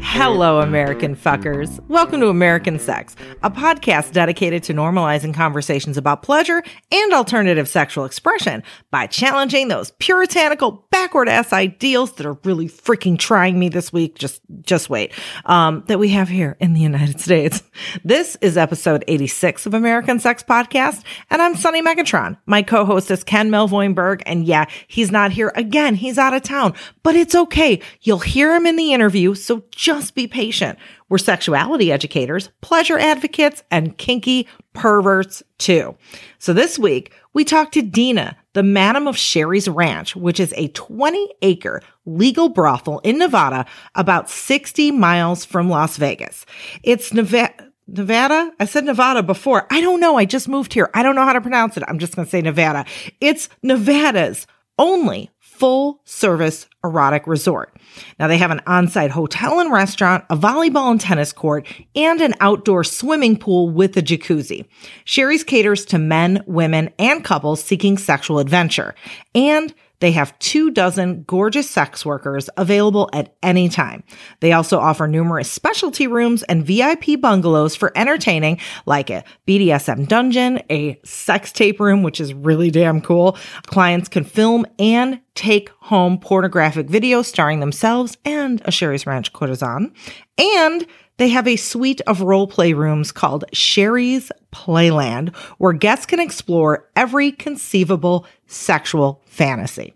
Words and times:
Hello, 0.00 0.60
American 0.60 1.16
fuckers. 1.16 1.80
Welcome 1.88 2.20
to 2.20 2.28
American 2.28 2.78
Sex, 2.78 3.16
a 3.42 3.50
podcast 3.50 4.12
dedicated 4.12 4.62
to 4.64 4.72
normalizing 4.72 5.34
conversations 5.34 5.96
about 5.96 6.22
pleasure 6.22 6.62
and 6.92 7.12
alternative 7.12 7.68
sexual 7.68 8.04
expression 8.04 8.62
by 8.90 9.06
challenging 9.06 9.68
those 9.68 9.90
puritanical, 9.92 10.86
backward 10.90 11.28
ass 11.28 11.52
ideals 11.52 12.12
that 12.12 12.26
are 12.26 12.38
really 12.44 12.68
freaking 12.68 13.18
trying 13.18 13.58
me 13.58 13.68
this 13.68 13.92
week. 13.92 14.16
Just, 14.16 14.40
just 14.62 14.88
wait. 14.88 15.12
Um, 15.46 15.82
that 15.88 15.98
we 15.98 16.10
have 16.10 16.28
here 16.28 16.56
in 16.60 16.74
the 16.74 16.80
United 16.80 17.20
States. 17.20 17.62
This 18.04 18.36
is 18.40 18.56
episode 18.56 19.04
86 19.08 19.66
of 19.66 19.74
American 19.74 20.20
Sex 20.20 20.44
Podcast, 20.44 21.02
and 21.30 21.42
I'm 21.42 21.56
Sunny 21.56 21.82
Megatron. 21.82 22.36
My 22.46 22.62
co-host 22.62 23.10
is 23.10 23.24
Ken 23.24 23.50
Melvoin-Berg, 23.50 24.22
and 24.26 24.44
yeah, 24.44 24.66
he's 24.86 25.10
not 25.10 25.32
here 25.32 25.52
again. 25.56 25.96
He's 25.96 26.18
out 26.18 26.34
of 26.34 26.42
town, 26.42 26.74
but 27.02 27.16
it's 27.16 27.34
okay. 27.34 27.80
You'll 28.02 28.18
hear 28.20 28.54
him 28.54 28.66
in 28.66 28.76
the 28.76 28.92
interview, 28.92 29.34
so 29.34 29.64
just 29.84 30.14
be 30.14 30.26
patient. 30.26 30.78
We're 31.10 31.18
sexuality 31.18 31.92
educators, 31.92 32.48
pleasure 32.62 32.98
advocates, 32.98 33.62
and 33.70 33.98
kinky 33.98 34.48
perverts 34.72 35.42
too. 35.58 35.94
So 36.38 36.54
this 36.54 36.78
week, 36.78 37.12
we 37.34 37.44
talked 37.44 37.74
to 37.74 37.82
Dena, 37.82 38.34
the 38.54 38.62
madam 38.62 39.06
of 39.06 39.18
Sheri's 39.18 39.68
Ranch, 39.68 40.16
which 40.16 40.40
is 40.40 40.54
a 40.56 40.68
20 40.68 41.34
acre 41.42 41.82
legal 42.06 42.48
brothel 42.48 43.00
in 43.00 43.18
Nevada, 43.18 43.66
about 43.94 44.30
60 44.30 44.90
miles 44.92 45.44
from 45.44 45.68
Las 45.68 45.98
Vegas. 45.98 46.46
It's 46.82 47.12
Nevada. 47.12 47.52
Nevada? 47.86 48.50
I 48.58 48.64
said 48.64 48.86
Nevada 48.86 49.22
before. 49.22 49.66
I 49.70 49.82
don't 49.82 50.00
know. 50.00 50.16
I 50.16 50.24
just 50.24 50.48
moved 50.48 50.72
here. 50.72 50.88
I 50.94 51.02
don't 51.02 51.14
know 51.14 51.26
how 51.26 51.34
to 51.34 51.42
pronounce 51.42 51.76
it. 51.76 51.82
I'm 51.86 51.98
just 51.98 52.16
going 52.16 52.24
to 52.24 52.30
say 52.30 52.40
Nevada. 52.40 52.86
It's 53.20 53.50
Nevada's 53.62 54.46
only 54.78 55.30
full 55.54 56.00
service 56.04 56.66
erotic 56.82 57.26
resort. 57.26 57.76
Now 58.18 58.26
they 58.26 58.38
have 58.38 58.50
an 58.50 58.60
on-site 58.66 59.12
hotel 59.12 59.60
and 59.60 59.72
restaurant, 59.72 60.24
a 60.28 60.36
volleyball 60.36 60.90
and 60.90 61.00
tennis 61.00 61.32
court, 61.32 61.66
and 61.94 62.20
an 62.20 62.34
outdoor 62.40 62.82
swimming 62.82 63.38
pool 63.38 63.70
with 63.70 63.96
a 63.96 64.02
jacuzzi. 64.02 64.66
Sheri's 65.04 65.44
caters 65.44 65.84
to 65.86 65.98
men, 65.98 66.42
women, 66.46 66.90
and 66.98 67.24
couples 67.24 67.62
seeking 67.62 67.96
sexual 67.98 68.40
adventure. 68.40 68.96
And 69.34 69.72
they 70.04 70.12
have 70.12 70.38
two 70.38 70.70
dozen 70.70 71.22
gorgeous 71.22 71.70
sex 71.70 72.04
workers 72.04 72.50
available 72.58 73.08
at 73.14 73.34
any 73.42 73.70
time. 73.70 74.04
They 74.40 74.52
also 74.52 74.78
offer 74.78 75.08
numerous 75.08 75.50
specialty 75.50 76.06
rooms 76.06 76.42
and 76.42 76.62
VIP 76.62 77.18
bungalows 77.18 77.74
for 77.74 77.90
entertaining, 77.96 78.60
like 78.84 79.08
a 79.08 79.24
BDSM 79.46 80.06
dungeon, 80.06 80.60
a 80.68 81.00
sex 81.06 81.52
tape 81.52 81.80
room, 81.80 82.02
which 82.02 82.20
is 82.20 82.34
really 82.34 82.70
damn 82.70 83.00
cool. 83.00 83.38
Clients 83.64 84.10
can 84.10 84.24
film 84.24 84.66
and 84.78 85.20
take 85.34 85.70
home 85.80 86.18
pornographic 86.18 86.86
videos 86.86 87.24
starring 87.24 87.60
themselves 87.60 88.18
and 88.26 88.60
a 88.66 88.70
Sheri's 88.70 89.06
Ranch 89.06 89.32
courtesan. 89.32 89.90
And 90.36 90.86
they 91.16 91.28
have 91.28 91.46
a 91.46 91.56
suite 91.56 92.00
of 92.06 92.20
role 92.20 92.46
play 92.46 92.72
rooms 92.72 93.12
called 93.12 93.44
Sheri's 93.52 94.32
Playland, 94.52 95.34
where 95.58 95.72
guests 95.72 96.06
can 96.06 96.20
explore 96.20 96.88
every 96.96 97.30
conceivable 97.32 98.26
sexual 98.46 99.22
fantasy. 99.26 99.94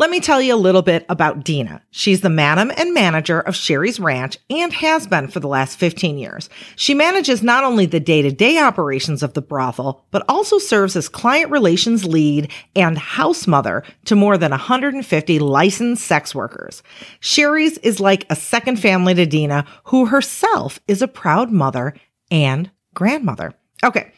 Let 0.00 0.08
me 0.08 0.20
tell 0.20 0.40
you 0.40 0.54
a 0.54 0.56
little 0.56 0.80
bit 0.80 1.04
about 1.10 1.44
Dena. 1.44 1.82
She's 1.90 2.22
the 2.22 2.30
madam 2.30 2.72
and 2.78 2.94
manager 2.94 3.38
of 3.38 3.54
Sheri's 3.54 4.00
Ranch 4.00 4.38
and 4.48 4.72
has 4.72 5.06
been 5.06 5.28
for 5.28 5.40
the 5.40 5.46
last 5.46 5.78
15 5.78 6.16
years. 6.16 6.48
She 6.74 6.94
manages 6.94 7.42
not 7.42 7.64
only 7.64 7.84
the 7.84 8.00
day 8.00 8.22
to 8.22 8.32
day 8.32 8.56
operations 8.56 9.22
of 9.22 9.34
the 9.34 9.42
brothel, 9.42 10.06
but 10.10 10.24
also 10.26 10.56
serves 10.56 10.96
as 10.96 11.10
client 11.10 11.50
relations 11.50 12.06
lead 12.06 12.50
and 12.74 12.96
house 12.96 13.46
mother 13.46 13.84
to 14.06 14.16
more 14.16 14.38
than 14.38 14.52
150 14.52 15.38
licensed 15.38 16.06
sex 16.06 16.34
workers. 16.34 16.82
Sheri's 17.20 17.76
is 17.76 18.00
like 18.00 18.24
a 18.30 18.36
second 18.36 18.80
family 18.80 19.12
to 19.12 19.26
Dena, 19.26 19.66
who 19.84 20.06
herself 20.06 20.80
is 20.88 21.02
a 21.02 21.08
proud 21.08 21.52
mother 21.52 21.92
and 22.30 22.70
grandmother. 22.94 23.52
Okay. 23.84 24.09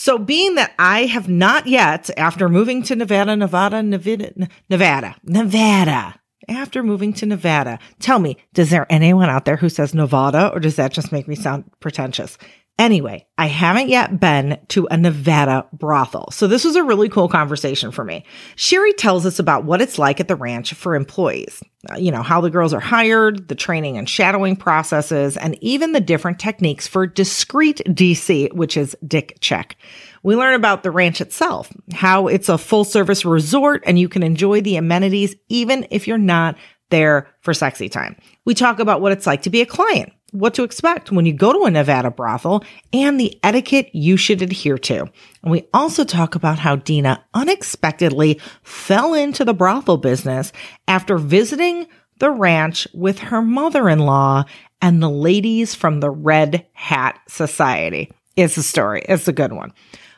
So, 0.00 0.16
being 0.16 0.54
that 0.54 0.74
I 0.78 1.06
have 1.06 1.28
not 1.28 1.66
yet, 1.66 2.08
after 2.16 2.48
moving 2.48 2.84
to 2.84 2.94
Nevada, 2.94 3.34
Nevada, 3.34 3.82
Nevada, 3.82 4.48
Nevada, 4.70 5.16
Nevada, 5.24 6.20
after 6.48 6.84
moving 6.84 7.12
to 7.14 7.26
Nevada, 7.26 7.80
tell 7.98 8.20
me, 8.20 8.36
does 8.54 8.70
there 8.70 8.86
anyone 8.90 9.28
out 9.28 9.44
there 9.44 9.56
who 9.56 9.68
says 9.68 9.94
Nevada 9.94 10.52
or 10.54 10.60
does 10.60 10.76
that 10.76 10.92
just 10.92 11.10
make 11.10 11.26
me 11.26 11.34
sound 11.34 11.64
pretentious? 11.80 12.38
Anyway, 12.78 13.26
I 13.36 13.46
haven't 13.46 13.88
yet 13.88 14.20
been 14.20 14.56
to 14.68 14.86
a 14.88 14.96
Nevada 14.96 15.66
brothel. 15.72 16.30
So 16.30 16.46
this 16.46 16.64
was 16.64 16.76
a 16.76 16.84
really 16.84 17.08
cool 17.08 17.28
conversation 17.28 17.90
for 17.90 18.04
me. 18.04 18.24
Sheri 18.54 18.96
tells 18.96 19.26
us 19.26 19.40
about 19.40 19.64
what 19.64 19.82
it's 19.82 19.98
like 19.98 20.20
at 20.20 20.28
the 20.28 20.36
ranch 20.36 20.72
for 20.74 20.94
employees. 20.94 21.60
Uh, 21.90 21.96
you 21.96 22.12
know, 22.12 22.22
how 22.22 22.40
the 22.40 22.50
girls 22.50 22.72
are 22.72 22.80
hired, 22.80 23.48
the 23.48 23.56
training 23.56 23.98
and 23.98 24.08
shadowing 24.08 24.54
processes, 24.54 25.36
and 25.36 25.58
even 25.60 25.90
the 25.90 26.00
different 26.00 26.38
techniques 26.38 26.86
for 26.86 27.04
discreet 27.04 27.82
DC, 27.84 28.52
which 28.52 28.76
is 28.76 28.96
dick 29.04 29.38
check. 29.40 29.76
We 30.22 30.36
learn 30.36 30.54
about 30.54 30.84
the 30.84 30.92
ranch 30.92 31.20
itself, 31.20 31.72
how 31.92 32.28
it's 32.28 32.48
a 32.48 32.58
full 32.58 32.84
service 32.84 33.24
resort 33.24 33.82
and 33.86 33.98
you 33.98 34.08
can 34.08 34.22
enjoy 34.22 34.60
the 34.60 34.76
amenities 34.76 35.34
even 35.48 35.84
if 35.90 36.06
you're 36.06 36.16
not 36.16 36.56
there 36.90 37.28
for 37.40 37.52
sexy 37.52 37.88
time. 37.88 38.16
We 38.44 38.54
talk 38.54 38.78
about 38.78 39.00
what 39.00 39.12
it's 39.12 39.26
like 39.26 39.42
to 39.42 39.50
be 39.50 39.62
a 39.62 39.66
client 39.66 40.12
what 40.32 40.54
to 40.54 40.62
expect 40.62 41.10
when 41.10 41.26
you 41.26 41.32
go 41.32 41.52
to 41.52 41.64
a 41.64 41.70
Nevada 41.70 42.10
brothel 42.10 42.64
and 42.92 43.18
the 43.18 43.38
etiquette 43.42 43.90
you 43.94 44.16
should 44.16 44.42
adhere 44.42 44.78
to. 44.78 45.08
And 45.42 45.52
we 45.52 45.66
also 45.72 46.04
talk 46.04 46.34
about 46.34 46.58
how 46.58 46.76
Dena 46.76 47.24
unexpectedly 47.34 48.40
fell 48.62 49.14
into 49.14 49.44
the 49.44 49.54
brothel 49.54 49.96
business 49.96 50.52
after 50.86 51.16
visiting 51.16 51.86
the 52.18 52.30
ranch 52.30 52.86
with 52.92 53.18
her 53.18 53.40
mother-in-law 53.40 54.44
and 54.82 55.02
the 55.02 55.10
ladies 55.10 55.74
from 55.74 56.00
the 56.00 56.10
Red 56.10 56.66
Hat 56.72 57.18
Society. 57.28 58.10
It's 58.36 58.56
a 58.56 58.62
story. 58.62 59.02
It's 59.08 59.28
a 59.28 59.32
good 59.32 59.52
one. 59.52 59.72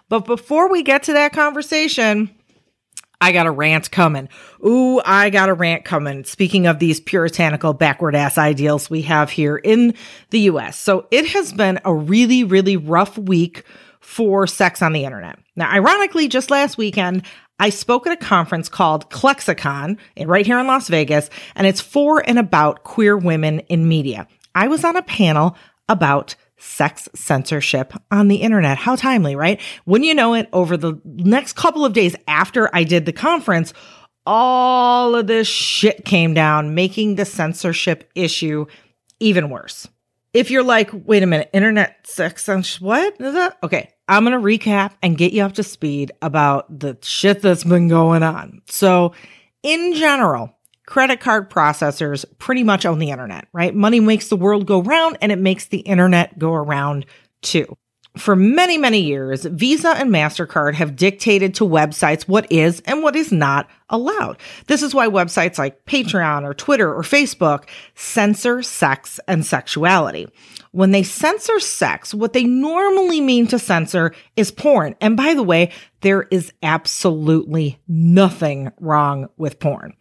But 0.09 0.27
before 0.27 0.71
we 0.71 0.83
get 0.83 1.05
to 1.05 1.13
that 1.13 1.33
conversation, 1.33 2.31
I 3.21 3.33
got 3.33 3.47
a 3.47 3.51
rant 3.51 3.91
coming. 3.91 4.29
Ooh, 4.67 5.01
I 5.05 5.31
got 5.31 5.49
a 5.49 5.55
rant 5.55 5.85
coming. 5.85 6.25
Speaking 6.25 6.67
of 6.67 6.79
these 6.79 7.01
puritanical 7.01 7.75
backward 7.75 8.15
ass 8.15 8.39
ideals 8.39 8.89
we 8.89 9.03
have 9.03 9.31
here 9.31 9.57
in 9.57 9.95
the 10.31 10.41
US. 10.41 10.79
So 10.79 11.07
it 11.11 11.27
has 11.29 11.53
been 11.53 11.81
a 11.85 11.95
really, 11.95 12.45
really 12.45 12.77
rough 12.77 13.19
week 13.19 13.65
for 14.01 14.47
sex 14.47 14.81
on 14.81 14.93
the 14.93 15.05
internet. 15.05 15.39
Now, 15.55 15.71
ironically, 15.71 16.29
just 16.29 16.51
last 16.51 16.79
weekend, 16.79 17.27
I 17.59 17.69
spoke 17.69 18.07
at 18.07 18.15
a 18.15 18.17
conference 18.17 18.71
called 18.71 19.11
ClexaCon 19.11 19.99
right 20.25 20.47
here 20.47 20.59
in 20.59 20.67
Las 20.67 20.89
Vegas, 20.89 21.29
and 21.55 21.67
it's 21.67 21.81
for 21.81 22.27
and 22.27 22.39
about 22.39 22.85
queer 22.85 23.19
women 23.19 23.61
in 23.61 23.87
media. 23.87 24.27
I 24.55 24.69
was 24.69 24.83
on 24.83 24.97
a 24.97 25.03
panel 25.03 25.57
about 25.87 26.37
sex 26.61 27.09
censorship 27.15 27.93
on 28.11 28.29
the 28.29 28.37
internet. 28.37 28.79
How 28.79 28.97
timely, 28.97 29.35
right? 29.35 29.61
When 29.85 30.05
you 30.05 30.15
know 30.15 30.35
it, 30.35 30.49
over 30.53 30.77
the 30.77 31.01
next 31.05 31.55
couple 31.55 31.85
of 31.85 31.93
days 31.93 32.15
after 32.29 32.75
I 32.75 32.85
did 32.85 33.07
the 33.07 33.13
conference, 33.13 33.73
all 34.27 35.15
of 35.15 35.27
this 35.27 35.49
shit 35.49 36.05
came 36.05 36.35
down, 36.35 36.75
making 36.75 37.17
the 37.17 37.25
censorship 37.25 38.11
issue 38.15 38.67
even 39.19 39.51
worse. 39.51 39.89
If 40.33 40.51
you're 40.51 40.63
like, 40.63 40.91
wait 40.93 41.23
a 41.23 41.27
minute, 41.27 41.51
internet 41.53 42.07
sex 42.07 42.45
censorship, 42.45 42.83
what 42.83 43.21
is 43.21 43.35
that? 43.35 43.59
Okay, 43.65 43.91
I'm 44.07 44.25
going 44.25 44.41
to 44.41 44.47
recap 44.47 44.93
and 45.03 45.19
get 45.19 45.33
you 45.33 45.43
up 45.43 45.55
to 45.55 45.63
speed 45.63 46.13
about 46.23 46.79
the 46.79 46.97
shit 47.03 47.43
that's 47.43 47.65
been 47.65 47.89
going 47.89 48.23
on. 48.23 48.63
So, 48.67 49.13
in 49.63 49.95
general, 49.95 50.57
credit 50.91 51.21
card 51.21 51.49
processors 51.49 52.25
pretty 52.39 52.65
much 52.65 52.85
own 52.85 52.99
the 52.99 53.11
internet, 53.11 53.47
right? 53.53 53.75
Money 53.75 54.01
makes 54.01 54.29
the 54.29 54.37
world 54.37 54.67
go 54.67 54.83
round 54.83 55.17
and 55.23 55.31
it 55.31 55.39
makes 55.39 55.67
the 55.67 55.79
internet 55.79 56.37
go 56.37 56.53
around 56.53 57.07
too. 57.43 57.77
For 58.17 58.35
many, 58.35 58.77
many 58.77 58.99
years, 58.99 59.45
Visa 59.45 59.91
and 59.91 60.11
MasterCard 60.11 60.75
have 60.75 60.97
dictated 60.97 61.55
to 61.55 61.65
websites 61.65 62.25
what 62.25 62.51
is 62.51 62.83
and 62.87 63.05
what 63.05 63.15
is 63.15 63.31
not 63.31 63.71
allowed. 63.89 64.39
This 64.67 64.83
is 64.83 64.93
why 64.93 65.07
websites 65.07 65.59
like 65.59 65.85
Patreon 65.85 66.43
or 66.43 66.55
Twitter 66.55 66.93
or 66.93 67.03
Facebook 67.03 67.69
censor 67.95 68.61
sex 68.61 69.21
and 69.29 69.47
sexuality. 69.47 70.27
When 70.73 70.91
they 70.91 71.05
censor 71.05 71.61
sex, 71.61 72.13
what 72.13 72.33
they 72.33 72.43
normally 72.43 73.21
mean 73.21 73.47
to 73.47 73.61
censor 73.61 74.13
is 74.35 74.51
porn. 74.51 74.97
And 75.01 75.17
by 75.17 75.35
the 75.35 75.45
way, 75.45 75.71
there 76.01 76.25
is 76.33 76.53
absolutely 76.65 77.79
nothing 77.87 78.73
wrong 78.81 79.29
with 79.37 79.61
porn 79.61 79.95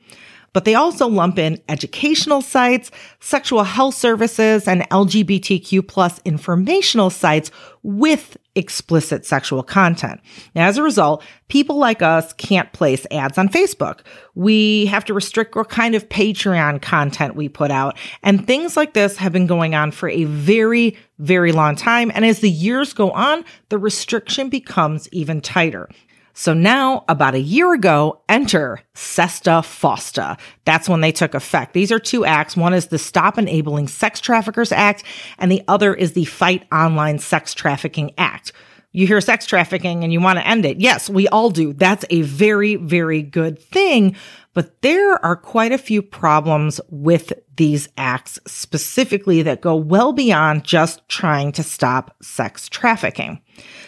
but 0.54 0.66
they 0.66 0.76
also 0.76 1.08
lump 1.08 1.40
in 1.40 1.62
educational 1.70 2.42
sites, 2.42 2.92
sexual 3.20 3.64
health 3.64 3.96
services, 3.96 4.68
and 4.68 4.82
LGBTQ 4.90 5.88
plus 5.88 6.20
informational 6.26 7.10
sites 7.10 7.52
with 7.84 8.38
explicit 8.56 9.26
sexual 9.26 9.64
content. 9.64 10.20
As 10.56 10.78
a 10.78 10.84
result, 10.84 11.24
people 11.48 11.78
like 11.78 12.02
us 12.02 12.34
can't 12.34 12.72
place 12.74 13.06
ads 13.10 13.38
on 13.38 13.48
Facebook. 13.48 14.02
We 14.36 14.86
have 14.88 15.06
to 15.06 15.14
restrict 15.14 15.56
what 15.56 15.70
kind 15.70 15.96
of 15.96 16.10
Patreon 16.10 16.82
content 16.82 17.36
we 17.36 17.48
put 17.48 17.72
out. 17.72 17.98
And 18.22 18.46
things 18.46 18.76
like 18.76 18.94
this 18.94 19.18
have 19.18 19.32
been 19.32 19.48
going 19.48 19.76
on 19.76 19.92
for 19.92 20.10
a 20.10 20.26
very, 20.26 20.98
very 21.20 21.52
long 21.52 21.76
time. 21.76 22.12
And 22.14 22.26
as 22.26 22.40
the 22.40 22.50
years 22.50 22.94
go 22.94 23.12
on, 23.12 23.46
the 23.70 23.78
restriction 23.78 24.50
becomes 24.50 25.08
even 25.14 25.42
tighter. 25.42 25.90
So 26.40 26.54
now, 26.54 27.04
about 27.10 27.36
a 27.36 27.42
year 27.42 27.74
ago, 27.74 28.22
enter 28.30 28.80
SESTA 28.94 29.62
FOSTA. 29.62 30.40
That's 30.64 30.88
when 30.88 31.02
they 31.02 31.12
took 31.12 31.34
effect. 31.34 31.74
These 31.74 31.92
are 31.92 32.00
two 32.00 32.24
acts. 32.24 32.56
One 32.56 32.74
is 32.74 32.88
the 32.88 32.98
Stop 32.98 33.38
Enabling 33.38 33.90
Sex 33.90 34.22
Traffickers 34.22 34.72
Act, 34.72 35.04
and 35.38 35.52
the 35.52 35.62
other 35.68 35.94
is 35.94 36.14
the 36.14 36.24
Fight 36.24 36.66
Online 36.72 37.20
Sex 37.20 37.54
Trafficking 37.54 38.14
Act. 38.18 38.54
You 38.94 39.06
hear 39.06 39.20
sex 39.20 39.46
trafficking 39.46 40.06
and 40.06 40.14
you 40.14 40.22
want 40.22 40.40
to 40.40 40.48
end 40.48 40.66
it. 40.66 40.80
Yes, 40.80 41.10
we 41.10 41.28
all 41.28 41.50
do. 41.50 41.74
That's 41.74 42.06
a 42.10 42.22
very, 42.22 42.76
very 42.76 43.22
good 43.22 43.60
thing. 43.60 44.16
But 44.54 44.82
there 44.82 45.24
are 45.24 45.36
quite 45.36 45.74
a 45.74 45.78
few 45.78 46.02
problems 46.02 46.80
with 46.90 47.34
these 47.58 47.90
acts 47.98 48.40
specifically 48.48 49.42
that 49.42 49.60
go 49.60 49.76
well 49.76 50.14
beyond 50.14 50.64
just 50.64 51.08
trying 51.10 51.52
to 51.52 51.64
stop 51.64 52.16
sex 52.24 52.70
trafficking. 52.70 53.42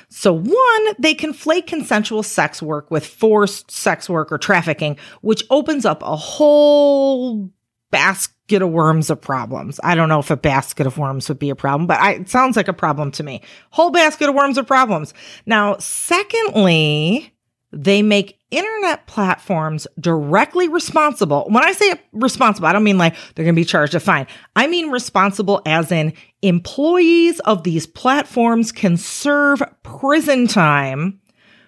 So, 0.10 0.34
one, 0.34 0.96
they 1.00 1.16
conflate 1.16 1.68
consensual 1.68 2.24
sex 2.24 2.62
work 2.62 2.92
with 2.92 3.06
forced 3.06 3.72
sex 3.72 4.10
work 4.10 4.32
or 4.32 4.38
trafficking, 4.38 4.98
which 5.22 5.44
opens 5.50 5.86
up 5.86 6.02
a 6.04 6.16
whole 6.16 7.50
basket 7.92 8.62
of 8.62 8.70
worms 8.70 9.10
of 9.10 9.22
problems. 9.22 9.80
I 9.84 9.96
don't 9.96 10.10
know 10.10 10.20
if 10.20 10.32
a 10.32 10.38
basket 10.38 10.88
of 10.88 10.98
worms 10.98 11.30
would 11.30 11.40
be 11.40 11.50
a 11.50 11.56
problem, 11.56 11.88
but 11.88 12.00
I, 12.00 12.14
it 12.14 12.30
sounds 12.30 12.56
like 12.56 12.68
a 12.68 12.74
problem 12.74 13.12
to 13.12 13.24
me. 13.24 13.42
Whole 13.70 13.92
basket 13.92 14.30
of 14.30 14.36
worms 14.36 14.58
of 14.58 14.66
problems. 14.66 15.14
Now, 15.46 15.78
secondly, 15.78 17.34
they 17.72 18.02
make 18.02 18.41
internet 18.52 19.08
platforms 19.08 19.88
directly 20.00 20.68
responsible. 20.68 21.46
When 21.50 21.64
I 21.64 21.72
say 21.72 22.00
responsible, 22.12 22.68
I 22.68 22.74
don't 22.74 22.84
mean 22.84 22.98
like 22.98 23.16
they're 23.34 23.46
going 23.46 23.56
to 23.56 23.62
be 23.62 23.66
charged 23.66 23.96
a 23.96 24.00
fine. 24.00 24.28
I 24.56 24.68
mean 24.68 24.92
responsible 24.92 25.62
as 25.66 25.92
in 25.92 26.14
employees 26.42 27.40
of 27.42 27.64
these 27.64 27.88
platforms 27.88 28.72
can 28.72 28.98
serve 28.98 29.64
prison 29.84 30.48
time 30.48 31.20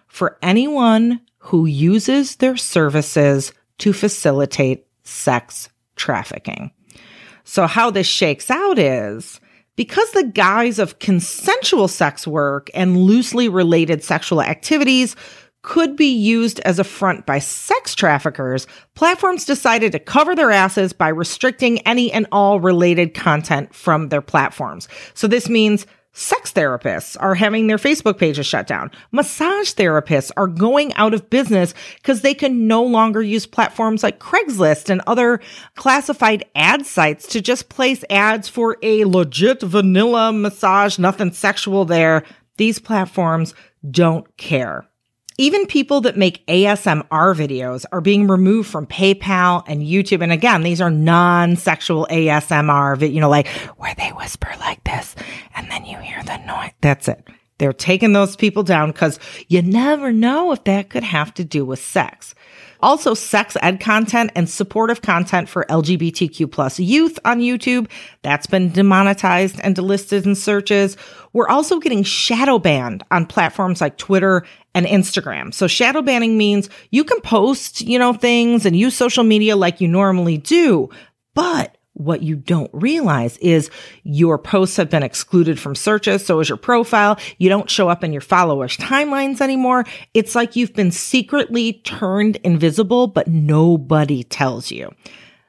for 0.08 0.38
anyone 0.42 1.22
who 1.38 1.66
uses 1.66 2.36
their 2.38 2.56
services 2.56 3.52
to 3.80 3.94
facilitate 3.94 4.86
sex 5.04 5.70
trafficking. 5.96 6.72
So 7.44 7.68
how 7.68 7.92
this 7.92 8.08
shakes 8.08 8.50
out 8.50 8.80
is 8.80 9.42
because 9.76 10.12
the 10.12 10.24
guise 10.24 10.80
of 10.80 11.00
consensual 11.00 11.88
sex 11.88 12.28
work 12.28 12.70
and 12.74 12.98
loosely 12.98 13.50
related 13.50 14.04
sexual 14.04 14.42
activities 14.42 15.16
could 15.64 15.96
be 15.96 16.14
used 16.14 16.60
as 16.62 16.78
a 16.78 16.84
front 16.84 17.26
by 17.26 17.40
sex 17.40 17.96
traffickers, 17.96 18.68
platforms 18.94 19.46
decided 19.46 19.92
to 19.92 20.00
cover 20.00 20.36
their 20.36 20.52
asses 20.52 20.94
by 20.94 21.08
restricting 21.08 21.80
any 21.80 22.12
and 22.12 22.28
all 22.32 22.60
related 22.60 23.14
content 23.14 23.74
from 23.74 24.10
their 24.10 24.22
platforms. 24.22 24.88
So 25.14 25.28
this 25.28 25.50
means 25.50 25.88
Sex 26.16 26.54
therapists 26.54 27.18
are 27.20 27.34
having 27.34 27.66
their 27.66 27.78
Facebook 27.78 28.20
pages 28.20 28.46
shut 28.46 28.68
down. 28.68 28.92
Massage 29.12 29.74
therapists 29.74 30.30
are 30.38 30.46
going 30.46 30.94
out 30.94 31.12
of 31.16 31.28
business 31.32 31.74
because 31.96 32.22
they 32.22 32.36
can 32.36 32.68
no 32.68 32.84
longer 32.84 33.24
use 33.24 33.48
platforms 33.48 34.04
like 34.04 34.20
Craigslist 34.20 34.92
and 34.92 35.02
other 35.08 35.40
classified 35.76 36.46
ad 36.54 36.86
sites 36.86 37.26
to 37.30 37.42
just 37.42 37.70
place 37.70 38.06
ads 38.12 38.48
for 38.48 38.78
a 38.84 39.06
legit 39.06 39.64
vanilla 39.64 40.32
massage, 40.32 41.00
nothing 41.00 41.32
sexual 41.32 41.84
there. 41.84 42.24
These 42.58 42.78
platforms 42.78 43.56
don't 43.90 44.38
care. 44.38 44.88
Even 45.38 45.66
people 45.66 46.02
that 46.02 46.18
make 46.18 46.46
ASMR 46.48 47.04
videos 47.36 47.86
are 47.92 48.02
being 48.02 48.28
removed 48.28 48.70
from 48.70 48.86
PayPal 48.86 49.64
and 49.68 49.82
YouTube. 49.82 50.22
And 50.22 50.32
again, 50.32 50.62
these 50.62 50.82
are 50.82 50.92
non-sexual 50.92 52.08
ASMR, 52.10 53.12
you 53.12 53.20
know, 53.20 53.30
like 53.30 53.48
where 53.78 53.96
they 53.96 54.10
whisper 54.10 54.52
like 54.60 54.84
this 54.84 55.16
and 55.56 55.70
then 55.72 55.86
you 55.86 55.98
hear 55.98 56.22
the 56.24 56.38
noise. 56.46 56.72
That's 56.82 57.08
it. 57.08 57.28
They're 57.58 57.74
taking 57.74 58.14
those 58.14 58.36
people 58.36 58.64
down 58.64 58.92
because 58.92 59.20
you 59.48 59.62
never 59.62 60.12
know 60.12 60.52
if 60.52 60.64
that 60.66 60.90
could 60.90 61.04
have 61.04 61.34
to 61.36 61.44
do 61.44 61.64
with 61.64 61.80
sex. 61.80 62.36
Also, 62.82 63.14
sex 63.14 63.56
ed 63.62 63.80
content 63.80 64.32
and 64.36 64.50
supportive 64.50 65.02
content 65.02 65.48
for 65.48 65.66
LGBTQ 65.70 66.52
plus 66.52 66.80
youth 66.80 67.18
on 67.24 67.40
YouTube. 67.40 67.90
That's 68.24 68.48
been 68.48 68.72
demonetized 68.72 69.62
and 69.62 69.74
delisted 69.74 70.26
in 70.26 70.36
searches. 70.36 70.98
We're 71.32 71.48
also 71.48 71.80
getting 71.80 72.04
shadow 72.04 72.60
banned 72.60 73.04
on 73.10 73.26
platforms 73.26 73.80
like 73.80 73.98
Twitter 73.98 74.46
and 74.76 74.86
Instagram. 74.86 75.54
So 75.54 75.68
shadow 75.68 76.02
banning 76.02 76.38
means 76.38 76.70
you 76.92 77.04
can 77.04 77.22
post, 77.22 77.82
you 77.82 78.00
know, 78.00 78.14
things 78.14 78.66
and 78.66 78.76
use 78.76 78.96
social 78.96 79.24
media 79.24 79.56
like 79.56 79.82
you 79.82 79.88
normally 79.88 80.38
do, 80.38 80.90
but 81.34 81.78
what 81.94 82.24
you 82.24 82.36
don't 82.36 82.72
realize 82.74 83.38
is 83.38 83.70
your 84.04 84.38
posts 84.40 84.78
have 84.78 84.90
been 84.90 85.04
excluded 85.04 85.60
from 85.60 85.76
searches. 85.76 86.26
So 86.26 86.40
is 86.40 86.50
your 86.50 86.58
profile. 86.58 87.20
You 87.38 87.50
don't 87.50 87.70
show 87.70 87.88
up 87.88 88.04
in 88.04 88.12
your 88.12 88.22
followers 88.22 88.78
timelines 88.78 89.42
anymore. 89.42 89.86
It's 90.14 90.34
like 90.34 90.56
you've 90.56 90.74
been 90.74 90.92
secretly 90.92 91.74
turned 91.84 92.38
invisible, 92.38 93.08
but 93.08 93.28
nobody 93.28 94.24
tells 94.24 94.72
you. 94.72 94.92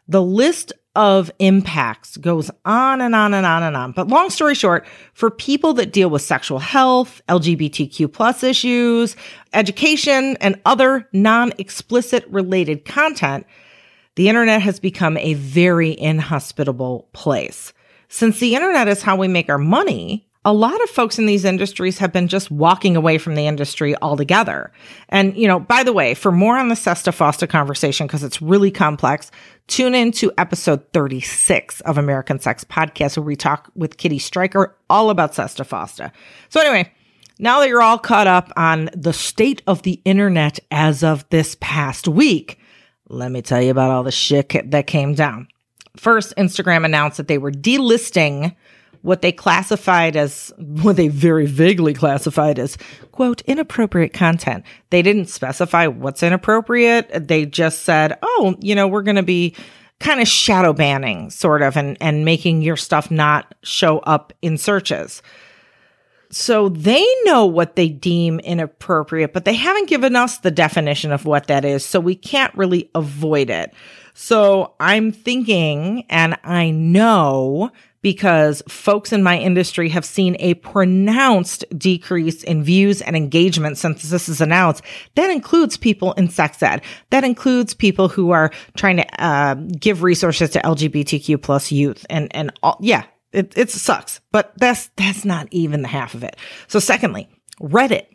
The 0.06 0.22
list 0.22 0.74
of 0.94 1.30
impacts 1.38 2.16
goes 2.16 2.50
on 2.64 3.00
and 3.00 3.14
on 3.14 3.34
and 3.34 3.44
on 3.44 3.62
and 3.62 3.76
on. 3.76 3.92
But 3.92 4.08
long 4.08 4.30
story 4.30 4.54
short, 4.54 4.86
for 5.12 5.30
people 5.30 5.74
that 5.74 5.92
deal 5.92 6.08
with 6.10 6.22
sexual 6.22 6.58
health, 6.58 7.20
LGBTQ 7.28 8.12
plus 8.12 8.42
issues, 8.42 9.16
education, 9.52 10.36
and 10.40 10.60
other 10.64 11.08
non-explicit 11.12 12.26
related 12.28 12.84
content, 12.84 13.46
the 14.16 14.28
internet 14.28 14.62
has 14.62 14.78
become 14.78 15.16
a 15.16 15.34
very 15.34 15.98
inhospitable 15.98 17.08
place. 17.12 17.72
Since 18.08 18.38
the 18.38 18.54
internet 18.54 18.86
is 18.86 19.02
how 19.02 19.16
we 19.16 19.26
make 19.26 19.48
our 19.48 19.58
money, 19.58 20.26
a 20.44 20.52
lot 20.52 20.82
of 20.82 20.90
folks 20.90 21.18
in 21.18 21.26
these 21.26 21.44
industries 21.44 21.98
have 21.98 22.12
been 22.12 22.28
just 22.28 22.50
walking 22.50 22.96
away 22.96 23.16
from 23.16 23.34
the 23.34 23.46
industry 23.46 23.96
altogether. 24.02 24.70
And, 25.08 25.36
you 25.36 25.48
know, 25.48 25.58
by 25.58 25.82
the 25.82 25.92
way, 25.92 26.14
for 26.14 26.30
more 26.30 26.58
on 26.58 26.68
the 26.68 26.76
SESTA 26.76 27.12
FOSTA 27.12 27.48
conversation, 27.48 28.06
because 28.06 28.22
it's 28.22 28.42
really 28.42 28.70
complex, 28.70 29.30
tune 29.68 29.94
in 29.94 30.12
to 30.12 30.32
episode 30.36 30.92
36 30.92 31.80
of 31.82 31.96
American 31.96 32.38
Sex 32.38 32.62
Podcast, 32.62 33.16
where 33.16 33.24
we 33.24 33.36
talk 33.36 33.70
with 33.74 33.96
Kitty 33.96 34.18
Stryker 34.18 34.76
all 34.90 35.08
about 35.08 35.34
SESTA 35.34 35.64
FOSTA. 35.64 36.12
So 36.50 36.60
anyway, 36.60 36.92
now 37.38 37.60
that 37.60 37.68
you're 37.68 37.82
all 37.82 37.98
caught 37.98 38.26
up 38.26 38.52
on 38.56 38.90
the 38.94 39.14
state 39.14 39.62
of 39.66 39.82
the 39.82 40.02
internet 40.04 40.60
as 40.70 41.02
of 41.02 41.28
this 41.30 41.56
past 41.60 42.06
week, 42.06 42.58
let 43.08 43.30
me 43.30 43.40
tell 43.40 43.62
you 43.62 43.70
about 43.70 43.90
all 43.90 44.02
the 44.02 44.12
shit 44.12 44.70
that 44.70 44.86
came 44.86 45.14
down. 45.14 45.48
First, 45.96 46.34
Instagram 46.36 46.84
announced 46.84 47.16
that 47.16 47.28
they 47.28 47.38
were 47.38 47.52
delisting 47.52 48.54
what 49.04 49.20
they 49.20 49.32
classified 49.32 50.16
as 50.16 50.50
what 50.56 50.96
they 50.96 51.08
very 51.08 51.44
vaguely 51.44 51.92
classified 51.92 52.58
as 52.58 52.78
quote 53.12 53.42
inappropriate 53.42 54.14
content. 54.14 54.64
They 54.88 55.02
didn't 55.02 55.26
specify 55.26 55.88
what's 55.88 56.22
inappropriate. 56.22 57.28
They 57.28 57.44
just 57.44 57.82
said, 57.82 58.16
"Oh, 58.22 58.56
you 58.60 58.74
know, 58.74 58.88
we're 58.88 59.02
going 59.02 59.16
to 59.16 59.22
be 59.22 59.54
kind 60.00 60.22
of 60.22 60.26
shadow 60.26 60.72
banning 60.72 61.28
sort 61.28 61.60
of 61.60 61.76
and 61.76 61.98
and 62.00 62.24
making 62.24 62.62
your 62.62 62.78
stuff 62.78 63.10
not 63.10 63.54
show 63.62 63.98
up 64.00 64.32
in 64.40 64.56
searches." 64.56 65.20
So 66.30 66.70
they 66.70 67.06
know 67.24 67.44
what 67.44 67.76
they 67.76 67.90
deem 67.90 68.40
inappropriate, 68.40 69.34
but 69.34 69.44
they 69.44 69.52
haven't 69.52 69.90
given 69.90 70.16
us 70.16 70.38
the 70.38 70.50
definition 70.50 71.12
of 71.12 71.26
what 71.26 71.46
that 71.48 71.66
is. 71.66 71.84
So 71.84 72.00
we 72.00 72.14
can't 72.14 72.54
really 72.56 72.90
avoid 72.94 73.50
it. 73.50 73.74
So 74.14 74.74
I'm 74.80 75.12
thinking, 75.12 76.06
and 76.08 76.38
I 76.42 76.70
know 76.70 77.70
because 78.04 78.62
folks 78.68 79.14
in 79.14 79.22
my 79.22 79.38
industry 79.38 79.88
have 79.88 80.04
seen 80.04 80.36
a 80.38 80.52
pronounced 80.54 81.64
decrease 81.76 82.44
in 82.44 82.62
views 82.62 83.00
and 83.00 83.16
engagement 83.16 83.78
since 83.78 84.02
this 84.10 84.28
is 84.28 84.42
announced. 84.42 84.84
That 85.14 85.30
includes 85.30 85.78
people 85.78 86.12
in 86.12 86.28
sex 86.28 86.62
ed. 86.62 86.82
That 87.08 87.24
includes 87.24 87.72
people 87.72 88.10
who 88.10 88.30
are 88.30 88.52
trying 88.76 88.98
to 88.98 89.24
uh, 89.24 89.54
give 89.54 90.02
resources 90.02 90.50
to 90.50 90.60
LGBTQ 90.60 91.40
plus 91.40 91.72
youth 91.72 92.04
and 92.10 92.28
and 92.36 92.52
all, 92.62 92.76
yeah, 92.82 93.04
it, 93.32 93.56
it 93.56 93.70
sucks, 93.70 94.20
but 94.30 94.52
that's, 94.58 94.90
that's 94.96 95.24
not 95.24 95.48
even 95.50 95.80
the 95.80 95.88
half 95.88 96.12
of 96.12 96.22
it. 96.22 96.36
So 96.68 96.80
secondly, 96.80 97.26
Reddit. 97.58 98.06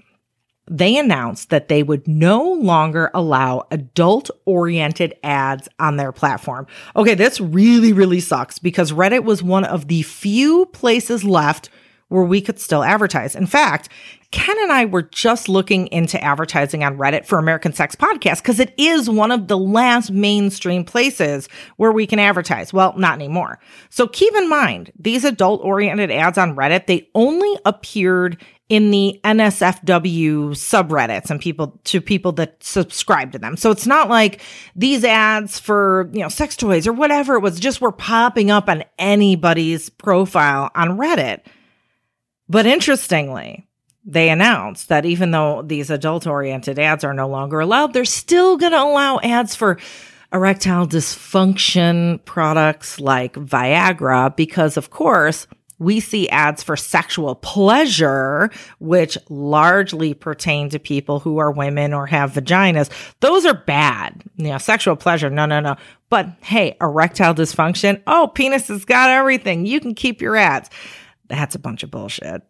They 0.69 0.97
announced 0.97 1.49
that 1.49 1.67
they 1.67 1.83
would 1.83 2.07
no 2.07 2.43
longer 2.43 3.09
allow 3.13 3.65
adult 3.71 4.29
oriented 4.45 5.15
ads 5.23 5.67
on 5.79 5.97
their 5.97 6.11
platform. 6.11 6.67
Okay, 6.95 7.15
this 7.15 7.41
really, 7.41 7.91
really 7.91 8.19
sucks 8.19 8.59
because 8.59 8.91
Reddit 8.91 9.23
was 9.23 9.41
one 9.41 9.65
of 9.65 9.87
the 9.87 10.03
few 10.03 10.67
places 10.67 11.23
left 11.23 11.69
where 12.09 12.23
we 12.23 12.41
could 12.41 12.59
still 12.59 12.83
advertise. 12.83 13.35
In 13.35 13.45
fact, 13.45 13.89
Ken 14.31 14.55
and 14.59 14.71
I 14.71 14.85
were 14.85 15.01
just 15.01 15.49
looking 15.49 15.87
into 15.87 16.23
advertising 16.23 16.83
on 16.83 16.97
Reddit 16.97 17.25
for 17.25 17.39
American 17.39 17.73
Sex 17.73 17.95
Podcast 17.95 18.37
because 18.37 18.59
it 18.59 18.73
is 18.77 19.09
one 19.09 19.31
of 19.31 19.47
the 19.47 19.57
last 19.57 20.11
mainstream 20.11 20.83
places 20.83 21.49
where 21.77 21.91
we 21.91 22.05
can 22.05 22.19
advertise. 22.19 22.71
Well, 22.71 22.93
not 22.95 23.15
anymore. 23.15 23.59
So 23.89 24.07
keep 24.07 24.35
in 24.35 24.47
mind, 24.47 24.91
these 24.99 25.23
adult 25.23 25.63
oriented 25.63 26.11
ads 26.11 26.37
on 26.37 26.55
Reddit, 26.55 26.85
they 26.85 27.09
only 27.15 27.57
appeared 27.65 28.37
in 28.69 28.91
the 28.91 29.19
NSFW 29.23 30.51
subreddits 30.51 31.31
and 31.31 31.41
people 31.41 31.79
to 31.85 31.99
people 31.99 32.31
that 32.33 32.63
subscribe 32.63 33.31
to 33.31 33.39
them. 33.39 33.57
So 33.57 33.71
it's 33.71 33.87
not 33.87 34.09
like 34.09 34.41
these 34.75 35.03
ads 35.03 35.59
for, 35.59 36.07
you 36.13 36.21
know, 36.21 36.29
sex 36.29 36.55
toys 36.55 36.85
or 36.85 36.93
whatever 36.93 37.35
it 37.35 37.41
was 37.41 37.59
just 37.59 37.81
were 37.81 37.91
popping 37.91 38.51
up 38.51 38.69
on 38.69 38.83
anybody's 38.99 39.89
profile 39.89 40.69
on 40.75 40.99
Reddit. 40.99 41.41
But 42.47 42.67
interestingly, 42.67 43.67
they 44.05 44.29
announced 44.29 44.89
that 44.89 45.05
even 45.05 45.31
though 45.31 45.63
these 45.63 45.89
adult 45.89 46.27
oriented 46.27 46.77
ads 46.77 47.03
are 47.03 47.13
no 47.13 47.27
longer 47.27 47.59
allowed, 47.59 47.93
they're 47.93 48.05
still 48.05 48.55
going 48.55 48.71
to 48.71 48.81
allow 48.81 49.19
ads 49.19 49.55
for 49.55 49.79
erectile 50.31 50.87
dysfunction 50.87 52.23
products 52.25 52.99
like 52.99 53.33
Viagra 53.33 54.35
because, 54.35 54.77
of 54.77 54.91
course, 54.91 55.47
we 55.79 55.99
see 56.01 56.29
ads 56.29 56.61
for 56.61 56.75
sexual 56.77 57.35
pleasure, 57.35 58.49
which 58.79 59.17
largely 59.29 60.13
pertain 60.13 60.69
to 60.69 60.79
people 60.79 61.19
who 61.19 61.37
are 61.37 61.51
women 61.51 61.93
or 61.93 62.05
have 62.05 62.33
vaginas. 62.33 62.89
Those 63.21 63.45
are 63.45 63.53
bad. 63.53 64.23
You 64.35 64.49
know, 64.49 64.57
sexual 64.57 64.97
pleasure, 64.97 65.29
no, 65.29 65.45
no, 65.45 65.61
no. 65.61 65.77
But 66.09 66.27
hey, 66.41 66.75
erectile 66.81 67.33
dysfunction, 67.33 68.01
oh, 68.05 68.29
penis 68.33 68.67
has 68.67 68.85
got 68.85 69.09
everything. 69.09 69.65
You 69.65 69.79
can 69.79 69.95
keep 69.95 70.21
your 70.21 70.35
ads. 70.35 70.69
That's 71.27 71.55
a 71.55 71.59
bunch 71.59 71.83
of 71.83 71.91
bullshit. 71.91 72.43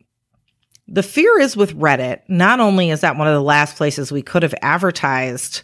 The 0.88 1.04
fear 1.04 1.40
is 1.40 1.56
with 1.56 1.78
Reddit, 1.78 2.22
not 2.28 2.60
only 2.60 2.90
is 2.90 3.02
that 3.02 3.16
one 3.16 3.28
of 3.28 3.36
the 3.36 3.42
last 3.42 3.76
places 3.76 4.12
we 4.12 4.24
could 4.24 4.42
have 4.42 4.56
advertised 4.64 5.62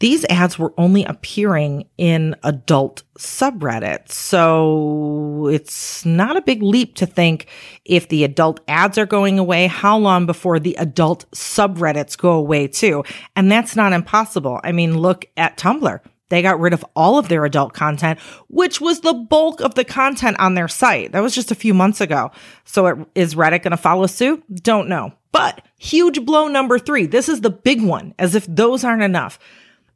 these 0.00 0.24
ads 0.30 0.58
were 0.58 0.72
only 0.76 1.04
appearing 1.04 1.86
in 1.96 2.34
adult 2.42 3.02
subreddits. 3.18 4.12
So 4.12 5.48
it's 5.52 6.04
not 6.04 6.36
a 6.36 6.42
big 6.42 6.62
leap 6.62 6.96
to 6.96 7.06
think 7.06 7.46
if 7.84 8.08
the 8.08 8.24
adult 8.24 8.60
ads 8.66 8.98
are 8.98 9.06
going 9.06 9.38
away, 9.38 9.66
how 9.66 9.98
long 9.98 10.26
before 10.26 10.58
the 10.58 10.74
adult 10.76 11.30
subreddits 11.32 12.16
go 12.16 12.32
away 12.32 12.66
too? 12.66 13.04
And 13.36 13.52
that's 13.52 13.76
not 13.76 13.92
impossible. 13.92 14.58
I 14.64 14.72
mean, 14.72 14.98
look 14.98 15.26
at 15.36 15.58
Tumblr. 15.58 16.00
They 16.30 16.42
got 16.42 16.60
rid 16.60 16.72
of 16.72 16.84
all 16.96 17.18
of 17.18 17.28
their 17.28 17.44
adult 17.44 17.74
content, 17.74 18.20
which 18.48 18.80
was 18.80 19.00
the 19.00 19.12
bulk 19.12 19.60
of 19.60 19.74
the 19.74 19.84
content 19.84 20.38
on 20.38 20.54
their 20.54 20.68
site. 20.68 21.12
That 21.12 21.22
was 21.22 21.34
just 21.34 21.50
a 21.50 21.56
few 21.56 21.74
months 21.74 22.00
ago. 22.00 22.30
So 22.64 22.86
it, 22.86 22.98
is 23.14 23.34
Reddit 23.34 23.62
going 23.62 23.72
to 23.72 23.76
follow 23.76 24.06
suit? 24.06 24.42
Don't 24.62 24.88
know. 24.88 25.12
But 25.32 25.62
huge 25.76 26.24
blow 26.24 26.48
number 26.48 26.78
three. 26.78 27.06
This 27.06 27.28
is 27.28 27.40
the 27.42 27.50
big 27.50 27.82
one, 27.82 28.14
as 28.18 28.34
if 28.34 28.46
those 28.46 28.84
aren't 28.84 29.02
enough. 29.02 29.38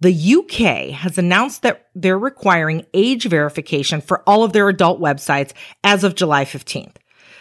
The 0.00 0.34
UK 0.36 0.90
has 0.90 1.18
announced 1.18 1.62
that 1.62 1.86
they're 1.94 2.18
requiring 2.18 2.84
age 2.94 3.26
verification 3.28 4.00
for 4.00 4.22
all 4.28 4.42
of 4.42 4.52
their 4.52 4.68
adult 4.68 5.00
websites 5.00 5.52
as 5.82 6.04
of 6.04 6.14
July 6.14 6.44
15th. 6.44 6.96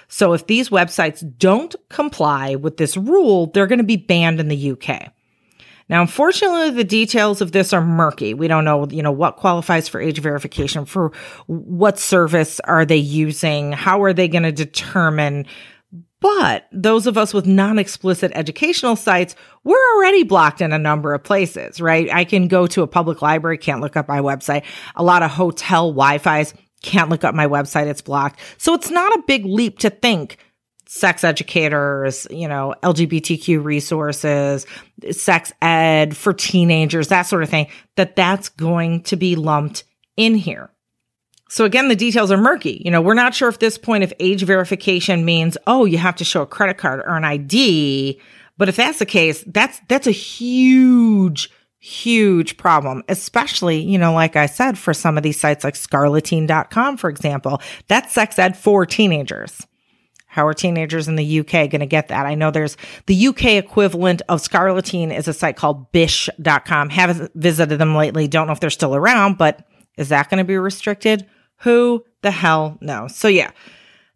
So 0.07 0.33
if 0.33 0.45
these 0.48 0.69
websites 0.69 1.24
don't 1.39 1.75
comply 1.89 2.55
with 2.55 2.77
this 2.77 2.95
rule, 2.95 3.48
they're 3.48 3.67
going 3.67 3.79
to 3.79 3.83
be 3.83 3.98
banned 3.98 4.39
in 4.39 4.48
the 4.48 4.72
UK. 4.72 5.12
Now, 5.89 6.01
unfortunately, 6.01 6.69
the 6.72 6.83
details 6.83 7.41
of 7.41 7.51
this 7.51 7.74
are 7.74 7.83
murky. 7.83 8.33
We 8.33 8.48
don't 8.48 8.63
know, 8.63 8.88
you 8.88 9.03
know, 9.03 9.12
what 9.12 9.36
qualifies 9.36 9.89
for 9.89 10.00
age 10.00 10.19
verification 10.19 10.86
for 10.86 11.12
what 11.48 12.00
service 12.00 12.60
are 12.62 12.86
they 12.86 12.98
using? 12.98 13.74
How 13.74 14.01
are 14.03 14.13
they 14.13 14.27
going 14.27 14.43
to 14.43 14.51
determine 14.51 15.45
but 16.23 16.69
those 16.71 17.05
of 17.05 17.17
us 17.17 17.33
with 17.33 17.45
non 17.45 17.77
explicit 17.77 18.31
educational 18.33 18.95
sites, 18.95 19.35
we're 19.65 19.95
already 19.95 20.23
blocked 20.23 20.61
in 20.61 20.71
a 20.71 20.79
number 20.79 21.13
of 21.13 21.21
places, 21.21 21.81
right? 21.81 22.09
I 22.09 22.23
can 22.23 22.47
go 22.47 22.65
to 22.65 22.81
a 22.81 22.87
public 22.87 23.21
library, 23.21 23.57
can't 23.57 23.81
look 23.81 23.97
up 23.97 24.07
my 24.07 24.21
website. 24.21 24.63
A 24.95 25.03
lot 25.03 25.21
of 25.21 25.31
hotel 25.31 25.91
Wi 25.91 26.19
Fi's 26.19 26.53
can't 26.81 27.09
look 27.09 27.25
up 27.25 27.35
my 27.35 27.47
website, 27.47 27.87
it's 27.87 28.01
blocked. 28.01 28.39
So 28.57 28.73
it's 28.73 28.89
not 28.89 29.11
a 29.11 29.23
big 29.27 29.43
leap 29.43 29.79
to 29.79 29.89
think 29.89 30.37
sex 30.87 31.25
educators, 31.25 32.25
you 32.31 32.47
know, 32.47 32.73
LGBTQ 32.83 33.61
resources, 33.61 34.65
sex 35.11 35.51
ed 35.61 36.15
for 36.15 36.31
teenagers, 36.31 37.09
that 37.09 37.23
sort 37.23 37.43
of 37.43 37.49
thing, 37.49 37.67
that 37.97 38.15
that's 38.15 38.47
going 38.47 39.03
to 39.03 39.17
be 39.17 39.35
lumped 39.35 39.83
in 40.15 40.35
here. 40.35 40.72
So 41.53 41.65
again, 41.65 41.88
the 41.88 41.95
details 41.95 42.31
are 42.31 42.38
murky. 42.38 42.81
You 42.83 42.89
know, 42.89 43.00
we're 43.00 43.13
not 43.13 43.36
sure 43.36 43.48
if 43.48 43.60
this 43.60 43.77
point 43.77 44.03
of 44.03 44.12
age 44.19 44.41
verification 44.41 45.24
means, 45.24 45.55
oh, 45.67 45.86
you 45.86 46.00
have 46.00 46.15
to 46.15 46.24
show 46.24 46.41
a 46.41 46.48
credit 46.48 46.79
card 46.79 47.01
or 47.01 47.15
an 47.15 47.25
ID. 47.25 48.19
But 48.57 48.69
if 48.69 48.75
that's 48.75 48.98
the 48.98 49.05
case, 49.05 49.43
that's, 49.45 49.79
that's 49.88 50.07
a 50.07 50.12
huge, 50.12 51.51
huge 51.77 52.57
problem, 52.57 53.03
especially, 53.07 53.79
you 53.79 54.00
know, 54.00 54.13
like 54.13 54.36
I 54.36 54.48
said, 54.48 54.79
for 54.79 54.95
some 54.95 55.15
of 55.15 55.22
these 55.22 55.39
sites 55.39 55.63
like 55.63 55.75
scarleteen.com, 55.75 56.98
for 56.98 57.07
example, 57.07 57.62
that's 57.88 58.13
sex 58.13 58.39
ed 58.39 58.57
for 58.57 58.88
teenagers. 58.88 59.62
How 60.25 60.48
are 60.48 60.55
teenagers 60.55 61.07
in 61.07 61.17
the 61.17 61.39
UK 61.41 61.69
going 61.69 61.81
to 61.81 61.86
get 61.86 62.07
that? 62.07 62.25
I 62.25 62.33
know 62.33 62.50
there's 62.50 62.77
the 63.05 63.27
UK 63.27 63.45
equivalent 63.63 64.24
of 64.27 64.41
Scarleteen 64.41 65.15
is 65.15 65.27
a 65.27 65.33
site 65.33 65.55
called 65.55 65.91
bish.com. 65.91 66.89
Haven't 66.89 67.31
visited 67.36 67.77
them 67.77 67.95
lately. 67.95 68.27
Don't 68.27 68.48
know 68.48 68.53
if 68.53 68.60
they're 68.60 68.72
still 68.72 68.95
around, 68.95 69.38
but 69.38 69.67
is 70.00 70.10
that 70.10 70.31
going 70.31 70.39
to 70.39 70.43
be 70.43 70.57
restricted? 70.57 71.29
Who 71.57 72.03
the 72.22 72.31
hell 72.31 72.77
knows? 72.81 73.15
So, 73.15 73.27
yeah, 73.27 73.51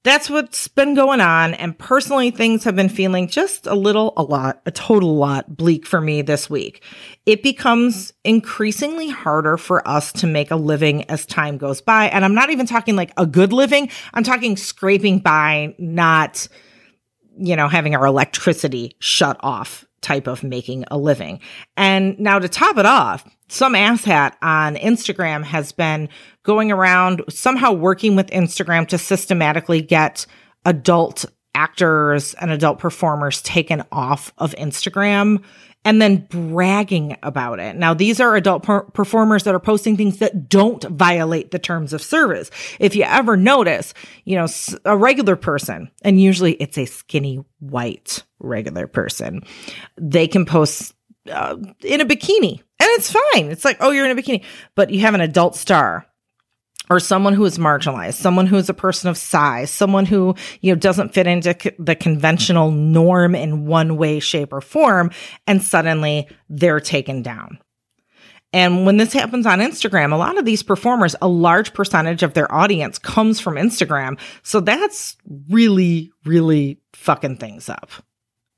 that's 0.08 0.30
what's 0.30 0.70
been 0.70 0.96
going 0.96 1.20
on. 1.20 1.54
And 1.56 1.78
personally, 1.78 2.32
things 2.32 2.64
have 2.64 2.78
been 2.78 2.88
feeling 2.88 3.28
just 3.28 3.68
a 3.68 3.76
little, 3.76 4.14
a 4.16 4.24
lot, 4.24 4.62
a 4.66 4.72
total 4.72 5.18
lot 5.18 5.58
bleak 5.58 5.86
for 5.86 6.00
me 6.00 6.22
this 6.22 6.50
week. 6.50 6.82
It 7.26 7.44
becomes 7.44 8.14
increasingly 8.24 9.10
harder 9.10 9.58
for 9.58 9.86
us 9.86 10.14
to 10.14 10.26
make 10.26 10.50
a 10.50 10.56
living 10.56 11.04
as 11.10 11.26
time 11.26 11.58
goes 11.58 11.82
by. 11.82 12.06
And 12.06 12.24
I'm 12.24 12.34
not 12.34 12.52
even 12.52 12.66
talking 12.66 12.96
like 12.96 13.12
a 13.18 13.26
good 13.26 13.52
living, 13.52 13.90
I'm 14.14 14.24
talking 14.24 14.56
scraping 14.56 15.20
by, 15.20 15.76
not, 15.78 16.48
you 17.38 17.58
know, 17.58 17.68
having 17.68 17.94
our 17.94 18.06
electricity 18.06 18.96
shut 19.00 19.38
off 19.42 19.86
type 20.00 20.28
of 20.28 20.42
making 20.42 20.86
a 20.90 20.98
living. 20.98 21.42
And 21.76 22.18
now 22.18 22.40
to 22.40 22.48
top 22.48 22.78
it 22.78 22.86
off, 22.86 23.26
some 23.50 23.74
asshat 23.74 24.36
on 24.42 24.76
Instagram 24.76 25.44
has 25.44 25.72
been 25.72 26.08
going 26.48 26.72
around 26.72 27.22
somehow 27.28 27.74
working 27.74 28.16
with 28.16 28.28
Instagram 28.28 28.88
to 28.88 28.98
systematically 28.98 29.82
get 29.82 30.26
adult 30.64 31.26
actors 31.54 32.34
and 32.36 32.52
adult 32.52 32.80
performers 32.80 33.42
taken 33.42 33.84
off 33.92 34.32
of 34.38 34.56
Instagram 34.56 35.44
and 35.84 36.02
then 36.02 36.26
bragging 36.30 37.18
about 37.22 37.60
it. 37.60 37.76
Now, 37.76 37.94
these 37.94 38.22
are 38.22 38.36
adult 38.36 38.64
per- 38.64 38.84
performers 38.84 39.44
that 39.44 39.56
are 39.56 39.60
posting 39.60 39.98
things 39.98 40.20
that 40.20 40.48
don't 40.48 40.82
violate 40.86 41.52
the 41.52 41.60
terms 41.60 41.92
of 41.92 42.02
service. 42.02 42.50
If 42.80 42.96
you 42.96 43.04
ever 43.04 43.36
notice, 43.36 43.94
you 44.24 44.38
know, 44.38 44.48
a 44.86 44.96
regular 44.96 45.36
person, 45.36 45.92
and 46.02 46.22
usually 46.22 46.54
it's 46.54 46.78
a 46.78 46.86
skinny 46.86 47.44
white 47.60 48.24
regular 48.40 48.88
person, 48.88 49.42
they 49.98 50.28
can 50.28 50.46
post 50.46 50.94
uh, 51.30 51.58
in 51.84 52.00
a 52.00 52.06
bikini 52.06 52.62
and 52.80 52.90
it's 52.92 53.12
fine. 53.12 53.52
It's 53.52 53.66
like, 53.66 53.78
oh, 53.82 53.92
you're 53.92 54.10
in 54.10 54.18
a 54.18 54.22
bikini, 54.22 54.46
but 54.76 54.92
you 54.92 55.02
have 55.02 55.14
an 55.14 55.22
adult 55.22 55.58
star 55.58 56.06
or 56.90 57.00
someone 57.00 57.34
who 57.34 57.46
is 57.46 57.58
marginalized, 57.58 58.16
someone 58.16 58.48
who 58.48 58.58
is 58.58 58.70
a 58.70 58.74
person 58.74 59.10
of 59.10 59.18
size, 59.18 59.70
someone 59.70 60.06
who, 60.06 60.36
you 60.62 60.72
know, 60.72 60.80
doesn't 60.80 61.14
fit 61.14 61.28
into 61.28 61.56
c- 61.60 61.72
the 61.80 61.96
conventional 61.96 62.72
norm 62.72 63.36
in 63.36 63.66
one 63.66 63.98
way, 63.98 64.20
shape, 64.20 64.54
or 64.54 64.62
form, 64.62 65.12
and 65.46 65.62
suddenly 65.62 66.28
they're 66.50 66.80
taken 66.80 67.22
down. 67.22 67.60
And 68.54 68.86
when 68.86 68.98
this 68.98 69.12
happens 69.12 69.46
on 69.46 69.60
Instagram, 69.60 70.14
a 70.14 70.18
lot 70.18 70.38
of 70.38 70.46
these 70.46 70.64
performers, 70.64 71.16
a 71.22 71.28
large 71.28 71.74
percentage 71.74 72.24
of 72.24 72.34
their 72.34 72.52
audience 72.54 72.98
comes 72.98 73.40
from 73.40 73.56
Instagram. 73.56 74.18
So 74.42 74.62
that's 74.62 75.18
really, 75.50 76.12
really 76.24 76.80
fucking 76.94 77.38
things 77.38 77.68
up. 77.68 77.92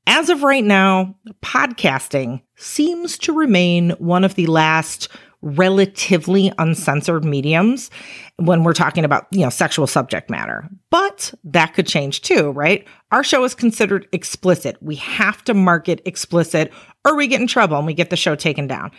As 0.06 0.30
of 0.30 0.44
right 0.44 0.64
now, 0.64 1.16
podcasting 1.44 2.42
seems 2.56 3.18
to 3.20 3.34
remain 3.34 3.92
one 3.92 4.24
of 4.24 4.36
the 4.36 4.48
last 4.48 5.08
relatively 5.42 6.52
uncensored 6.58 7.24
mediums 7.24 7.90
when 8.38 8.64
we're 8.64 8.74
talking 8.74 9.06
about, 9.06 9.28
you 9.32 9.42
know, 9.42 9.50
sexual 9.50 9.88
subject 9.88 10.30
matter. 10.30 10.68
But 10.90 11.34
that 11.46 11.74
could 11.74 11.88
change 11.88 12.22
too, 12.22 12.52
right? 12.52 12.86
Our 13.12 13.24
show 13.24 13.44
is 13.44 13.56
considered 13.56 14.08
explicit. 14.12 14.78
We 14.82 14.96
have 14.96 15.44
to 15.46 15.54
market 15.54 16.02
explicit 16.06 16.74
or 17.06 17.16
we 17.16 17.28
get 17.28 17.42
in 17.42 17.48
trouble 17.48 17.78
and 17.78 17.88
we 17.88 17.94
get 17.94 18.10
the 18.10 18.18
show 18.18 18.36
taken 18.36 18.68
down. 18.68 18.92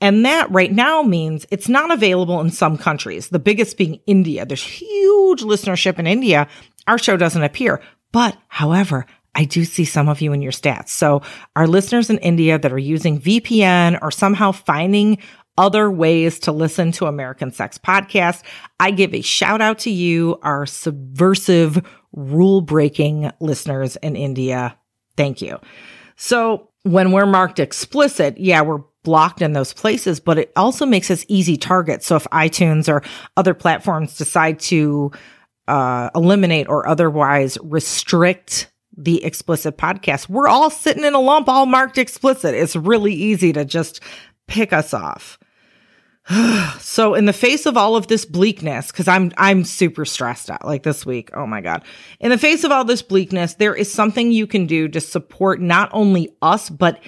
And 0.00 0.24
that 0.24 0.50
right 0.50 0.72
now 0.72 1.02
means 1.02 1.46
it's 1.50 1.68
not 1.68 1.90
available 1.90 2.40
in 2.40 2.50
some 2.50 2.78
countries, 2.78 3.28
the 3.28 3.40
biggest 3.40 3.76
being 3.76 4.00
India. 4.06 4.46
There's 4.46 4.62
huge 4.62 5.42
listenership 5.42 5.98
in 5.98 6.06
India. 6.06 6.46
Our 6.86 6.98
show 6.98 7.16
doesn't 7.16 7.42
appear. 7.42 7.80
But 8.12 8.36
however, 8.48 9.04
I 9.34 9.44
do 9.44 9.64
see 9.64 9.84
some 9.84 10.08
of 10.08 10.20
you 10.20 10.32
in 10.32 10.42
your 10.42 10.50
stats. 10.50 10.88
So, 10.88 11.22
our 11.54 11.68
listeners 11.68 12.10
in 12.10 12.18
India 12.18 12.58
that 12.58 12.72
are 12.72 12.78
using 12.78 13.20
VPN 13.20 13.98
or 14.02 14.10
somehow 14.10 14.50
finding 14.50 15.18
other 15.58 15.90
ways 15.90 16.38
to 16.38 16.52
listen 16.52 16.92
to 16.92 17.06
American 17.06 17.52
Sex 17.52 17.76
Podcast. 17.76 18.42
I 18.80 18.92
give 18.92 19.12
a 19.12 19.20
shout 19.20 19.60
out 19.60 19.80
to 19.80 19.90
you, 19.90 20.38
our 20.42 20.64
subversive, 20.64 21.84
rule 22.12 22.62
breaking 22.62 23.30
listeners 23.40 23.96
in 23.96 24.16
India. 24.16 24.78
Thank 25.16 25.42
you. 25.42 25.58
So 26.16 26.70
when 26.84 27.12
we're 27.12 27.26
marked 27.26 27.58
explicit, 27.58 28.38
yeah, 28.38 28.62
we're 28.62 28.82
blocked 29.02 29.42
in 29.42 29.52
those 29.52 29.72
places, 29.72 30.20
but 30.20 30.38
it 30.38 30.52
also 30.56 30.86
makes 30.86 31.10
us 31.10 31.24
easy 31.28 31.56
targets. 31.56 32.06
So 32.06 32.16
if 32.16 32.24
iTunes 32.24 32.88
or 32.88 33.02
other 33.36 33.54
platforms 33.54 34.16
decide 34.16 34.60
to 34.60 35.10
uh, 35.66 36.10
eliminate 36.14 36.68
or 36.68 36.88
otherwise 36.88 37.58
restrict 37.62 38.70
the 38.96 39.24
explicit 39.24 39.76
podcast, 39.76 40.28
we're 40.28 40.48
all 40.48 40.70
sitting 40.70 41.04
in 41.04 41.14
a 41.14 41.20
lump, 41.20 41.48
all 41.48 41.66
marked 41.66 41.98
explicit. 41.98 42.54
It's 42.54 42.76
really 42.76 43.14
easy 43.14 43.52
to 43.52 43.64
just 43.64 44.00
pick 44.46 44.72
us 44.72 44.94
off. 44.94 45.38
So 46.80 47.14
in 47.14 47.26
the 47.26 47.32
face 47.32 47.66
of 47.66 47.76
all 47.76 47.96
of 47.96 48.06
this 48.08 48.24
bleakness, 48.24 48.88
because 48.88 49.06
I'm 49.08 49.32
I'm 49.36 49.64
super 49.64 50.04
stressed 50.04 50.50
out 50.50 50.64
like 50.64 50.82
this 50.82 51.06
week. 51.06 51.30
Oh 51.34 51.46
my 51.46 51.60
God. 51.60 51.84
In 52.18 52.30
the 52.30 52.38
face 52.38 52.64
of 52.64 52.72
all 52.72 52.84
this 52.84 53.02
bleakness, 53.02 53.54
there 53.54 53.74
is 53.74 53.92
something 53.92 54.32
you 54.32 54.46
can 54.46 54.66
do 54.66 54.88
to 54.88 55.00
support 55.00 55.60
not 55.60 55.90
only 55.92 56.30
us, 56.42 56.70
but 56.70 57.00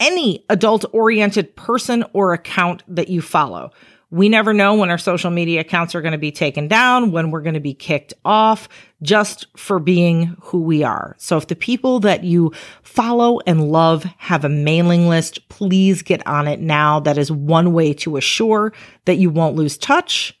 any 0.00 0.44
adult 0.48 0.84
oriented 0.92 1.54
person 1.54 2.04
or 2.12 2.32
account 2.32 2.82
that 2.88 3.08
you 3.08 3.22
follow. 3.22 3.70
We 4.10 4.28
never 4.28 4.52
know 4.54 4.74
when 4.74 4.90
our 4.90 4.98
social 4.98 5.32
media 5.32 5.60
accounts 5.60 5.96
are 5.96 6.00
going 6.00 6.12
to 6.12 6.18
be 6.18 6.30
taken 6.30 6.68
down, 6.68 7.10
when 7.10 7.32
we're 7.32 7.40
going 7.40 7.54
to 7.54 7.60
be 7.60 7.74
kicked 7.74 8.14
off 8.24 8.68
just 9.02 9.48
for 9.56 9.80
being 9.80 10.36
who 10.40 10.62
we 10.62 10.84
are. 10.84 11.16
So 11.18 11.36
if 11.36 11.48
the 11.48 11.56
people 11.56 11.98
that 12.00 12.22
you 12.22 12.52
follow 12.82 13.40
and 13.46 13.70
love 13.70 14.04
have 14.18 14.44
a 14.44 14.48
mailing 14.48 15.08
list, 15.08 15.48
please 15.48 16.02
get 16.02 16.24
on 16.26 16.46
it 16.46 16.60
now. 16.60 17.00
That 17.00 17.18
is 17.18 17.32
one 17.32 17.72
way 17.72 17.92
to 17.94 18.16
assure 18.16 18.72
that 19.06 19.16
you 19.16 19.28
won't 19.28 19.56
lose 19.56 19.76
touch. 19.76 20.38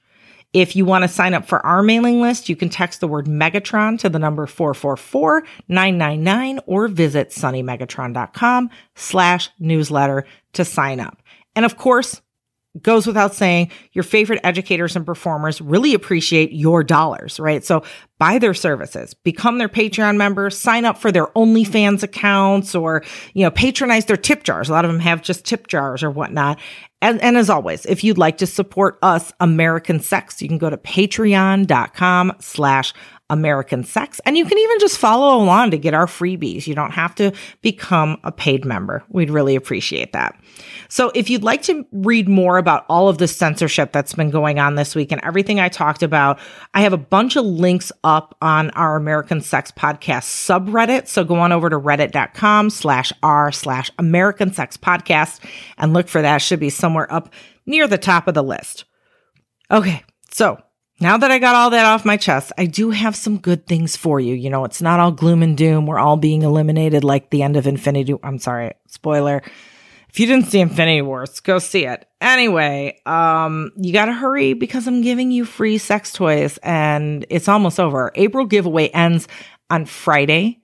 If 0.52 0.76
you 0.76 0.84
want 0.84 1.02
to 1.02 1.08
sign 1.08 1.34
up 1.34 1.44
for 1.44 1.58
our 1.66 1.82
mailing 1.82 2.22
list, 2.22 2.48
you 2.48 2.54
can 2.56 2.68
text 2.68 3.00
the 3.00 3.08
word 3.08 3.26
Megatron 3.26 3.98
to 3.98 4.08
the 4.08 4.20
number 4.20 4.46
444-999 4.46 6.60
or 6.66 6.86
visit 6.88 7.30
sunnymegatron.com 7.30 8.70
slash 8.94 9.50
newsletter 9.58 10.24
to 10.54 10.64
sign 10.64 11.00
up. 11.00 11.20
And 11.54 11.66
of 11.66 11.76
course, 11.76 12.22
goes 12.82 13.06
without 13.06 13.34
saying, 13.34 13.70
your 13.92 14.02
favorite 14.02 14.40
educators 14.44 14.96
and 14.96 15.06
performers 15.06 15.60
really 15.60 15.94
appreciate 15.94 16.52
your 16.52 16.82
dollars, 16.82 17.38
right? 17.40 17.64
So 17.64 17.82
buy 18.18 18.38
their 18.38 18.54
services, 18.54 19.14
become 19.14 19.58
their 19.58 19.68
Patreon 19.68 20.16
members, 20.16 20.56
sign 20.56 20.84
up 20.84 20.98
for 20.98 21.12
their 21.12 21.26
OnlyFans 21.28 22.02
accounts 22.02 22.74
or, 22.74 23.04
you 23.34 23.44
know, 23.44 23.50
patronize 23.50 24.06
their 24.06 24.16
tip 24.16 24.42
jars. 24.42 24.68
A 24.68 24.72
lot 24.72 24.84
of 24.84 24.90
them 24.90 25.00
have 25.00 25.22
just 25.22 25.44
tip 25.44 25.66
jars 25.66 26.02
or 26.02 26.10
whatnot. 26.10 26.58
And, 27.02 27.20
and 27.22 27.36
as 27.36 27.50
always, 27.50 27.84
if 27.86 28.02
you'd 28.02 28.18
like 28.18 28.38
to 28.38 28.46
support 28.46 28.98
us, 29.02 29.32
American 29.38 30.00
Sex, 30.00 30.40
you 30.40 30.48
can 30.48 30.58
go 30.58 30.70
to 30.70 30.78
patreon.com 30.78 32.32
slash 32.40 32.94
American 33.28 33.82
Sex. 33.82 34.20
And 34.24 34.36
you 34.36 34.44
can 34.44 34.56
even 34.56 34.78
just 34.78 34.98
follow 34.98 35.36
along 35.36 35.72
to 35.72 35.78
get 35.78 35.94
our 35.94 36.06
freebies. 36.06 36.66
You 36.66 36.74
don't 36.74 36.92
have 36.92 37.14
to 37.16 37.32
become 37.60 38.18
a 38.22 38.30
paid 38.30 38.64
member. 38.64 39.02
We'd 39.08 39.30
really 39.30 39.56
appreciate 39.56 40.12
that. 40.12 40.40
So 40.88 41.10
if 41.14 41.28
you'd 41.28 41.42
like 41.42 41.62
to 41.62 41.84
read 41.90 42.28
more 42.28 42.56
about 42.58 42.86
all 42.88 43.08
of 43.08 43.18
the 43.18 43.26
censorship 43.26 43.92
that's 43.92 44.14
been 44.14 44.30
going 44.30 44.60
on 44.60 44.76
this 44.76 44.94
week 44.94 45.10
and 45.10 45.20
everything 45.24 45.58
I 45.58 45.68
talked 45.68 46.04
about, 46.04 46.38
I 46.74 46.82
have 46.82 46.92
a 46.92 46.98
bunch 46.98 47.34
of 47.34 47.44
links 47.44 47.90
up 48.04 48.36
on 48.40 48.70
our 48.70 48.96
American 48.96 49.40
Sex 49.40 49.72
Podcast 49.72 50.24
subreddit. 50.24 51.08
So 51.08 51.24
go 51.24 51.36
on 51.36 51.50
over 51.50 51.68
to 51.68 51.78
reddit.com 51.78 52.70
slash 52.70 53.12
r 53.22 53.50
slash 53.50 53.90
American 53.98 54.52
Sex 54.52 54.76
Podcast 54.76 55.42
and 55.78 55.92
look 55.92 56.06
for 56.06 56.22
that. 56.22 56.36
It 56.36 56.40
should 56.40 56.60
be 56.60 56.70
somewhere 56.70 57.12
up 57.12 57.32
near 57.66 57.88
the 57.88 57.98
top 57.98 58.28
of 58.28 58.34
the 58.34 58.44
list. 58.44 58.84
Okay. 59.70 60.04
So 60.30 60.60
now 61.00 61.18
that 61.18 61.30
I 61.30 61.38
got 61.38 61.54
all 61.54 61.70
that 61.70 61.84
off 61.84 62.04
my 62.04 62.16
chest, 62.16 62.52
I 62.56 62.66
do 62.66 62.90
have 62.90 63.14
some 63.14 63.38
good 63.38 63.66
things 63.66 63.96
for 63.96 64.18
you. 64.18 64.34
You 64.34 64.48
know, 64.48 64.64
it's 64.64 64.80
not 64.80 64.98
all 64.98 65.12
gloom 65.12 65.42
and 65.42 65.56
doom. 65.56 65.86
We're 65.86 65.98
all 65.98 66.16
being 66.16 66.42
eliminated 66.42 67.04
like 67.04 67.30
the 67.30 67.42
end 67.42 67.56
of 67.56 67.66
Infinity. 67.66 68.14
I'm 68.22 68.38
sorry, 68.38 68.72
spoiler. 68.86 69.42
If 70.08 70.20
you 70.20 70.26
didn't 70.26 70.46
see 70.46 70.60
Infinity 70.60 71.02
Wars, 71.02 71.40
go 71.40 71.58
see 71.58 71.84
it. 71.84 72.08
Anyway, 72.22 72.98
um, 73.04 73.72
you 73.76 73.92
gotta 73.92 74.14
hurry 74.14 74.54
because 74.54 74.86
I'm 74.86 75.02
giving 75.02 75.30
you 75.30 75.44
free 75.44 75.76
sex 75.76 76.12
toys 76.12 76.58
and 76.62 77.26
it's 77.28 77.48
almost 77.48 77.78
over. 77.78 78.10
April 78.14 78.46
giveaway 78.46 78.88
ends 78.88 79.28
on 79.68 79.84
Friday, 79.84 80.60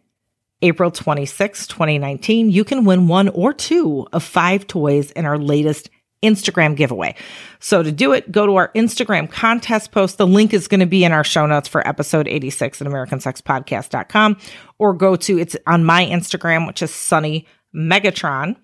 April 0.63 0.91
26, 0.91 1.67
2019. 1.67 2.51
You 2.51 2.65
can 2.65 2.87
win 2.87 3.09
one 3.09 3.29
or 3.29 3.53
two 3.53 4.07
of 4.15 4.23
five 4.23 4.67
toys 4.67 5.11
in 5.11 5.27
our 5.27 5.37
latest 5.37 5.91
Instagram 6.23 6.77
giveaway. 6.77 7.15
So 7.61 7.83
to 7.83 7.93
do 7.93 8.13
it, 8.13 8.31
go 8.31 8.47
to 8.47 8.57
our 8.57 8.73
Instagram 8.75 9.31
contest 9.31 9.91
post. 9.91 10.19
The 10.19 10.27
link 10.27 10.55
is 10.55 10.69
going 10.69 10.81
to 10.81 10.87
be 10.87 11.05
in 11.05 11.13
our 11.13 11.25
show 11.25 11.47
notes 11.47 11.69
for 11.69 11.87
episode 11.87 12.29
86 12.29 12.81
at 12.81 12.87
americansexpodcast.com 12.87 14.37
or 14.79 14.95
go 14.95 15.17
to 15.17 15.39
it's 15.39 15.57
on 15.67 15.85
my 15.85 16.07
Instagram, 16.07 16.67
which 16.67 16.83
is 16.83 16.93
Sunny 16.93 17.47
Megatron. 17.75 18.57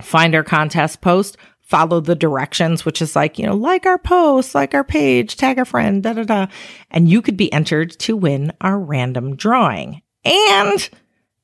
Find 0.00 0.34
our 0.34 0.42
contest 0.42 1.00
post, 1.00 1.36
follow 1.60 2.00
the 2.00 2.14
directions, 2.14 2.84
which 2.84 3.00
is 3.00 3.16
like, 3.16 3.38
you 3.38 3.46
know, 3.46 3.56
like 3.56 3.86
our 3.86 3.98
post, 3.98 4.54
like 4.54 4.74
our 4.74 4.84
page, 4.84 5.36
tag 5.36 5.58
a 5.58 5.64
friend, 5.64 6.02
da 6.02 6.12
da 6.12 6.24
da. 6.24 6.46
And 6.90 7.08
you 7.08 7.22
could 7.22 7.36
be 7.36 7.52
entered 7.52 7.92
to 8.00 8.16
win 8.16 8.52
our 8.60 8.78
random 8.78 9.36
drawing. 9.36 10.02
And 10.24 10.90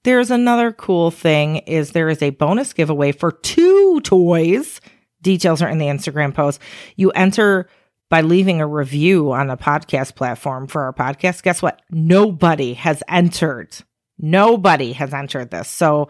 there's 0.05 0.31
another 0.31 0.73
cool 0.73 1.11
thing 1.11 1.57
is 1.59 1.93
there 1.93 2.09
is 2.09 2.23
a 2.23 2.31
bonus 2.31 2.73
giveaway 2.73 3.13
for 3.13 3.33
two 3.33 4.01
toys 4.03 4.81
Details 5.29 5.61
are 5.61 5.69
in 5.69 5.77
the 5.77 5.89
Instagram 5.89 6.33
post. 6.33 6.59
You 6.97 7.11
enter 7.11 7.69
by 8.09 8.23
leaving 8.23 8.63
a 8.63 8.67
review 8.67 9.31
on 9.31 9.51
a 9.51 9.59
podcast 9.59 10.15
platform 10.15 10.67
for 10.67 10.85
our 10.85 10.95
podcast. 10.95 11.43
Guess 11.43 11.61
what? 11.61 11.83
Nobody 11.91 12.73
has 12.73 13.03
entered. 13.07 13.77
Nobody 14.19 14.95
has 14.95 15.13
entered 15.13 15.51
this. 15.51 15.69
So 15.69 16.09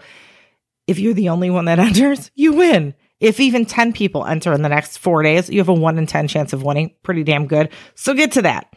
if 0.87 1.01
you're 1.01 1.15
the 1.15 1.31
only 1.31 1.51
one 1.51 1.65
that 1.65 1.79
enters, 1.81 2.31
you 2.37 2.53
win. 2.53 2.95
If 3.19 3.41
even 3.41 3.67
10 3.67 3.93
people 3.93 4.25
enter 4.25 4.53
in 4.53 4.63
the 4.63 4.69
next 4.69 4.99
four 4.99 5.25
days, 5.25 5.51
you 5.51 5.59
have 5.59 5.69
a 5.69 5.75
one 5.75 5.99
in 5.99 6.07
10 6.07 6.29
chance 6.29 6.53
of 6.53 6.63
winning. 6.63 6.95
Pretty 7.03 7.25
damn 7.25 7.49
good. 7.49 7.71
So 7.97 8.15
get 8.15 8.31
to 8.33 8.43
that. 8.43 8.73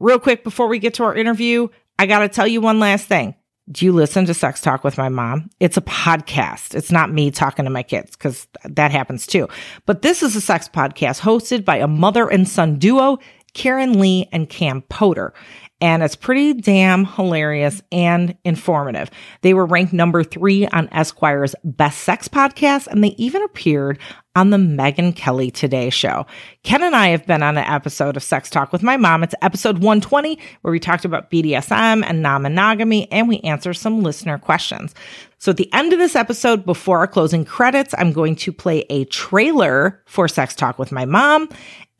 Real 0.00 0.18
quick 0.18 0.42
before 0.42 0.66
we 0.66 0.80
get 0.80 0.94
to 0.94 1.04
our 1.04 1.14
interview, 1.14 1.68
I 1.96 2.06
got 2.06 2.18
to 2.20 2.28
tell 2.28 2.48
you 2.48 2.60
one 2.60 2.80
last 2.80 3.06
thing 3.06 3.36
do 3.70 3.84
you 3.84 3.92
listen 3.92 4.26
to 4.26 4.34
Sex 4.34 4.60
Talk 4.60 4.82
with 4.82 4.98
my 4.98 5.08
mom? 5.08 5.48
It's 5.60 5.76
a 5.76 5.82
podcast. 5.82 6.74
It's 6.74 6.90
not 6.90 7.12
me 7.12 7.30
talking 7.30 7.64
to 7.64 7.70
my 7.70 7.82
kids 7.82 8.16
because 8.16 8.48
that 8.64 8.90
happens 8.90 9.26
too. 9.26 9.48
But 9.86 10.02
this 10.02 10.22
is 10.22 10.34
a 10.34 10.40
sex 10.40 10.68
podcast 10.68 11.20
hosted 11.20 11.64
by 11.64 11.76
a 11.76 11.86
mother 11.86 12.28
and 12.28 12.48
son 12.48 12.78
duo, 12.78 13.18
Karen 13.54 14.00
Lee 14.00 14.28
and 14.32 14.48
Cam 14.48 14.82
Potter 14.82 15.32
and 15.80 16.02
it's 16.02 16.16
pretty 16.16 16.54
damn 16.54 17.04
hilarious 17.04 17.82
and 17.90 18.36
informative. 18.44 19.10
They 19.40 19.54
were 19.54 19.66
ranked 19.66 19.92
number 19.92 20.22
three 20.22 20.66
on 20.68 20.88
Esquire's 20.88 21.54
Best 21.64 22.00
Sex 22.00 22.28
Podcast, 22.28 22.86
and 22.86 23.02
they 23.02 23.14
even 23.16 23.42
appeared 23.42 23.98
on 24.36 24.50
the 24.50 24.56
Megyn 24.56 25.16
Kelly 25.16 25.50
Today 25.50 25.90
Show. 25.90 26.26
Ken 26.62 26.82
and 26.82 26.94
I 26.94 27.08
have 27.08 27.26
been 27.26 27.42
on 27.42 27.58
an 27.58 27.64
episode 27.64 28.16
of 28.16 28.22
Sex 28.22 28.48
Talk 28.48 28.72
with 28.72 28.82
my 28.82 28.96
mom. 28.96 29.22
It's 29.24 29.34
episode 29.42 29.78
120, 29.78 30.38
where 30.60 30.70
we 30.70 30.78
talked 30.78 31.04
about 31.04 31.30
BDSM 31.30 32.04
and 32.06 32.22
non 32.22 32.42
monogamy, 32.42 33.10
and 33.10 33.28
we 33.28 33.40
answer 33.40 33.74
some 33.74 34.02
listener 34.02 34.38
questions. 34.38 34.94
So 35.38 35.50
at 35.50 35.56
the 35.56 35.72
end 35.72 35.92
of 35.92 35.98
this 35.98 36.14
episode, 36.14 36.66
before 36.66 36.98
our 36.98 37.06
closing 37.06 37.44
credits, 37.44 37.94
I'm 37.96 38.12
going 38.12 38.36
to 38.36 38.52
play 38.52 38.84
a 38.90 39.06
trailer 39.06 40.02
for 40.06 40.28
Sex 40.28 40.54
Talk 40.54 40.78
with 40.78 40.92
my 40.92 41.06
mom 41.06 41.48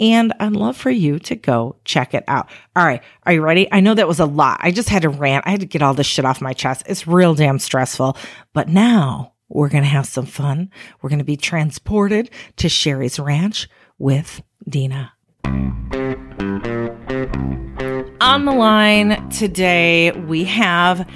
and 0.00 0.32
I'd 0.40 0.52
love 0.52 0.76
for 0.76 0.90
you 0.90 1.18
to 1.20 1.36
go 1.36 1.76
check 1.84 2.14
it 2.14 2.24
out. 2.26 2.48
All 2.74 2.84
right. 2.84 3.02
Are 3.24 3.32
you 3.32 3.42
ready? 3.42 3.68
I 3.70 3.80
know 3.80 3.94
that 3.94 4.08
was 4.08 4.18
a 4.18 4.24
lot. 4.24 4.58
I 4.62 4.72
just 4.72 4.88
had 4.88 5.02
to 5.02 5.10
rant. 5.10 5.46
I 5.46 5.50
had 5.50 5.60
to 5.60 5.66
get 5.66 5.82
all 5.82 5.94
this 5.94 6.06
shit 6.06 6.24
off 6.24 6.40
my 6.40 6.54
chest. 6.54 6.82
It's 6.86 7.06
real 7.06 7.34
damn 7.34 7.58
stressful. 7.58 8.16
But 8.54 8.68
now 8.68 9.34
we're 9.48 9.68
going 9.68 9.84
to 9.84 9.90
have 9.90 10.06
some 10.06 10.26
fun. 10.26 10.70
We're 11.02 11.10
going 11.10 11.18
to 11.18 11.24
be 11.24 11.36
transported 11.36 12.30
to 12.56 12.68
Sheri's 12.68 13.18
Ranch 13.18 13.68
with 13.98 14.42
Dena. 14.66 15.12
On 18.22 18.44
the 18.44 18.52
line 18.52 19.28
today, 19.28 20.12
we 20.12 20.44
have 20.44 21.08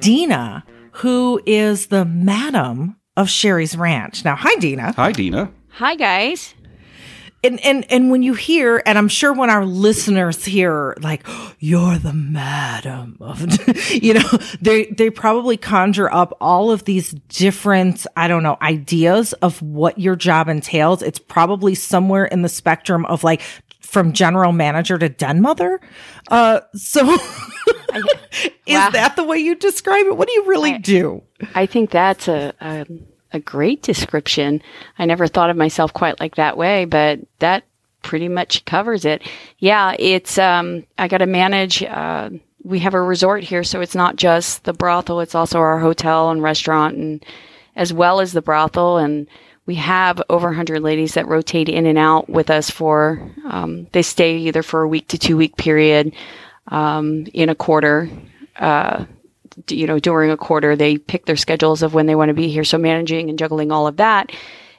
Dena, 0.00 0.64
who 0.92 1.40
is 1.46 1.88
the 1.88 2.04
madam 2.04 2.96
of 3.16 3.28
Sheri's 3.28 3.76
Ranch. 3.76 4.24
Now, 4.24 4.34
hi, 4.36 4.54
Dena. 4.56 4.92
Hi, 4.92 5.12
Dena. 5.12 5.52
Hi, 5.68 5.94
guys 5.94 6.54
and 7.44 7.60
and 7.64 7.90
and 7.90 8.10
when 8.10 8.22
you 8.22 8.34
hear 8.34 8.82
and 8.86 8.98
i'm 8.98 9.08
sure 9.08 9.32
when 9.32 9.50
our 9.50 9.64
listeners 9.64 10.44
hear 10.44 10.94
like 11.00 11.26
you're 11.58 11.98
the 11.98 12.12
madam 12.12 13.16
of 13.20 13.40
you 13.90 14.14
know 14.14 14.28
they 14.60 14.86
they 14.86 15.10
probably 15.10 15.56
conjure 15.56 16.12
up 16.12 16.36
all 16.40 16.70
of 16.70 16.84
these 16.84 17.10
different 17.28 18.06
i 18.16 18.28
don't 18.28 18.42
know 18.42 18.56
ideas 18.62 19.32
of 19.34 19.60
what 19.62 19.98
your 19.98 20.16
job 20.16 20.48
entails. 20.48 21.02
It's 21.02 21.18
probably 21.18 21.74
somewhere 21.74 22.24
in 22.24 22.42
the 22.42 22.48
spectrum 22.48 23.04
of 23.06 23.24
like 23.24 23.42
from 23.80 24.12
general 24.12 24.52
manager 24.52 24.98
to 24.98 25.08
den 25.08 25.40
mother. 25.40 25.80
Uh 26.28 26.60
so 26.74 27.12
is 28.66 28.74
wow. 28.74 28.90
that 28.90 29.14
the 29.16 29.24
way 29.24 29.38
you 29.38 29.54
describe 29.54 30.06
it? 30.06 30.16
What 30.16 30.28
do 30.28 30.34
you 30.34 30.46
really 30.46 30.74
I, 30.74 30.78
do? 30.78 31.22
I 31.54 31.66
think 31.66 31.90
that's 31.90 32.28
a, 32.28 32.54
a 32.60 32.86
a 33.32 33.40
great 33.40 33.82
description. 33.82 34.62
I 34.98 35.06
never 35.06 35.26
thought 35.26 35.50
of 35.50 35.56
myself 35.56 35.92
quite 35.92 36.20
like 36.20 36.36
that 36.36 36.56
way, 36.56 36.84
but 36.84 37.20
that 37.38 37.64
pretty 38.02 38.28
much 38.28 38.64
covers 38.64 39.04
it. 39.04 39.22
Yeah, 39.58 39.94
it's 39.98 40.38
um, 40.38 40.84
I 40.98 41.08
got 41.08 41.18
to 41.18 41.26
manage. 41.26 41.82
Uh, 41.82 42.30
we 42.64 42.78
have 42.80 42.94
a 42.94 43.02
resort 43.02 43.42
here, 43.42 43.64
so 43.64 43.80
it's 43.80 43.94
not 43.94 44.16
just 44.16 44.64
the 44.64 44.72
brothel; 44.72 45.20
it's 45.20 45.34
also 45.34 45.58
our 45.58 45.78
hotel 45.78 46.30
and 46.30 46.42
restaurant, 46.42 46.96
and 46.96 47.24
as 47.76 47.92
well 47.92 48.20
as 48.20 48.32
the 48.32 48.42
brothel. 48.42 48.98
And 48.98 49.26
we 49.66 49.76
have 49.76 50.20
over 50.28 50.48
100 50.48 50.80
ladies 50.82 51.14
that 51.14 51.28
rotate 51.28 51.68
in 51.68 51.86
and 51.86 51.98
out 51.98 52.28
with 52.28 52.50
us 52.50 52.70
for. 52.70 53.30
Um, 53.48 53.86
they 53.92 54.02
stay 54.02 54.36
either 54.38 54.62
for 54.62 54.82
a 54.82 54.88
week 54.88 55.08
to 55.08 55.18
two 55.18 55.36
week 55.36 55.56
period 55.56 56.12
um, 56.68 57.26
in 57.32 57.48
a 57.48 57.54
quarter. 57.54 58.08
Uh, 58.56 59.04
you 59.68 59.86
know, 59.86 59.98
during 59.98 60.30
a 60.30 60.36
quarter, 60.36 60.76
they 60.76 60.98
pick 60.98 61.26
their 61.26 61.36
schedules 61.36 61.82
of 61.82 61.94
when 61.94 62.06
they 62.06 62.14
want 62.14 62.28
to 62.28 62.34
be 62.34 62.48
here. 62.48 62.64
So 62.64 62.78
managing 62.78 63.28
and 63.28 63.38
juggling 63.38 63.72
all 63.72 63.86
of 63.86 63.96
that. 63.98 64.32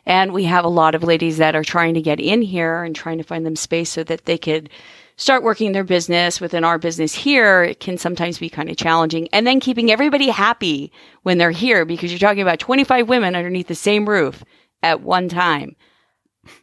And 0.05 0.33
we 0.33 0.43
have 0.45 0.65
a 0.65 0.69
lot 0.69 0.95
of 0.95 1.03
ladies 1.03 1.37
that 1.37 1.55
are 1.55 1.63
trying 1.63 1.93
to 1.93 2.01
get 2.01 2.19
in 2.19 2.41
here 2.41 2.83
and 2.83 2.95
trying 2.95 3.17
to 3.19 3.23
find 3.23 3.45
them 3.45 3.55
space 3.55 3.89
so 3.89 4.03
that 4.03 4.25
they 4.25 4.37
could 4.37 4.69
start 5.15 5.43
working 5.43 5.71
their 5.71 5.83
business 5.83 6.41
within 6.41 6.63
our 6.63 6.77
business 6.77 7.13
here. 7.13 7.63
It 7.63 7.79
can 7.79 7.97
sometimes 7.97 8.37
be 8.37 8.49
kind 8.49 8.69
of 8.69 8.77
challenging. 8.77 9.29
And 9.31 9.47
then 9.47 9.59
keeping 9.59 9.91
everybody 9.91 10.29
happy 10.29 10.91
when 11.21 11.37
they're 11.37 11.51
here 11.51 11.85
because 11.85 12.11
you're 12.11 12.19
talking 12.19 12.41
about 12.41 12.59
25 12.59 13.07
women 13.07 13.35
underneath 13.35 13.67
the 13.67 13.75
same 13.75 14.09
roof 14.09 14.43
at 14.81 15.01
one 15.01 15.29
time 15.29 15.75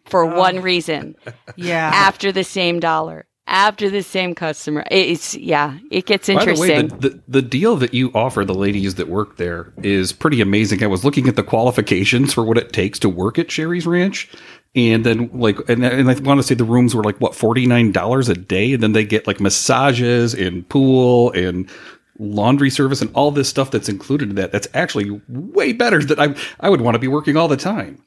for 0.04 0.24
oh. 0.24 0.38
one 0.38 0.60
reason. 0.60 1.16
Yeah. 1.56 1.90
After 1.92 2.32
the 2.32 2.44
same 2.44 2.80
dollar 2.80 3.26
after 3.50 3.90
the 3.90 4.02
same 4.02 4.34
customer. 4.34 4.84
It's 4.90 5.34
yeah, 5.34 5.78
it 5.90 6.06
gets 6.06 6.28
interesting. 6.28 6.68
By 6.68 6.82
the, 6.82 6.82
way, 6.82 6.88
the, 6.88 7.08
the, 7.08 7.22
the, 7.28 7.42
deal 7.42 7.76
that 7.76 7.92
you 7.92 8.10
offer 8.14 8.44
the 8.44 8.54
ladies 8.54 8.94
that 8.94 9.08
work 9.08 9.36
there 9.36 9.72
is 9.82 10.12
pretty 10.12 10.40
amazing. 10.40 10.82
I 10.82 10.86
was 10.86 11.04
looking 11.04 11.28
at 11.28 11.36
the 11.36 11.42
qualifications 11.42 12.32
for 12.32 12.44
what 12.44 12.56
it 12.56 12.72
takes 12.72 12.98
to 13.00 13.08
work 13.08 13.38
at 13.38 13.50
Sheri's 13.50 13.86
Ranch. 13.86 14.30
And 14.76 15.04
then 15.04 15.28
like 15.32 15.68
and, 15.68 15.84
and 15.84 16.08
I 16.08 16.14
want 16.20 16.38
to 16.38 16.44
say 16.44 16.54
the 16.54 16.64
rooms 16.64 16.94
were 16.94 17.02
like 17.02 17.20
what 17.20 17.34
forty 17.34 17.66
nine 17.66 17.90
dollars 17.90 18.28
a 18.28 18.34
day, 18.34 18.72
and 18.72 18.82
then 18.82 18.92
they 18.92 19.04
get 19.04 19.26
like 19.26 19.40
massages 19.40 20.32
and 20.32 20.66
pool 20.68 21.32
and 21.32 21.68
laundry 22.20 22.70
service 22.70 23.02
and 23.02 23.10
all 23.14 23.32
this 23.32 23.48
stuff 23.48 23.72
that's 23.72 23.88
included 23.88 24.30
in 24.30 24.36
that. 24.36 24.52
That's 24.52 24.68
actually 24.72 25.20
way 25.28 25.72
better 25.72 26.00
that 26.04 26.20
I 26.20 26.36
I 26.60 26.70
would 26.70 26.82
want 26.82 26.94
to 26.94 27.00
be 27.00 27.08
working 27.08 27.36
all 27.36 27.48
the 27.48 27.56
time. 27.56 28.00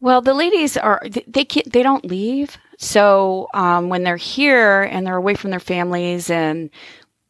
Well, 0.00 0.20
the 0.20 0.34
ladies 0.34 0.76
are 0.76 1.02
they 1.26 1.44
can't, 1.44 1.72
they 1.72 1.82
don't 1.82 2.04
leave. 2.04 2.56
So 2.78 3.48
um, 3.54 3.88
when 3.88 4.04
they're 4.04 4.16
here 4.16 4.82
and 4.82 5.06
they're 5.06 5.16
away 5.16 5.34
from 5.34 5.50
their 5.50 5.60
families, 5.60 6.30
and 6.30 6.70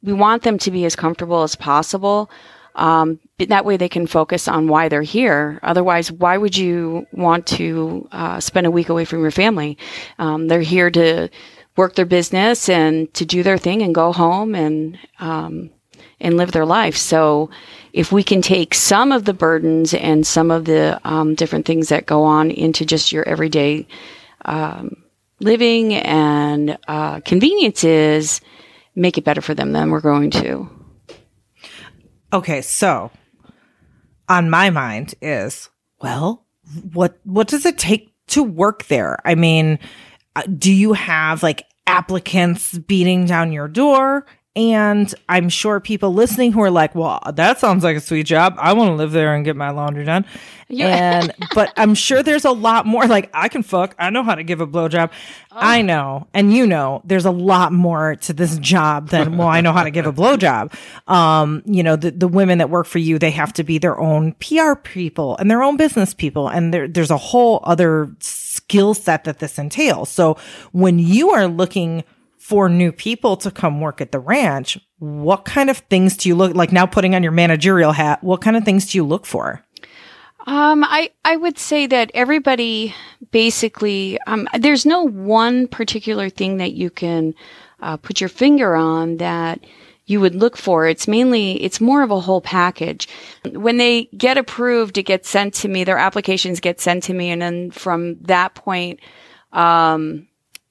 we 0.03 0.13
want 0.13 0.43
them 0.43 0.59
to 0.59 0.71
be 0.71 0.85
as 0.85 0.95
comfortable 0.95 1.43
as 1.43 1.57
possible. 1.57 2.31
Um, 2.75 3.19
that 3.39 3.65
way 3.65 3.77
they 3.77 3.89
can 3.89 4.07
focus 4.07 4.47
on 4.47 4.69
why 4.69 4.89
they're 4.89 5.03
here. 5.03 5.59
Otherwise, 5.65 6.13
why 6.13 6.37
would 6.37 6.57
you 6.57 7.07
want 7.13 7.47
to 7.49 8.09
uh, 8.13 8.39
spend 8.39 8.69
a 8.69 8.71
week 8.71 8.89
away 8.89 9.05
from 9.05 9.21
your 9.21 9.33
family? 9.33 9.77
Um, 10.19 10.47
they're 10.47 10.61
here 10.61 10.91
to 10.91 11.29
work 11.77 11.97
their 11.97 12.07
business 12.07 12.69
and 12.69 13.13
to 13.15 13.25
do 13.25 13.43
their 13.43 13.59
thing 13.59 13.83
and 13.83 13.95
go 13.95 14.13
home 14.13 14.55
and 14.55 14.97
um, 15.19 15.71
and 16.21 16.37
live 16.37 16.53
their 16.53 16.67
life. 16.67 16.97
So, 16.97 17.51
if 17.93 18.13
we 18.13 18.23
can 18.23 18.43
take 18.43 18.75
some 18.75 19.13
of 19.13 19.25
the 19.25 19.35
burdens 19.35 19.95
and 19.95 20.27
some 20.27 20.51
of 20.51 20.65
the 20.65 21.01
um, 21.05 21.35
different 21.35 21.67
things 21.67 21.89
that 21.89 22.07
go 22.07 22.25
on 22.25 22.51
into 22.51 22.85
just 22.85 23.13
your 23.13 23.27
everyday 23.29 23.87
um, 24.45 25.03
living 25.41 25.95
and 25.95 26.79
uh, 26.89 27.21
conveniences, 27.21 28.41
make 28.95 29.19
it 29.19 29.25
better 29.25 29.41
for 29.41 29.55
them, 29.55 29.73
then 29.73 29.91
we're 29.91 30.01
going 30.01 30.31
to. 30.31 30.69
Okay, 32.33 32.61
so 32.61 33.11
on 34.29 34.51
my 34.51 34.71
mind 34.71 35.15
is 35.23 35.71
well, 36.01 36.47
what 36.93 37.19
what 37.25 37.49
does 37.49 37.65
it 37.65 37.79
take 37.79 38.13
to 38.29 38.43
work 38.43 38.87
there? 38.87 39.19
I 39.25 39.35
mean, 39.35 39.79
uh, 40.37 40.43
do 40.43 40.73
you 40.73 40.93
have 40.93 41.43
like 41.43 41.65
applicants 41.87 42.77
beating 42.79 43.25
down 43.25 43.53
your 43.53 43.69
door? 43.69 44.27
And 44.59 45.15
I'm 45.29 45.49
sure 45.51 45.79
people 45.79 46.13
listening 46.13 46.51
who 46.51 46.61
are 46.63 46.71
like, 46.71 46.93
well, 46.93 47.23
that 47.33 47.61
sounds 47.61 47.85
like 47.85 47.97
a 47.97 48.01
sweet 48.01 48.27
job. 48.27 48.57
I 48.59 48.73
want 48.73 48.89
to 48.89 48.95
live 48.95 49.13
there 49.13 49.33
and 49.33 49.45
get 49.45 49.55
my 49.55 49.71
laundry 49.71 50.05
done. 50.05 50.25
Yeah. 50.67 51.21
And, 51.21 51.33
but 51.55 51.73
I'm 51.77 51.95
sure 51.95 52.25
there's 52.25 52.45
a 52.45 52.51
lot 52.51 52.85
more. 52.85 53.07
Like, 53.07 53.31
I 53.33 53.47
can 53.47 53.63
fuck. 53.63 53.95
I 54.01 54.11
know 54.11 54.25
how 54.25 54.35
to 54.35 54.43
give 54.43 54.61
a 54.61 54.67
blowjob. 54.67 55.11
Oh. 55.53 55.57
I 55.57 55.83
know. 55.83 56.27
And 56.35 56.53
you 56.53 56.67
know, 56.67 57.03
there's 57.05 57.25
a 57.25 57.31
lot 57.31 57.73
more 57.73 58.17
to 58.17 58.33
this 58.33 58.59
job 58.59 59.11
than, 59.11 59.37
well, 59.39 59.47
I 59.47 59.61
know 59.61 59.73
how 59.73 59.85
to 59.85 59.93
give 59.93 60.07
a 60.07 60.13
blowjob. 60.13 60.75
Um, 61.09 61.63
you 61.65 61.85
know, 61.85 61.95
the, 61.95 62.11
the 62.11 62.27
women 62.27 62.59
that 62.59 62.69
work 62.69 62.89
for 62.89 62.99
you, 62.99 63.17
they 63.17 63.31
have 63.31 63.53
to 63.53 63.63
be 63.63 63.79
their 63.79 64.01
own 64.01 64.33
PR 64.41 64.75
people 64.75 65.37
and 65.37 65.49
their 65.49 65.63
own 65.63 65.77
business 65.77 66.15
people. 66.15 66.49
And 66.49 66.75
there, 66.75 66.89
there's 66.89 67.13
a 67.13 67.17
whole 67.17 67.61
other 67.63 68.11
skill 68.19 68.95
set 68.95 69.23
that 69.23 69.39
this 69.39 69.57
entails. 69.57 70.11
So 70.11 70.37
when 70.73 70.99
you 70.99 71.31
are 71.31 71.47
looking 71.47 72.03
for 72.49 72.71
new 72.71 72.91
people 72.91 73.37
to 73.37 73.51
come 73.51 73.79
work 73.79 74.01
at 74.01 74.11
the 74.11 74.19
ranch, 74.19 74.79
what 75.01 75.45
kind 75.45 75.69
of 75.69 75.77
things 75.91 76.17
do 76.17 76.31
you 76.31 76.35
look 76.35 76.55
like 76.55 76.73
now 76.73 76.87
putting 76.87 77.15
on 77.15 77.23
your 77.23 77.31
managerial 77.31 77.93
hat? 77.93 78.25
What 78.25 78.41
kind 78.41 78.57
of 78.57 78.65
things 78.65 78.91
do 78.91 78.97
you 78.97 79.05
look 79.05 79.27
for? 79.27 79.63
Um, 80.47 80.83
I, 80.83 81.11
I 81.27 81.37
would 81.37 81.59
say 81.59 81.87
that 81.89 82.11
everybody 82.15 82.95
basically, 83.33 84.19
um, 84.27 84.49
there's 84.59 84.87
no 84.87 85.03
one 85.03 85.69
particular 85.69 86.31
thing 86.31 86.57
that 86.57 86.73
you 86.73 86.89
can 86.89 87.35
uh, 87.81 87.99
put 87.99 88.19
your 88.19 88.31
finger 88.31 88.75
on 88.75 89.19
that 89.19 89.61
you 90.07 90.19
would 90.19 90.35
look 90.35 90.57
for. 90.57 90.87
It's 90.87 91.07
mainly, 91.07 91.63
it's 91.63 91.83
more 91.83 92.03
of 92.03 92.11
a 92.11 92.19
whole 92.19 92.41
package. 92.41 93.11
When 93.45 93.77
they 93.77 94.05
get 94.17 94.39
approved, 94.39 94.97
it 94.97 95.03
gets 95.03 95.29
sent 95.29 95.53
to 95.57 95.69
me, 95.69 95.85
their 95.85 95.99
applications 95.99 96.61
get 96.61 96.81
sent 96.81 97.03
to 97.03 97.13
me. 97.13 97.29
And 97.29 97.43
then 97.43 97.71
from 97.73 98.17
that 98.23 98.55
point, 98.55 99.01
um, 99.53 100.28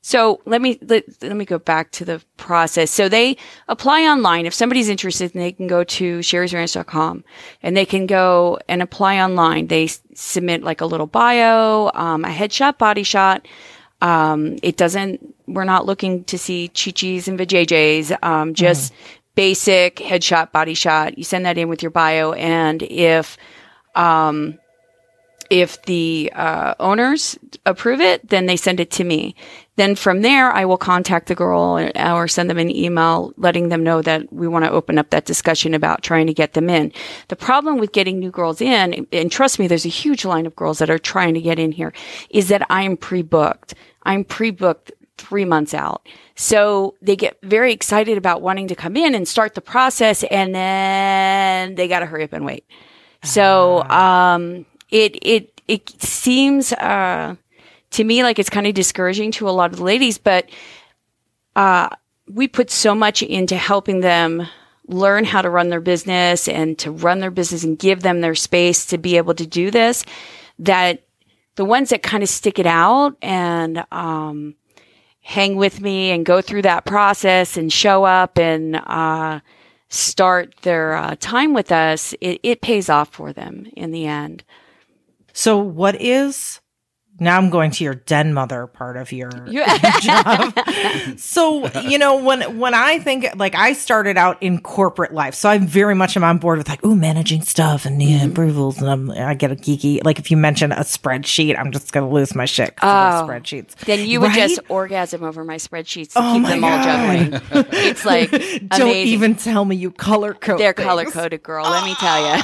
so 0.08 0.40
let 0.46 0.62
me 0.62 0.80
let, 0.84 1.04
let 1.22 1.36
me 1.36 1.44
go 1.44 1.60
back 1.60 1.92
to 1.92 2.06
the 2.06 2.24
process. 2.38 2.92
So 2.92 3.10
they 3.10 3.36
apply 3.68 4.04
online. 4.04 4.46
If 4.46 4.54
somebody's 4.54 4.88
interested, 4.88 5.34
they 5.34 5.52
can 5.52 5.68
go 5.68 5.84
to 5.84 6.20
sherisranch.com 6.20 7.26
and 7.62 7.76
they 7.76 7.86
can 7.86 8.06
go 8.08 8.58
and 8.70 8.82
apply 8.82 9.20
online. 9.20 9.68
They 9.68 9.84
s- 9.84 10.02
submit 10.16 10.64
like 10.64 10.80
a 10.80 10.86
little 10.86 11.08
bio, 11.08 11.92
um, 11.94 12.24
a 12.24 12.30
headshot, 12.30 12.78
body 12.78 13.04
shot. 13.04 13.50
Um, 14.00 14.56
it 14.64 14.78
doesn't. 14.78 15.36
We're 15.46 15.66
not 15.66 15.86
looking 15.86 16.24
to 16.24 16.38
see 16.38 16.72
chichis 16.74 17.28
and 17.28 17.38
vajayjays. 17.38 18.18
Um, 18.24 18.54
just 18.54 18.94
mm-hmm. 18.94 19.20
basic 19.36 19.98
headshot, 19.98 20.54
body 20.54 20.74
shot. 20.74 21.18
You 21.18 21.26
send 21.26 21.46
that 21.46 21.58
in 21.58 21.68
with 21.68 21.84
your 21.84 21.92
bio, 21.92 22.32
and 22.32 22.82
if 22.82 23.38
um, 23.94 24.58
if 25.50 25.82
the 25.84 26.32
uh, 26.34 26.76
owners 26.80 27.38
approve 27.66 28.00
it, 28.00 28.30
then 28.30 28.46
they 28.46 28.56
send 28.56 28.80
it 28.80 28.92
to 28.92 29.04
me. 29.04 29.36
Then 29.78 29.96
from 29.96 30.22
there, 30.22 30.52
I 30.52 30.66
will 30.66 30.78
contact 30.78 31.28
the 31.28 31.36
girl 31.36 31.80
or 31.96 32.28
send 32.28 32.50
them 32.50 32.58
an 32.58 32.76
email 32.76 33.32
letting 33.38 33.70
them 33.70 33.84
know 33.84 34.02
that 34.02 34.34
we 34.34 34.48
want 34.48 34.66
to 34.66 34.72
open 34.72 34.98
up 34.98 35.12
that 35.12 35.26
discussion 35.26 35.74
about 35.74 36.02
trying 36.02 36.28
to 36.28 36.34
get 36.34 36.54
them 36.54 36.70
in. 36.70 36.92
The 37.30 37.36
problem 37.36 37.78
with 37.78 37.92
getting 37.92 38.20
new 38.20 38.32
girls 38.32 38.60
in, 38.60 39.08
and 39.12 39.32
trust 39.32 39.60
me, 39.60 39.68
there's 39.68 39.86
a 39.86 39.90
huge 39.90 40.26
line 40.26 40.46
of 40.48 40.56
girls 40.56 40.80
that 40.80 40.90
are 40.90 40.98
trying 40.98 41.36
to 41.36 41.42
get 41.42 41.60
in 41.60 41.72
here, 41.72 41.94
is 42.32 42.50
that 42.50 42.66
I'm 42.70 42.98
pre-booked. 42.98 43.76
I'm 44.04 44.24
pre-booked 44.24 44.92
three 45.18 45.46
months 45.46 45.74
out. 45.74 46.08
So 46.36 46.96
they 47.02 47.16
get 47.16 47.38
very 47.44 47.72
excited 47.72 48.18
about 48.18 48.42
wanting 48.42 48.68
to 48.70 48.76
come 48.76 48.98
in 48.98 49.16
and 49.16 49.28
start 49.28 49.54
the 49.54 49.62
process, 49.62 50.24
and 50.24 50.56
then 50.56 51.76
they 51.76 51.88
got 51.88 52.00
to 52.00 52.06
hurry 52.08 52.24
up 52.24 52.34
and 52.34 52.46
wait. 52.46 52.66
So, 53.24 53.84
ah. 53.90 54.34
um, 54.34 54.66
it, 54.90 55.18
it, 55.22 55.62
it 55.68 56.02
seems, 56.02 56.74
uh, 56.74 57.36
to 57.98 58.04
me 58.04 58.24
like 58.24 58.40
it's 58.40 58.50
kind 58.50 58.68
of 58.68 58.74
discouraging 58.74 59.32
to 59.34 59.50
a 59.50 59.52
lot 59.52 59.72
of 59.72 59.78
the 59.78 59.84
ladies, 59.84 60.18
but 60.18 60.50
uh, 61.56 61.90
we 62.30 62.48
put 62.48 62.70
so 62.70 62.96
much 62.96 63.22
into 63.22 63.58
helping 63.58 64.02
them 64.02 64.48
learn 64.88 65.26
how 65.26 65.42
to 65.42 65.50
run 65.50 65.70
their 65.70 65.82
business 65.82 66.48
and 66.48 66.78
to 66.80 66.92
run 66.92 67.20
their 67.20 67.32
business 67.32 67.64
and 67.64 67.78
give 67.78 68.02
them 68.02 68.22
their 68.22 68.36
space 68.36 68.86
to 68.86 68.98
be 68.98 69.18
able 69.18 69.34
to 69.34 69.46
do 69.46 69.70
this 69.70 70.06
that 70.60 71.04
the 71.56 71.66
ones 71.66 71.90
that 71.90 72.04
kind 72.04 72.24
of 72.24 72.30
stick 72.30 72.60
it 72.60 72.66
out 72.66 73.18
and 73.22 73.84
um, 73.92 74.56
hang 75.22 75.56
with 75.56 75.82
me 75.82 76.12
and 76.12 76.26
go 76.26 76.40
through 76.40 76.62
that 76.62 76.86
process 76.86 77.58
and 77.58 77.74
show 77.74 78.04
up 78.04 78.38
and 78.38 78.76
uh, 78.76 79.40
start 79.90 80.56
their 80.62 80.94
uh, 80.94 81.16
time 81.20 81.54
with 81.54 81.72
us, 81.72 82.14
it, 82.22 82.40
it 82.44 82.62
pays 82.62 82.90
off 82.90 83.10
for 83.10 83.34
them 83.34 83.68
in 83.76 83.92
the 83.92 84.06
end. 84.06 84.44
So, 85.34 85.58
what 85.58 86.00
is 86.00 86.62
now 87.20 87.38
I'm 87.38 87.50
going 87.50 87.72
to 87.72 87.84
your 87.84 87.96
den 87.96 88.34
mother 88.34 88.68
part 88.68 88.98
of 88.98 89.12
your, 89.12 89.30
job. 90.02 90.54
so, 91.18 91.68
you 91.82 91.98
know, 91.98 92.24
when 92.24 92.60
when 92.60 92.74
I 92.74 93.00
think 93.00 93.28
like 93.36 93.56
I 93.56 93.74
started 93.74 94.18
out 94.18 94.42
in 94.42 94.62
corporate 94.62 95.14
life, 95.14 95.34
so 95.34 95.50
I 95.50 95.58
very 95.58 95.96
much 95.96 96.16
am 96.16 96.24
on 96.24 96.38
board 96.38 96.58
with 96.58 96.70
like, 96.70 96.80
oh, 96.84 96.96
managing 96.96 97.42
stuff 97.42 97.86
and 97.86 98.02
yeah, 98.02 98.20
mm-hmm. 98.20 98.32
approvals, 98.32 98.80
and 98.80 98.90
I'm, 98.90 99.12
I 99.12 99.34
get 99.34 99.52
a 99.52 99.56
geeky. 99.56 100.04
Like 100.04 100.20
if 100.20 100.30
you 100.30 100.38
mention 100.38 100.72
a 100.72 100.82
spreadsheet, 100.82 101.58
I'm 101.58 101.72
just 101.72 101.92
gonna 101.92 102.10
lose 102.10 102.36
my 102.36 102.46
shit. 102.46 102.74
Oh, 102.82 103.26
spreadsheets. 103.28 103.76
Then 103.76 104.06
you 104.08 104.22
would 104.22 104.28
right? 104.28 104.50
just 104.50 104.60
orgasm 104.70 105.24
over 105.24 105.44
my 105.44 105.56
spreadsheets 105.56 106.14
to 106.14 106.20
oh 106.20 106.34
keep 106.34 106.46
them 106.46 106.62
God. 106.62 106.78
all 106.78 106.84
juggling. 106.84 107.68
it's 107.72 108.06
like 108.06 108.32
amazing. 108.34 108.68
don't 108.68 108.96
even 108.96 109.36
tell 109.36 109.66
me 109.66 109.76
you 109.76 109.92
color 109.92 110.34
code. 110.34 110.60
They're 110.60 110.74
color 110.74 111.06
coded, 111.06 111.44
girl. 111.44 111.64
Let 111.64 111.84
me 111.84 111.96
tell 111.96 112.20
you. 112.20 112.44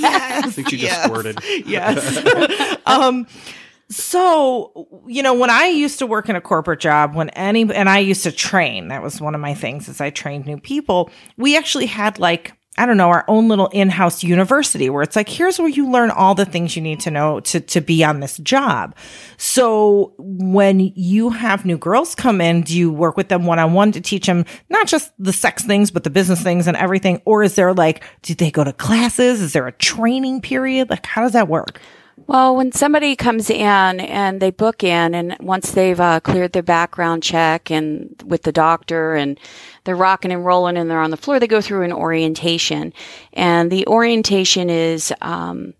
yes, 0.00 0.46
I 0.46 0.50
think 0.50 0.72
you 0.72 0.78
yes, 0.78 0.90
just 0.90 1.04
squirted. 1.04 1.38
Yes. 1.66 2.76
um. 2.86 3.26
So, 3.92 5.04
you 5.06 5.22
know, 5.22 5.34
when 5.34 5.50
I 5.50 5.66
used 5.66 5.98
to 5.98 6.06
work 6.06 6.28
in 6.28 6.36
a 6.36 6.40
corporate 6.40 6.80
job, 6.80 7.14
when 7.14 7.28
any, 7.30 7.62
and 7.72 7.88
I 7.88 7.98
used 7.98 8.22
to 8.22 8.32
train, 8.32 8.88
that 8.88 9.02
was 9.02 9.20
one 9.20 9.34
of 9.34 9.40
my 9.40 9.54
things 9.54 9.88
as 9.88 10.00
I 10.00 10.10
trained 10.10 10.46
new 10.46 10.58
people. 10.58 11.10
We 11.36 11.56
actually 11.58 11.86
had 11.86 12.18
like, 12.18 12.54
I 12.78 12.86
don't 12.86 12.96
know, 12.96 13.10
our 13.10 13.26
own 13.28 13.48
little 13.48 13.68
in-house 13.68 14.24
university 14.24 14.88
where 14.88 15.02
it's 15.02 15.14
like, 15.14 15.28
here's 15.28 15.58
where 15.58 15.68
you 15.68 15.90
learn 15.90 16.10
all 16.10 16.34
the 16.34 16.46
things 16.46 16.74
you 16.74 16.80
need 16.80 17.00
to 17.00 17.10
know 17.10 17.40
to, 17.40 17.60
to 17.60 17.82
be 17.82 18.02
on 18.02 18.20
this 18.20 18.38
job. 18.38 18.96
So 19.36 20.14
when 20.16 20.80
you 20.80 21.28
have 21.28 21.66
new 21.66 21.76
girls 21.76 22.14
come 22.14 22.40
in, 22.40 22.62
do 22.62 22.74
you 22.74 22.90
work 22.90 23.18
with 23.18 23.28
them 23.28 23.44
one-on-one 23.44 23.92
to 23.92 24.00
teach 24.00 24.24
them 24.24 24.46
not 24.70 24.86
just 24.86 25.12
the 25.18 25.34
sex 25.34 25.64
things, 25.64 25.90
but 25.90 26.02
the 26.02 26.08
business 26.08 26.42
things 26.42 26.66
and 26.66 26.78
everything? 26.78 27.20
Or 27.26 27.42
is 27.42 27.56
there 27.56 27.74
like, 27.74 28.02
do 28.22 28.34
they 28.34 28.50
go 28.50 28.64
to 28.64 28.72
classes? 28.72 29.42
Is 29.42 29.52
there 29.52 29.66
a 29.66 29.72
training 29.72 30.40
period? 30.40 30.88
Like, 30.88 31.04
how 31.04 31.20
does 31.20 31.32
that 31.32 31.48
work? 31.48 31.78
Well, 32.26 32.56
when 32.56 32.72
somebody 32.72 33.16
comes 33.16 33.50
in 33.50 33.60
and 34.00 34.40
they 34.40 34.50
book 34.50 34.84
in, 34.84 35.14
and 35.14 35.36
once 35.40 35.72
they've 35.72 35.98
uh, 35.98 36.20
cleared 36.20 36.52
their 36.52 36.62
background 36.62 37.22
check 37.22 37.70
and 37.70 38.14
with 38.24 38.42
the 38.42 38.52
doctor, 38.52 39.14
and 39.14 39.38
they're 39.84 39.96
rocking 39.96 40.32
and 40.32 40.44
rolling, 40.44 40.76
and 40.76 40.90
they're 40.90 41.00
on 41.00 41.10
the 41.10 41.16
floor, 41.16 41.40
they 41.40 41.46
go 41.46 41.60
through 41.60 41.82
an 41.82 41.92
orientation, 41.92 42.92
and 43.32 43.70
the 43.70 43.86
orientation 43.86 44.70
is 44.70 45.12
um, 45.20 45.74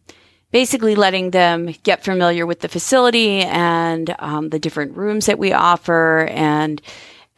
basically 0.50 0.94
letting 0.94 1.30
them 1.30 1.74
get 1.84 2.04
familiar 2.04 2.44
with 2.44 2.60
the 2.60 2.68
facility 2.68 3.42
and 3.42 4.14
um, 4.18 4.50
the 4.50 4.58
different 4.58 4.96
rooms 4.96 5.26
that 5.26 5.38
we 5.38 5.52
offer, 5.52 6.26
and 6.30 6.82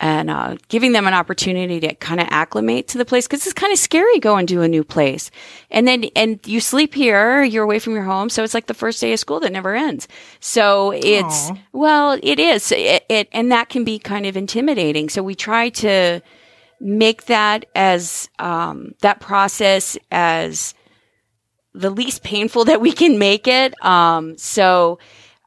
and 0.01 0.29
uh, 0.29 0.57
giving 0.69 0.93
them 0.93 1.07
an 1.07 1.15
opportunity 1.15 1.81
to 1.81 1.95
kind 1.95 2.21
of 2.21 2.27
acclimate 2.31 2.89
to 2.89 2.99
the 2.99 3.05
place 3.05 3.27
because 3.27 3.47
it's 3.47 3.55
kind 3.55 3.73
of 3.73 3.79
scary 3.79 4.19
going 4.19 4.47
to 4.49 4.63
a 4.63 4.69
new 4.69 4.83
place. 4.83 5.31
And 5.71 5.87
then, 5.87 6.05
and 6.17 6.41
you 6.47 6.61
sleep 6.61 6.95
here, 6.95 7.43
you're 7.43 7.65
away 7.65 7.79
from 7.79 7.95
your 7.95 8.03
home. 8.03 8.29
So 8.29 8.43
it's 8.43 8.55
like 8.55 8.67
the 8.67 8.75
first 8.75 9.01
day 9.01 9.13
of 9.13 9.21
school 9.21 9.41
that 9.41 9.53
never 9.53 9.75
ends. 9.75 10.09
So 10.41 10.91
it's, 10.91 11.51
Aw. 11.51 11.59
well, 11.73 12.19
it 12.23 12.41
is. 12.41 12.73
It, 12.73 13.05
it, 13.09 13.29
and 13.33 13.53
that 13.53 13.69
can 13.69 13.85
be 13.85 13.99
kind 13.99 14.27
of 14.27 14.37
intimidating. 14.37 15.09
So 15.09 15.23
we 15.23 15.35
try 15.35 15.69
to 15.71 16.21
make 16.81 17.27
that 17.27 17.67
as, 17.75 18.29
um, 18.41 18.95
that 19.01 19.21
process 19.21 19.97
as 20.11 20.75
the 21.73 21.91
least 21.91 22.23
painful 22.25 22.65
that 22.67 22.81
we 22.81 22.93
can 22.93 23.19
make 23.19 23.47
it. 23.47 23.81
Um, 23.85 24.37
so, 24.39 24.99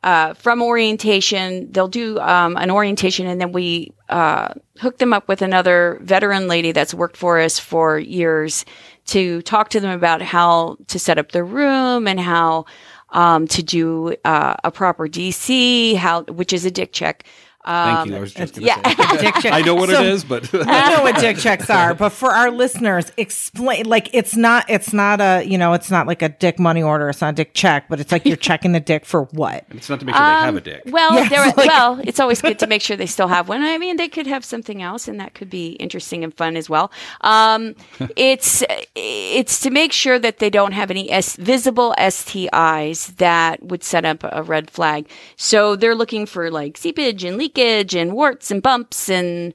uh, 0.07 0.33
from 0.35 0.61
orientation, 0.61 1.69
they'll 1.69 1.89
do 1.89 2.17
um, 2.19 2.55
an 2.55 2.71
orientation, 2.71 3.27
and 3.27 3.41
then 3.41 3.51
we 3.51 3.91
uh, 4.07 4.53
hook 4.79 4.99
them 4.99 5.11
up 5.11 5.27
with 5.27 5.41
another 5.41 5.99
veteran 6.01 6.47
lady 6.47 6.71
that's 6.71 6.93
worked 6.93 7.17
for 7.17 7.41
us 7.41 7.59
for 7.59 7.99
years 7.99 8.63
to 9.07 9.41
talk 9.41 9.67
to 9.67 9.81
them 9.81 9.91
about 9.91 10.21
how 10.21 10.77
to 10.87 10.97
set 10.97 11.17
up 11.17 11.33
their 11.33 11.43
room 11.43 12.07
and 12.07 12.21
how 12.21 12.63
um, 13.09 13.49
to 13.49 13.61
do 13.61 14.15
uh, 14.23 14.55
a 14.63 14.71
proper 14.71 15.09
DC, 15.09 15.97
how 15.97 16.23
which 16.23 16.53
is 16.53 16.63
a 16.63 16.71
dick 16.71 16.93
check. 16.93 17.25
Thank 17.65 17.97
Um, 17.99 18.09
you. 18.11 18.15
I 18.15 18.19
was 18.21 18.33
just 18.33 18.55
going 18.55 18.67
yeah. 18.67 18.75
to 18.81 19.41
say. 19.41 19.49
I 19.51 19.61
know 19.61 19.75
what 19.75 19.89
So- 19.89 20.01
it 20.01 20.05
is, 20.07 20.23
but 20.23 20.49
I 20.67 20.95
know 20.95 21.03
what 21.03 21.17
dick 21.19 21.37
checks 21.37 21.69
are, 21.69 21.93
but 21.93 22.09
for 22.09 22.31
our 22.31 22.49
listeners, 22.49 23.11
explain 23.17 23.85
like 23.87 24.09
it's 24.13 24.35
not 24.37 24.65
it's 24.69 24.93
not 24.93 25.19
a 25.19 25.43
you 25.43 25.57
know 25.57 25.73
it's 25.73 25.91
not 25.91 26.07
like 26.07 26.21
a 26.21 26.29
dick 26.29 26.59
money 26.59 26.81
order, 26.81 27.09
it's 27.09 27.19
not 27.19 27.33
a 27.33 27.35
dick 27.35 27.53
check, 27.53 27.89
but 27.89 27.99
it's 27.99 28.11
like 28.11 28.25
you're 28.25 28.37
checking 28.37 28.71
the 28.71 28.79
dick 28.79 29.05
for 29.05 29.23
what? 29.33 29.65
it's 29.71 29.89
not 29.89 29.99
to 29.99 30.05
make 30.05 30.15
sure 30.15 30.23
they 30.25 30.31
have 30.31 30.53
a 30.55 30.57
Um, 30.59 30.63
dick. 30.63 30.83
Well, 30.85 31.13
Yes, 31.15 31.29
there, 31.29 31.45
like- 31.45 31.57
well, 31.57 31.99
it's 32.05 32.19
always 32.21 32.41
good 32.41 32.57
to 32.59 32.67
make 32.67 32.81
sure 32.81 32.95
they 32.95 33.05
still 33.05 33.27
have 33.27 33.49
one. 33.49 33.61
I 33.61 33.77
mean, 33.77 33.97
they 33.97 34.07
could 34.07 34.27
have 34.27 34.45
something 34.45 34.81
else, 34.81 35.07
and 35.09 35.19
that 35.19 35.33
could 35.33 35.49
be 35.49 35.71
interesting 35.73 36.23
and 36.23 36.33
fun 36.33 36.55
as 36.55 36.69
well. 36.69 36.89
Um, 37.21 37.75
it's 38.15 38.63
it's 38.95 39.59
to 39.61 39.71
make 39.71 39.91
sure 39.91 40.19
that 40.19 40.39
they 40.39 40.49
don't 40.49 40.71
have 40.71 40.89
any 40.89 41.11
S- 41.11 41.35
visible 41.35 41.93
STIs 41.97 43.15
that 43.17 43.61
would 43.63 43.83
set 43.83 44.05
up 44.05 44.23
a 44.23 44.41
red 44.43 44.69
flag. 44.69 45.09
So 45.35 45.75
they're 45.75 45.95
looking 45.95 46.25
for 46.25 46.49
like 46.49 46.77
seepage 46.77 47.23
and 47.23 47.37
and 47.57 48.13
warts 48.13 48.51
and 48.51 48.61
bumps 48.61 49.09
and 49.09 49.53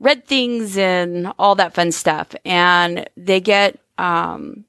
red 0.00 0.26
things 0.26 0.76
and 0.76 1.32
all 1.38 1.54
that 1.54 1.74
fun 1.74 1.92
stuff. 1.92 2.34
And 2.44 3.08
they 3.16 3.40
get 3.40 3.78
um, 3.98 4.64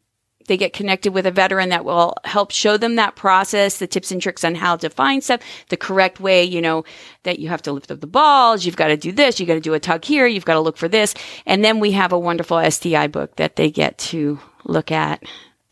they 0.48 0.58
get 0.58 0.74
connected 0.74 1.14
with 1.14 1.26
a 1.26 1.32
veteran 1.32 1.70
that 1.70 1.86
will 1.86 2.16
help 2.24 2.52
show 2.52 2.78
them 2.78 2.96
that 2.96 3.16
process, 3.16 3.80
the 3.80 3.88
tips 3.88 4.12
and 4.12 4.22
tricks 4.22 4.44
on 4.44 4.56
how 4.56 4.76
to 4.78 4.90
find 4.90 5.24
stuff, 5.24 5.42
the 5.70 5.78
correct 5.78 6.20
way, 6.20 6.44
you 6.44 6.62
know, 6.62 6.84
that 7.24 7.40
you 7.40 7.50
have 7.50 7.62
to 7.64 7.72
lift 7.72 7.92
up 7.92 8.00
the 8.00 8.08
balls, 8.08 8.66
you've 8.66 8.76
got 8.76 8.88
to 8.88 8.98
do 8.98 9.12
this, 9.12 9.40
you 9.40 9.46
got 9.46 9.56
to 9.56 9.60
do 9.60 9.74
a 9.74 9.80
tug 9.80 10.06
here, 10.06 10.28
you've 10.28 10.46
got 10.46 10.54
to 10.54 10.60
look 10.60 10.78
for 10.78 10.88
this. 10.88 11.14
And 11.46 11.66
then 11.66 11.80
we 11.80 11.92
have 11.92 12.12
a 12.12 12.20
wonderful 12.20 12.70
STI 12.70 13.08
book 13.08 13.36
that 13.38 13.56
they 13.56 13.72
get 13.72 13.98
to 13.98 14.40
look 14.64 14.92
at. 14.92 15.24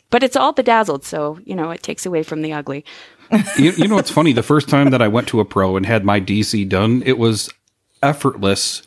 But 0.10 0.24
it's 0.24 0.36
all 0.36 0.54
bedazzled, 0.54 1.04
so, 1.04 1.40
you 1.44 1.56
know, 1.56 1.72
it 1.72 1.82
takes 1.82 2.06
away 2.06 2.22
from 2.22 2.44
the 2.44 2.54
ugly. 2.54 2.86
You, 3.58 3.72
you 3.72 3.88
know 3.88 3.96
what's 3.96 4.12
funny? 4.12 4.34
The 4.34 4.44
first 4.44 4.70
time 4.70 4.92
that 4.92 5.02
I 5.02 5.08
went 5.08 5.28
to 5.30 5.40
a 5.40 5.46
pro 5.46 5.76
and 5.78 5.86
had 5.86 6.04
my 6.06 6.20
DC 6.20 6.68
done, 6.70 7.04
it 7.06 7.18
was 7.18 7.50
effortless 8.02 8.84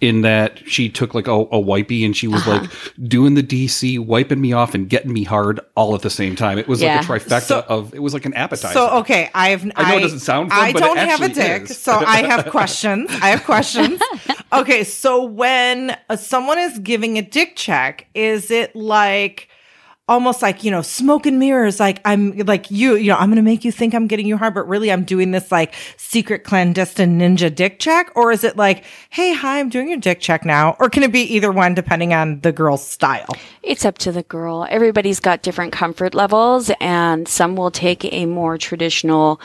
in 0.00 0.22
that 0.22 0.58
she 0.66 0.88
took 0.88 1.12
like 1.14 1.26
a, 1.28 1.32
a 1.32 1.58
wipey 1.62 2.06
and 2.06 2.16
she 2.16 2.26
was 2.26 2.40
Uh-huh. 2.46 2.60
like 2.62 2.70
doing 3.06 3.34
the 3.34 3.42
DC, 3.42 3.98
wiping 3.98 4.40
me 4.40 4.50
off 4.54 4.74
and 4.74 4.88
getting 4.88 5.12
me 5.12 5.24
hard 5.24 5.60
all 5.74 5.94
at 5.94 6.00
the 6.00 6.08
same 6.08 6.34
time. 6.34 6.56
It 6.56 6.66
was 6.66 6.80
Yeah. 6.80 6.96
like 6.96 7.04
a 7.04 7.12
trifecta 7.26 7.42
So- 7.42 7.64
of 7.68 7.92
it 7.94 7.98
was 8.02 8.14
like 8.14 8.24
an 8.24 8.32
appetizer. 8.32 8.72
So 8.72 8.88
okay, 9.00 9.28
I've 9.34 9.70
I 9.76 9.90
know 9.90 9.98
it 9.98 10.00
doesn't 10.00 10.20
sound 10.20 10.50
fun, 10.52 10.58
I 10.58 10.72
don't 10.72 10.96
have 10.96 11.20
a 11.20 11.28
dick, 11.28 11.64
is. 11.64 11.76
so 11.76 11.92
I 11.92 12.22
have 12.22 12.46
questions. 12.46 13.10
I 13.20 13.28
have 13.28 13.44
questions. 13.44 14.00
Okay, 14.52 14.82
so 14.82 15.22
when 15.22 15.96
uh, 16.08 16.16
someone 16.16 16.58
is 16.58 16.80
giving 16.80 17.16
a 17.18 17.22
dick 17.22 17.54
check, 17.54 18.08
is 18.14 18.50
it 18.50 18.74
like 18.74 19.46
almost 20.10 20.42
like 20.42 20.62
you 20.64 20.70
know 20.70 20.82
smoke 20.82 21.24
and 21.24 21.38
mirrors 21.38 21.80
like 21.80 22.00
i'm 22.04 22.36
like 22.38 22.70
you 22.70 22.96
you 22.96 23.08
know 23.10 23.16
i'm 23.16 23.30
gonna 23.30 23.40
make 23.40 23.64
you 23.64 23.72
think 23.72 23.94
i'm 23.94 24.06
getting 24.08 24.26
you 24.26 24.36
hard 24.36 24.52
but 24.52 24.68
really 24.68 24.90
i'm 24.90 25.04
doing 25.04 25.30
this 25.30 25.50
like 25.50 25.72
secret 25.96 26.44
clandestine 26.44 27.18
ninja 27.18 27.54
dick 27.54 27.78
check? 27.78 28.10
Or 28.16 28.32
is 28.32 28.42
it 28.42 28.56
like 28.56 28.84
hey 29.10 29.32
hi 29.34 29.60
i'm 29.60 29.68
doing 29.68 29.88
your 29.88 29.98
dick 29.98 30.20
check 30.20 30.44
now? 30.44 30.76
Or 30.78 30.90
can 30.90 31.02
it 31.02 31.12
be 31.12 31.22
either 31.22 31.52
one 31.52 31.74
depending 31.74 32.12
on 32.12 32.40
the 32.40 32.52
girl's 32.52 32.86
style? 32.86 33.28
It's 33.62 33.84
up 33.84 33.98
to 33.98 34.12
the 34.12 34.22
girl. 34.24 34.66
Everybody's 34.68 35.20
got 35.20 35.42
different 35.42 35.72
comfort 35.72 36.14
levels, 36.14 36.70
and 36.80 37.28
some 37.28 37.54
will 37.54 37.70
take 37.70 38.04
a 38.12 38.26
more 38.26 38.58
traditional 38.58 39.40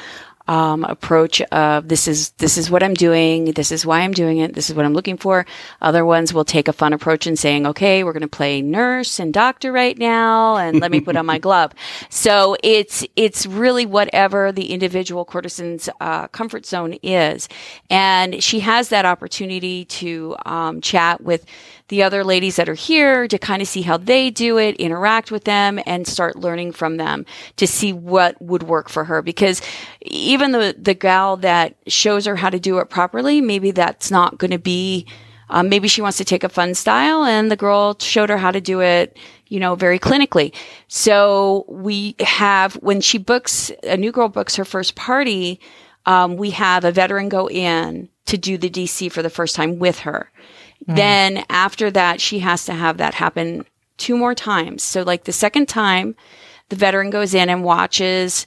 um, 0.47 0.83
approach 0.83 1.41
of 1.41 1.87
this 1.87 2.07
is 2.07 2.31
this 2.31 2.57
is 2.57 2.69
what 2.69 2.83
I'm 2.83 2.93
doing, 2.93 3.45
this 3.53 3.71
is 3.71 3.85
why 3.85 4.01
I'm 4.01 4.11
doing 4.11 4.37
it, 4.37 4.53
this 4.53 4.69
is 4.69 4.75
what 4.75 4.85
I'm 4.85 4.93
looking 4.93 5.17
for. 5.17 5.45
Other 5.81 6.05
ones 6.05 6.33
will 6.33 6.45
take 6.45 6.67
a 6.67 6.73
fun 6.73 6.93
approach 6.93 7.25
and 7.25 7.37
saying, 7.37 7.65
okay, 7.65 8.03
we're 8.03 8.13
going 8.13 8.21
to 8.21 8.27
play 8.27 8.61
nurse 8.61 9.19
and 9.19 9.33
doctor 9.33 9.71
right 9.71 9.97
now, 9.97 10.57
and 10.57 10.79
let 10.79 10.91
me 10.91 11.01
put 11.01 11.15
on 11.15 11.25
my 11.25 11.37
glove. 11.45 11.73
So 12.09 12.55
it's 12.63 13.05
it's 13.15 13.45
really 13.45 13.85
whatever 13.85 14.51
the 14.51 14.71
individual 14.71 15.25
courtesan's 15.25 15.89
uh, 15.99 16.27
comfort 16.27 16.65
zone 16.65 16.93
is, 17.01 17.49
and 17.89 18.43
she 18.43 18.59
has 18.59 18.89
that 18.89 19.05
opportunity 19.05 19.85
to 19.85 20.35
um, 20.45 20.81
chat 20.81 21.21
with 21.21 21.45
the 21.89 22.01
other 22.01 22.23
ladies 22.23 22.55
that 22.55 22.67
are 22.67 22.73
here 22.73 23.27
to 23.27 23.37
kind 23.37 23.61
of 23.61 23.67
see 23.67 23.83
how 23.83 23.97
they 23.97 24.29
do 24.29 24.57
it, 24.57 24.75
interact 24.77 25.31
with 25.31 25.43
them, 25.43 25.79
and 25.85 26.07
start 26.07 26.35
learning 26.35 26.71
from 26.71 26.97
them 26.97 27.25
to 27.57 27.67
see 27.67 27.93
what 27.93 28.41
would 28.41 28.63
work 28.63 28.89
for 28.89 29.03
her. 29.03 29.21
Because 29.21 29.61
even 30.01 30.51
the 30.51 30.75
the 30.77 30.93
gal 30.93 31.37
that 31.37 31.75
shows 31.87 32.25
her 32.25 32.35
how 32.35 32.49
to 32.49 32.59
do 32.59 32.79
it 32.79 32.89
properly, 32.89 33.41
maybe 33.41 33.71
that's 33.71 34.09
not 34.09 34.37
going 34.37 34.51
to 34.51 34.59
be. 34.59 35.05
Um, 35.47 35.69
maybe 35.69 35.87
she 35.87 36.01
wants 36.01 36.17
to 36.17 36.25
take 36.25 36.43
a 36.43 36.49
fun 36.49 36.73
style, 36.73 37.23
and 37.23 37.51
the 37.51 37.55
girl 37.55 37.95
showed 37.99 38.29
her 38.29 38.37
how 38.37 38.49
to 38.49 38.59
do 38.59 38.81
it, 38.81 39.15
you 39.47 39.59
know, 39.59 39.75
very 39.75 39.99
clinically. 39.99 40.55
So 40.87 41.65
we 41.67 42.15
have 42.19 42.73
when 42.75 42.99
she 42.99 43.19
books 43.19 43.71
a 43.83 43.95
new 43.95 44.11
girl 44.11 44.27
books 44.27 44.55
her 44.55 44.65
first 44.65 44.95
party, 44.95 45.59
um, 46.07 46.35
we 46.35 46.49
have 46.49 46.83
a 46.83 46.91
veteran 46.91 47.29
go 47.29 47.47
in 47.47 48.09
to 48.25 48.37
do 48.37 48.57
the 48.57 48.71
DC 48.71 49.11
for 49.11 49.21
the 49.21 49.29
first 49.29 49.55
time 49.55 49.77
with 49.77 49.99
her. 49.99 50.31
Mm. 50.87 50.95
Then 50.95 51.45
after 51.49 51.91
that, 51.91 52.21
she 52.21 52.39
has 52.39 52.65
to 52.65 52.73
have 52.73 52.97
that 52.97 53.13
happen 53.13 53.65
two 53.97 54.17
more 54.17 54.35
times. 54.35 54.83
So 54.83 55.03
like 55.03 55.23
the 55.23 55.31
second 55.31 55.67
time, 55.67 56.15
the 56.69 56.75
veteran 56.75 57.09
goes 57.09 57.33
in 57.33 57.49
and 57.49 57.63
watches 57.63 58.45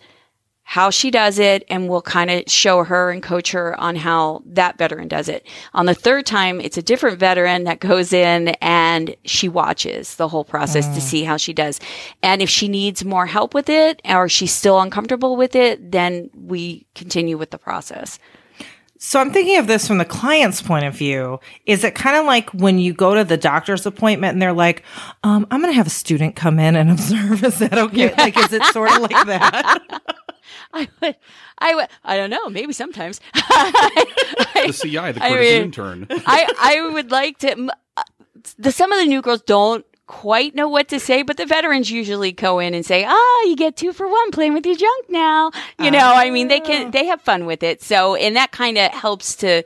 how 0.71 0.91
she 0.91 1.11
does 1.11 1.39
it 1.39 1.65
and 1.71 1.89
we'll 1.89 2.03
kind 2.03 2.31
of 2.31 2.43
show 2.47 2.85
her 2.85 3.11
and 3.11 3.23
coach 3.23 3.53
her 3.53 3.75
on 3.81 3.97
how 3.97 4.43
that 4.45 4.77
veteran 4.77 5.09
does 5.09 5.27
it. 5.27 5.47
On 5.73 5.87
the 5.87 5.95
third 5.95 6.27
time, 6.27 6.61
it's 6.61 6.77
a 6.77 6.83
different 6.83 7.19
veteran 7.19 7.65
that 7.65 7.81
goes 7.81 8.13
in 8.13 8.49
and 8.61 9.17
she 9.25 9.49
watches 9.49 10.17
the 10.17 10.29
whole 10.29 10.45
process 10.45 10.85
to 10.89 11.01
mm. 11.01 11.03
see 11.03 11.25
how 11.25 11.39
she 11.39 11.55
does. 11.55 11.81
And 12.23 12.43
if 12.43 12.51
she 12.51 12.69
needs 12.69 13.03
more 13.03 13.25
help 13.25 13.55
with 13.55 13.71
it 13.71 14.03
or 14.05 14.29
she's 14.29 14.53
still 14.53 14.79
uncomfortable 14.79 15.37
with 15.37 15.57
it, 15.57 15.91
then 15.91 16.29
we 16.35 16.87
continue 16.95 17.39
with 17.39 17.51
the 17.51 17.59
process. 17.59 18.19
So 19.01 19.21
I'm 19.21 19.33
thinking 19.33 19.59
of 19.59 19.67
this 19.69 19.87
from 19.87 19.99
the 19.99 20.05
client's 20.05 20.61
point 20.61 20.85
of 20.85 20.95
view. 20.95 21.39
Is 21.67 21.85
it 21.85 21.95
kind 21.95 22.17
of 22.17 22.27
like 22.27 22.51
when 22.51 22.79
you 22.81 22.93
go 22.93 23.15
to 23.15 23.23
the 23.25 23.37
doctor's 23.37 23.87
appointment 23.87 24.33
and 24.33 24.43
they're 24.43 24.53
like, 24.53 24.83
um, 25.23 25.47
I'm 25.51 25.61
going 25.61 25.73
to 25.73 25.77
have 25.77 25.87
a 25.87 25.91
student 25.91 26.35
come 26.37 26.59
in 26.59 26.75
and 26.77 26.91
observe. 26.99 27.45
Is 27.45 27.59
that 27.61 27.79
okay? 27.79 28.13
Like, 28.17 28.37
is 28.37 28.53
it 28.53 28.63
sort 28.67 28.91
of 28.93 28.99
like 29.03 29.27
that? 29.27 29.79
I 30.75 30.89
would, 31.01 31.17
I 31.59 31.75
would, 31.75 31.87
I 32.05 32.17
don't 32.17 32.31
know, 32.31 32.49
maybe 32.49 32.73
sometimes. 32.73 33.21
the 33.35 34.79
CI, 34.83 35.13
the 35.13 35.23
I 35.23 35.31
mean- 35.35 35.63
intern. 35.63 36.07
I 36.11 36.47
I 36.59 36.91
would 36.93 37.11
like 37.11 37.39
to. 37.39 37.71
uh, 37.97 38.03
The 38.59 38.73
some 38.73 38.91
of 38.93 38.99
the 38.99 39.07
new 39.07 39.23
girls 39.23 39.43
don't 39.43 39.85
quite 40.09 40.57
know 40.57 40.69
what 40.69 40.89
to 40.89 40.99
say, 40.99 41.23
but 41.23 41.37
the 41.37 41.47
veterans 41.47 41.91
usually 41.91 42.33
go 42.33 42.59
in 42.59 42.75
and 42.75 42.85
say, 42.85 43.05
"Ah, 43.07 43.43
you 43.45 43.55
get 43.55 43.77
two 43.77 43.93
for 43.93 44.09
one 44.09 44.33
playing 44.33 44.55
with 44.55 44.67
your 44.67 44.75
junk 44.77 45.09
now." 45.09 45.53
You 45.79 45.93
know, 45.93 46.13
I 46.15 46.31
mean, 46.31 46.49
they 46.49 46.59
can 46.61 46.91
they 46.91 47.07
have 47.07 47.21
fun 47.21 47.47
with 47.47 47.63
it. 47.63 47.83
So, 47.83 48.17
and 48.17 48.35
that 48.35 48.51
kind 48.51 48.77
of 48.77 48.91
helps 48.91 49.37
to 49.37 49.63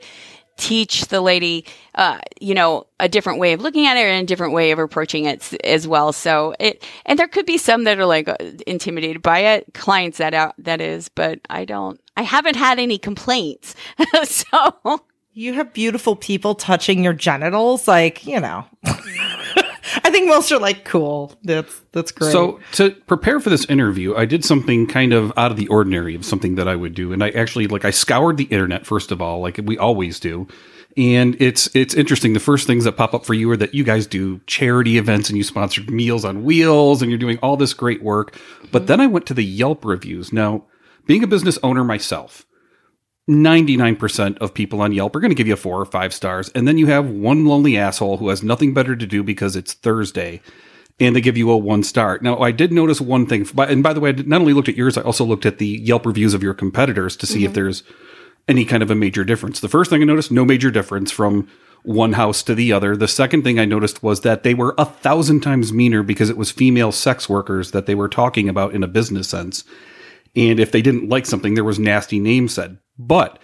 teach 0.57 1.07
the 1.07 1.19
lady, 1.19 1.65
uh, 1.95 2.19
you 2.39 2.53
know, 2.53 2.85
a 2.99 3.09
different 3.09 3.39
way 3.39 3.53
of 3.53 3.61
looking 3.61 3.87
at 3.87 3.97
it 3.97 4.01
and 4.01 4.23
a 4.23 4.25
different 4.25 4.53
way 4.53 4.71
of 4.71 4.79
approaching 4.79 5.25
it 5.25 5.53
as 5.63 5.87
well. 5.87 6.13
So 6.13 6.53
it, 6.59 6.83
and 7.05 7.17
there 7.17 7.27
could 7.27 7.45
be 7.45 7.57
some 7.57 7.85
that 7.85 7.97
are 7.97 8.05
like 8.05 8.27
uh, 8.27 8.35
intimidated 8.67 9.21
by 9.21 9.39
it, 9.39 9.73
clients 9.73 10.19
that 10.19 10.33
out, 10.33 10.53
that 10.59 10.79
is, 10.79 11.09
but 11.09 11.39
I 11.49 11.65
don't, 11.65 11.99
I 12.15 12.21
haven't 12.21 12.55
had 12.55 12.77
any 12.79 12.97
complaints. 12.99 13.75
so 14.23 15.01
You 15.33 15.53
have 15.53 15.73
beautiful 15.73 16.15
people 16.15 16.53
touching 16.53 17.03
your 17.03 17.13
genitals. 17.13 17.87
Like, 17.87 18.25
you 18.27 18.39
know, 18.39 18.65
I 20.03 20.09
think 20.09 20.27
most 20.27 20.51
are 20.51 20.59
like, 20.59 20.85
cool. 20.85 21.33
That's 21.43 21.81
that's 21.91 22.11
great. 22.11 22.31
So 22.31 22.59
to 22.73 22.91
prepare 22.91 23.39
for 23.39 23.49
this 23.49 23.65
interview, 23.65 24.15
I 24.15 24.25
did 24.25 24.43
something 24.45 24.87
kind 24.87 25.13
of 25.13 25.31
out 25.37 25.51
of 25.51 25.57
the 25.57 25.67
ordinary 25.67 26.15
of 26.15 26.25
something 26.25 26.55
that 26.55 26.67
I 26.67 26.75
would 26.75 26.93
do, 26.93 27.13
and 27.13 27.23
I 27.23 27.29
actually 27.31 27.67
like 27.67 27.85
I 27.85 27.91
scoured 27.91 28.37
the 28.37 28.45
internet 28.45 28.85
first 28.85 29.11
of 29.11 29.21
all, 29.21 29.41
like 29.41 29.59
we 29.63 29.77
always 29.77 30.19
do. 30.19 30.47
And 30.95 31.39
it's 31.41 31.73
it's 31.75 31.95
interesting. 31.95 32.33
The 32.33 32.39
first 32.39 32.67
things 32.67 32.83
that 32.83 32.93
pop 32.93 33.13
up 33.13 33.25
for 33.25 33.33
you 33.33 33.49
are 33.49 33.57
that 33.57 33.73
you 33.73 33.83
guys 33.83 34.05
do 34.05 34.39
charity 34.45 34.97
events 34.97 35.29
and 35.29 35.37
you 35.37 35.43
sponsor 35.43 35.81
Meals 35.83 36.23
on 36.23 36.43
Wheels 36.43 37.01
and 37.01 37.09
you're 37.09 37.17
doing 37.17 37.39
all 37.39 37.57
this 37.57 37.73
great 37.73 38.03
work. 38.03 38.37
But 38.71 38.83
mm-hmm. 38.83 38.85
then 38.85 39.01
I 39.01 39.07
went 39.07 39.25
to 39.27 39.33
the 39.33 39.43
Yelp 39.43 39.85
reviews. 39.85 40.31
Now, 40.31 40.65
being 41.07 41.23
a 41.23 41.27
business 41.27 41.57
owner 41.63 41.83
myself, 41.83 42.45
99% 43.29 44.37
of 44.39 44.53
people 44.53 44.81
on 44.81 44.91
Yelp 44.91 45.15
are 45.15 45.19
going 45.19 45.31
to 45.31 45.35
give 45.35 45.47
you 45.47 45.55
four 45.55 45.79
or 45.79 45.85
five 45.85 46.13
stars. 46.13 46.49
And 46.49 46.67
then 46.67 46.77
you 46.77 46.87
have 46.87 47.09
one 47.09 47.45
lonely 47.45 47.77
asshole 47.77 48.17
who 48.17 48.29
has 48.29 48.43
nothing 48.43 48.73
better 48.73 48.95
to 48.95 49.05
do 49.05 49.23
because 49.23 49.55
it's 49.55 49.73
Thursday 49.73 50.41
and 50.99 51.15
they 51.15 51.21
give 51.21 51.37
you 51.37 51.49
a 51.49 51.57
one 51.57 51.83
star. 51.83 52.19
Now, 52.21 52.39
I 52.39 52.51
did 52.51 52.71
notice 52.71 53.01
one 53.01 53.25
thing. 53.25 53.47
And 53.57 53.81
by 53.81 53.93
the 53.93 53.99
way, 53.99 54.09
I 54.09 54.13
not 54.13 54.41
only 54.41 54.53
looked 54.53 54.69
at 54.69 54.75
yours, 54.75 54.97
I 54.97 55.01
also 55.01 55.25
looked 55.25 55.45
at 55.45 55.57
the 55.57 55.67
Yelp 55.67 56.05
reviews 56.05 56.33
of 56.33 56.43
your 56.43 56.53
competitors 56.53 57.15
to 57.17 57.25
see 57.25 57.39
mm-hmm. 57.39 57.45
if 57.45 57.53
there's 57.53 57.83
any 58.47 58.65
kind 58.65 58.83
of 58.83 58.91
a 58.91 58.95
major 58.95 59.23
difference. 59.23 59.59
The 59.59 59.69
first 59.69 59.89
thing 59.89 60.01
I 60.01 60.05
noticed, 60.05 60.31
no 60.31 60.45
major 60.45 60.69
difference 60.69 61.11
from 61.11 61.47
one 61.83 62.13
house 62.13 62.43
to 62.43 62.55
the 62.55 62.71
other. 62.71 62.95
The 62.95 63.07
second 63.07 63.43
thing 63.43 63.59
I 63.59 63.65
noticed 63.65 64.03
was 64.03 64.21
that 64.21 64.43
they 64.43 64.53
were 64.53 64.75
a 64.77 64.85
thousand 64.85 65.41
times 65.41 65.73
meaner 65.73 66.03
because 66.03 66.29
it 66.29 66.37
was 66.37 66.51
female 66.51 66.91
sex 66.91 67.27
workers 67.27 67.71
that 67.71 67.85
they 67.85 67.95
were 67.95 68.09
talking 68.09 68.47
about 68.49 68.73
in 68.73 68.83
a 68.83 68.87
business 68.87 69.29
sense. 69.29 69.63
And 70.35 70.59
if 70.59 70.71
they 70.71 70.81
didn't 70.81 71.09
like 71.09 71.25
something, 71.25 71.53
there 71.53 71.63
was 71.63 71.79
nasty 71.79 72.19
names 72.19 72.53
said. 72.53 72.77
But 72.97 73.39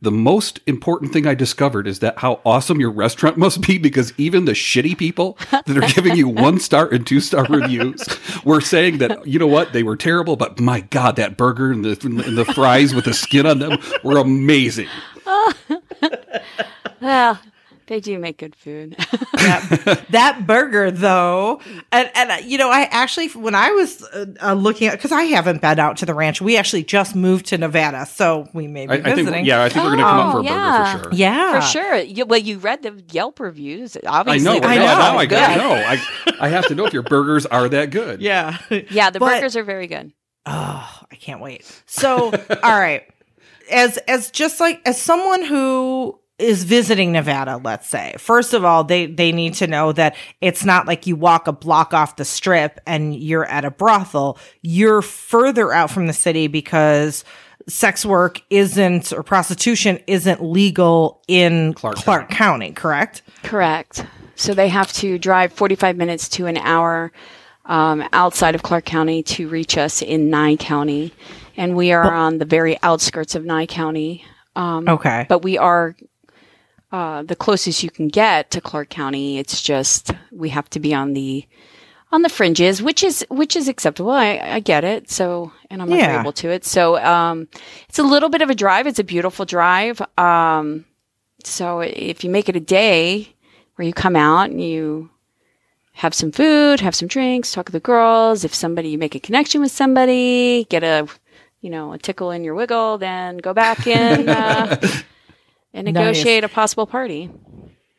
the 0.00 0.10
most 0.12 0.60
important 0.66 1.12
thing 1.12 1.26
I 1.26 1.34
discovered 1.34 1.88
is 1.88 1.98
that 1.98 2.18
how 2.18 2.40
awesome 2.44 2.78
your 2.78 2.90
restaurant 2.90 3.36
must 3.46 3.60
be 3.66 3.78
because 3.78 4.12
even 4.16 4.44
the 4.44 4.52
shitty 4.52 4.96
people 4.96 5.36
that 5.50 5.76
are 5.76 5.92
giving 5.92 6.16
you 6.16 6.28
one 6.28 6.60
star 6.60 6.86
and 6.88 7.06
two 7.06 7.20
star 7.20 7.44
reviews 7.48 8.06
were 8.44 8.60
saying 8.60 8.98
that, 8.98 9.26
you 9.26 9.38
know 9.38 9.46
what, 9.46 9.72
they 9.72 9.82
were 9.82 9.96
terrible, 9.96 10.36
but 10.36 10.60
my 10.60 10.80
God, 10.80 11.16
that 11.16 11.36
burger 11.36 11.72
and 11.72 11.84
the, 11.84 11.98
and 12.04 12.38
the 12.38 12.44
fries 12.44 12.94
with 12.94 13.06
the 13.06 13.14
skin 13.14 13.46
on 13.46 13.58
them 13.58 13.78
were 14.04 14.18
amazing. 14.18 14.88
well, 17.00 17.38
they 17.88 18.00
do 18.00 18.18
make 18.18 18.38
good 18.38 18.54
food. 18.54 18.96
that, 19.32 20.06
that, 20.10 20.46
burger, 20.46 20.90
though, 20.90 21.60
and 21.90 22.10
and 22.14 22.30
uh, 22.30 22.36
you 22.44 22.58
know, 22.58 22.70
I 22.70 22.82
actually 22.82 23.28
when 23.28 23.54
I 23.54 23.70
was 23.72 24.02
uh, 24.04 24.26
uh 24.42 24.52
looking 24.52 24.88
at 24.88 24.92
because 24.92 25.12
I 25.12 25.22
haven't 25.24 25.60
been 25.60 25.78
out 25.78 25.96
to 25.98 26.06
the 26.06 26.14
ranch. 26.14 26.40
We 26.40 26.56
actually 26.56 26.84
just 26.84 27.16
moved 27.16 27.46
to 27.46 27.58
Nevada, 27.58 28.06
so 28.06 28.48
we 28.54 28.66
may 28.66 28.86
be 28.86 28.92
I, 28.92 28.96
visiting. 29.00 29.28
I 29.28 29.30
think, 29.32 29.48
yeah, 29.48 29.62
I 29.62 29.68
think 29.68 29.84
oh, 29.84 29.88
we're 29.88 29.96
going 29.96 29.98
to 29.98 30.04
come 30.04 30.20
up 30.20 30.32
for 30.32 30.40
a 30.40 30.44
yeah. 30.44 30.92
burger 30.92 30.98
for 30.98 31.04
sure. 31.04 31.18
Yeah, 31.18 31.60
for 31.60 31.66
sure. 31.66 31.96
You, 31.96 32.26
well, 32.26 32.38
you 32.38 32.58
read 32.58 32.82
the 32.82 33.02
Yelp 33.10 33.40
reviews. 33.40 33.96
Obviously, 34.06 34.48
I 34.48 34.58
know. 34.58 34.66
I 34.66 34.74
know. 34.76 34.84
Now 34.84 35.18
I 35.18 35.26
got 35.26 35.54
to 35.54 35.58
know. 35.58 35.72
I 35.72 36.02
I 36.40 36.48
have 36.48 36.66
to 36.68 36.74
know 36.74 36.86
if 36.86 36.92
your 36.92 37.02
burgers 37.02 37.46
are 37.46 37.68
that 37.68 37.90
good. 37.90 38.20
Yeah, 38.20 38.58
yeah. 38.90 39.10
The 39.10 39.18
but, 39.18 39.34
burgers 39.34 39.56
are 39.56 39.64
very 39.64 39.86
good. 39.86 40.12
Oh, 40.46 41.00
I 41.10 41.14
can't 41.16 41.40
wait. 41.40 41.64
So, 41.86 42.32
all 42.62 42.78
right, 42.78 43.02
as 43.70 43.96
as 44.08 44.30
just 44.30 44.60
like 44.60 44.80
as 44.86 45.00
someone 45.00 45.42
who 45.42 46.18
is 46.38 46.64
visiting 46.64 47.12
Nevada, 47.12 47.60
let's 47.62 47.88
say. 47.88 48.14
First 48.18 48.54
of 48.54 48.64
all, 48.64 48.84
they 48.84 49.06
they 49.06 49.32
need 49.32 49.54
to 49.54 49.66
know 49.66 49.92
that 49.92 50.16
it's 50.40 50.64
not 50.64 50.86
like 50.86 51.06
you 51.06 51.16
walk 51.16 51.48
a 51.48 51.52
block 51.52 51.92
off 51.92 52.16
the 52.16 52.24
strip 52.24 52.80
and 52.86 53.14
you're 53.14 53.44
at 53.44 53.64
a 53.64 53.70
brothel. 53.70 54.38
You're 54.62 55.02
further 55.02 55.72
out 55.72 55.90
from 55.90 56.06
the 56.06 56.12
city 56.12 56.46
because 56.46 57.24
sex 57.68 58.04
work 58.04 58.40
isn't 58.50 59.12
or 59.12 59.22
prostitution 59.22 60.00
isn't 60.06 60.42
legal 60.42 61.22
in 61.28 61.74
Clark, 61.74 61.96
Clark 61.96 62.28
County. 62.28 62.36
County, 62.36 62.72
correct? 62.72 63.22
Correct. 63.42 64.06
So 64.36 64.54
they 64.54 64.68
have 64.68 64.92
to 64.94 65.18
drive 65.18 65.52
45 65.52 65.96
minutes 65.96 66.28
to 66.30 66.46
an 66.46 66.56
hour 66.56 67.12
um, 67.66 68.08
outside 68.12 68.54
of 68.54 68.62
Clark 68.62 68.84
County 68.84 69.22
to 69.24 69.48
reach 69.48 69.76
us 69.76 70.00
in 70.00 70.30
Nye 70.30 70.56
County. 70.56 71.12
And 71.56 71.76
we 71.76 71.92
are 71.92 72.04
well, 72.04 72.20
on 72.20 72.38
the 72.38 72.44
very 72.44 72.78
outskirts 72.82 73.34
of 73.34 73.44
Nye 73.44 73.66
County. 73.66 74.24
Um, 74.56 74.88
okay. 74.88 75.26
But 75.28 75.42
we 75.42 75.58
are 75.58 75.96
uh, 76.90 77.22
the 77.22 77.36
closest 77.36 77.82
you 77.82 77.90
can 77.90 78.08
get 78.08 78.50
to 78.52 78.60
Clark 78.60 78.88
County. 78.88 79.38
It's 79.38 79.62
just 79.62 80.12
we 80.32 80.48
have 80.50 80.68
to 80.70 80.80
be 80.80 80.94
on 80.94 81.12
the 81.12 81.46
on 82.10 82.22
the 82.22 82.28
fringes, 82.28 82.82
which 82.82 83.02
is 83.02 83.24
which 83.28 83.56
is 83.56 83.68
acceptable. 83.68 84.10
I, 84.10 84.38
I 84.38 84.60
get 84.60 84.84
it. 84.84 85.10
So, 85.10 85.52
and 85.70 85.82
I'm 85.82 85.90
yeah. 85.90 86.10
agreeable 86.10 86.32
to 86.32 86.50
it. 86.50 86.64
So, 86.64 86.96
um, 86.98 87.48
it's 87.88 87.98
a 87.98 88.02
little 88.02 88.28
bit 88.30 88.42
of 88.42 88.50
a 88.50 88.54
drive. 88.54 88.86
It's 88.86 88.98
a 88.98 89.04
beautiful 89.04 89.44
drive. 89.44 90.00
Um, 90.16 90.86
so 91.44 91.80
if 91.80 92.24
you 92.24 92.30
make 92.30 92.48
it 92.48 92.56
a 92.56 92.60
day 92.60 93.34
where 93.76 93.86
you 93.86 93.92
come 93.92 94.16
out 94.16 94.50
and 94.50 94.60
you 94.60 95.10
have 95.92 96.14
some 96.14 96.32
food, 96.32 96.80
have 96.80 96.94
some 96.94 97.08
drinks, 97.08 97.52
talk 97.52 97.66
to 97.66 97.72
the 97.72 97.80
girls. 97.80 98.44
If 98.44 98.54
somebody 98.54 98.90
you 98.90 98.98
make 98.98 99.14
a 99.14 99.20
connection 99.20 99.60
with 99.60 99.72
somebody, 99.72 100.64
get 100.70 100.82
a 100.82 101.06
you 101.60 101.70
know 101.70 101.92
a 101.92 101.98
tickle 101.98 102.30
in 102.30 102.44
your 102.44 102.54
wiggle, 102.54 102.98
then 102.98 103.38
go 103.38 103.52
back 103.52 103.86
in. 103.86 104.28
Uh, 104.38 104.76
and 105.78 105.94
negotiate 105.94 106.42
nice. 106.42 106.50
a 106.50 106.54
possible 106.54 106.86
party. 106.86 107.30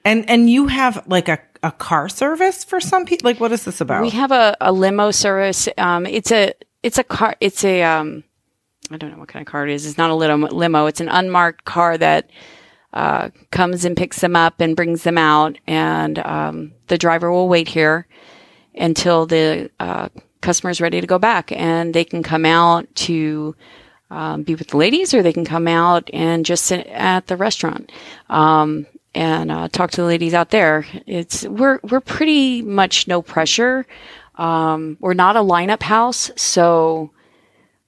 And 0.06 0.30
and 0.30 0.50
you 0.50 0.68
have 0.68 1.04
like 1.08 1.28
a, 1.28 1.39
a 1.62 1.72
car 1.72 2.10
service 2.10 2.63
for 2.63 2.80
some 2.80 3.06
people. 3.06 3.30
Like, 3.30 3.39
what 3.39 3.52
is 3.52 3.65
this 3.65 3.82
about? 3.82 4.02
We 4.02 4.12
have 4.12 4.32
a, 4.32 4.56
a 4.62 4.72
limo 4.72 5.12
service. 5.12 5.68
Um, 5.78 6.06
it's 6.06 6.32
a 6.32 6.54
it's 6.84 6.98
a 6.98 7.04
car. 7.04 7.36
It's 7.39 7.63
a 7.63 7.84
um, 7.84 8.24
I 8.92 8.98
don't 8.98 9.12
know 9.12 9.18
what 9.18 9.28
kind 9.28 9.46
of 9.46 9.52
car 9.52 9.68
it 9.68 9.74
is. 9.74 9.86
It's 9.86 9.98
not 9.98 10.10
a 10.10 10.15
limo. 10.15 10.48
limo. 10.48 10.86
It's 10.86 11.02
an 11.02 11.10
unmarked 11.10 11.65
car 11.65 11.98
that 11.98 12.30
uh, 12.94 13.30
comes 13.52 13.86
and 13.86 13.96
picks 13.96 14.22
them 14.22 14.36
up 14.36 14.62
and 14.62 14.76
brings 14.76 15.04
them 15.04 15.18
out, 15.18 15.58
and 15.68 16.20
um, 16.20 16.74
the 16.88 16.98
driver 16.98 17.32
will 17.32 17.50
wait 17.50 17.68
here 17.68 18.08
until 18.76 19.26
the 19.26 19.70
uh, 19.80 20.10
customer 20.42 20.72
is 20.72 20.82
ready 20.82 21.02
to 21.02 21.08
go 21.08 21.20
back, 21.20 21.52
and 21.52 21.94
they 21.94 22.06
can 22.06 22.24
come 22.24 22.46
out 22.46 22.88
to 22.96 23.56
um, 24.12 24.43
be 24.43 24.56
with 24.56 24.69
the 24.69 24.78
ladies, 24.78 25.13
or 25.13 25.22
they 25.22 25.34
can 25.34 25.45
come 25.45 25.67
out 25.67 26.10
and 26.13 26.45
just 26.45 26.65
sit 26.65 26.88
at 26.88 27.28
the 27.28 27.38
restaurant 27.38 27.91
um, 28.30 28.86
and 29.13 29.52
uh, 29.52 29.67
talk 29.67 29.91
to 29.91 30.02
the 30.02 30.08
ladies 30.08 30.34
out 30.34 30.50
there. 30.50 30.86
It's 31.06 31.45
we're 31.45 31.80
we're 31.84 32.00
pretty 32.00 32.62
much 32.62 33.08
no 33.08 33.22
pressure. 33.22 33.86
Um, 34.36 34.98
we're 35.00 35.13
not 35.13 35.36
a 35.36 35.41
lineup 35.41 35.84
house, 35.84 36.32
so 36.36 37.12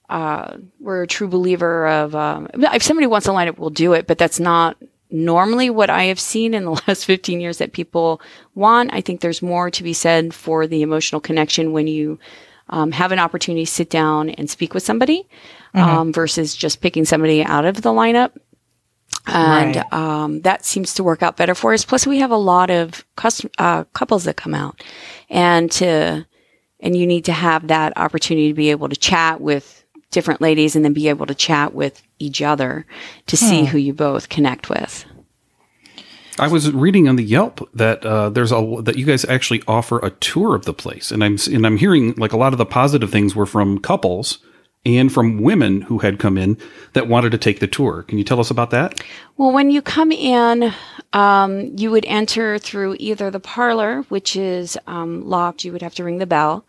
uh, 0.10 0.58
we're 0.80 1.04
a 1.04 1.08
true 1.08 1.28
believer 1.28 1.88
of 1.88 2.14
um, 2.14 2.50
if 2.54 2.84
somebody 2.84 3.08
wants 3.08 3.28
a 3.28 3.32
lineup, 3.32 3.58
we'll 3.58 3.70
do 3.70 3.94
it, 3.94 4.08
but 4.08 4.18
that's 4.18 4.40
not 4.40 4.78
normally 5.10 5.70
what 5.70 5.90
I 5.90 6.04
have 6.04 6.20
seen 6.20 6.54
in 6.54 6.66
the 6.66 6.72
last 6.88 7.06
15 7.06 7.42
years 7.42 7.58
that 7.58 7.74
people 7.74 8.22
want. 8.56 8.94
I 8.94 9.02
think 9.02 9.22
there's 9.22 9.42
more 9.42 9.72
to 9.72 9.84
be 9.84 9.94
said 9.94 10.34
for 10.34 10.68
the 10.68 10.82
emotional 10.82 11.22
connection 11.22 11.72
when 11.72 11.88
you 11.88 12.20
um, 12.72 12.92
have 12.92 13.12
an 13.12 13.20
opportunity 13.20 13.66
to 13.66 13.72
sit 13.72 13.90
down 13.90 14.30
and 14.30 14.50
speak 14.50 14.74
with 14.74 14.84
somebody 14.84 15.28
mm-hmm. 15.76 15.80
um, 15.80 16.14
versus 16.14 16.56
just 16.56 16.82
picking 16.82 17.06
somebody 17.06 17.44
out 17.44 17.66
of 17.66 17.82
the 17.82 17.90
lineup. 17.90 18.32
And 19.28 19.76
right. 19.76 19.94
um, 19.94 20.42
that 20.42 20.66
seems 20.66 20.96
to 20.96 21.04
work 21.04 21.22
out 21.22 21.38
better 21.38 21.54
for 21.54 21.74
us. 21.74 21.86
Plus, 21.86 22.08
we 22.08 22.20
have 22.20 22.32
a 22.32 22.38
lot 22.38 22.72
of 22.72 23.06
custom, 23.16 23.52
uh, 23.60 23.84
couples 23.94 24.24
that 24.24 24.36
come 24.36 24.56
out, 24.56 24.84
and 25.30 25.72
to 25.74 26.26
and 26.80 26.98
you 26.98 27.06
need 27.06 27.26
to 27.26 27.32
have 27.32 27.68
that 27.68 27.94
opportunity 27.98 28.48
to 28.48 28.56
be 28.56 28.72
able 28.72 28.90
to 28.90 28.96
chat 28.96 29.40
with 29.40 29.86
different 30.10 30.42
ladies, 30.42 30.76
and 30.76 30.84
then 30.84 30.94
be 30.94 31.08
able 31.08 31.28
to 31.28 31.36
chat 31.36 31.74
with 31.74 32.02
each 32.18 32.42
other 32.42 32.88
to 33.28 33.38
hmm. 33.38 33.46
see 33.46 33.66
who 33.66 33.78
you 33.78 33.94
both 33.94 34.28
connect 34.28 34.70
with. 34.70 35.06
I 36.42 36.48
was 36.48 36.72
reading 36.72 37.08
on 37.08 37.18
the 37.18 37.24
Yelp 37.24 37.70
that 37.76 38.04
uh, 38.04 38.30
there's 38.30 38.52
a 38.52 38.78
that 38.82 38.98
you 38.98 39.06
guys 39.06 39.24
actually 39.26 39.62
offer 39.68 40.00
a 40.00 40.10
tour 40.10 40.56
of 40.56 40.66
the 40.66 40.74
place, 40.74 41.12
and 41.12 41.24
I'm 41.24 41.38
and 41.52 41.66
I'm 41.66 41.78
hearing 41.78 42.16
like 42.16 42.34
a 42.34 42.38
lot 42.38 42.52
of 42.52 42.58
the 42.58 42.66
positive 42.66 43.12
things 43.12 43.36
were 43.36 43.46
from 43.46 43.78
couples 43.78 44.40
and 44.84 45.14
from 45.14 45.42
women 45.42 45.82
who 45.82 46.00
had 46.00 46.18
come 46.18 46.38
in 46.38 46.58
that 46.94 47.08
wanted 47.08 47.32
to 47.32 47.38
take 47.38 47.60
the 47.60 47.68
tour. 47.68 48.04
Can 48.04 48.18
you 48.18 48.24
tell 48.24 48.40
us 48.40 48.50
about 48.50 48.72
that? 48.72 49.04
Well, 49.38 49.52
when 49.52 49.70
you 49.70 49.82
come 49.82 50.12
in, 50.12 50.74
um, 51.14 51.78
you 51.78 51.92
would 51.92 52.06
enter 52.06 52.58
through 52.58 52.96
either 53.00 53.30
the 53.30 53.40
parlor, 53.40 54.02
which 54.10 54.36
is 54.36 54.78
um, 54.88 55.28
locked, 55.28 55.64
you 55.64 55.72
would 55.72 55.82
have 55.84 55.94
to 55.96 56.04
ring 56.04 56.18
the 56.18 56.26
bell, 56.26 56.66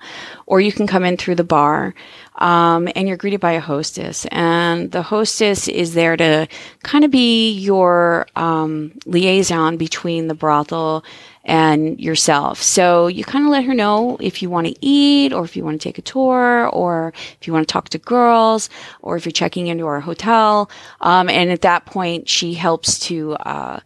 or 0.47 0.61
you 0.61 0.73
can 0.73 0.87
come 0.87 1.05
in 1.05 1.17
through 1.17 1.37
the 1.37 1.45
bar. 1.45 1.95
Um, 2.37 2.89
and 2.97 3.07
you're 3.07 3.17
greeted 3.17 3.41
by 3.41 3.53
a 3.53 3.61
hostess. 3.61 4.27
And 4.31 4.91
the 4.91 5.03
hostess 5.03 5.69
is 5.69 5.95
there 5.95 6.17
to 6.17 6.49
kind 6.83 7.05
of 7.05 7.11
be 7.11 7.53
your 7.53 8.27
um, 8.37 8.93
liaison 9.07 9.77
between 9.77 10.29
the 10.29 10.35
brothel 10.35 11.05
and 11.45 11.99
yourself. 12.01 12.63
So 12.63 13.09
you 13.09 13.25
kind 13.25 13.45
of 13.45 13.51
let 13.51 13.65
her 13.65 13.75
know 13.75 14.17
if 14.21 14.43
you 14.43 14.51
want 14.51 14.69
to 14.69 14.75
eat 14.81 15.33
or 15.33 15.45
if 15.45 15.57
you 15.57 15.65
want 15.65 15.81
to 15.81 15.85
take 15.85 15.99
a 15.99 16.03
tour 16.03 16.69
or 16.69 17.13
if 17.41 17.47
you 17.47 17.53
want 17.53 17.67
to 17.67 17.73
talk 17.73 17.89
to 17.91 17.99
girls 17.99 18.71
or 19.01 19.17
if 19.17 19.25
you're 19.25 19.33
checking 19.33 19.67
into 19.67 19.87
our 19.87 20.01
hotel. 20.01 20.71
Um, 21.01 21.29
and 21.29 21.51
at 21.51 21.63
that 21.63 21.85
point, 21.85 22.29
she 22.29 22.55
helps 22.55 22.99
to, 23.01 23.35
uh, 23.35 23.81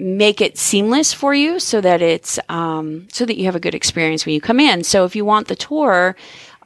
make 0.00 0.40
it 0.40 0.56
seamless 0.56 1.12
for 1.12 1.34
you 1.34 1.60
so 1.60 1.78
that 1.80 2.00
it's 2.00 2.38
um, 2.48 3.06
so 3.12 3.26
that 3.26 3.36
you 3.36 3.44
have 3.44 3.54
a 3.54 3.60
good 3.60 3.74
experience 3.74 4.24
when 4.24 4.34
you 4.34 4.40
come 4.40 4.58
in. 4.58 4.82
So 4.82 5.04
if 5.04 5.14
you 5.14 5.26
want 5.26 5.48
the 5.48 5.56
tour, 5.56 6.16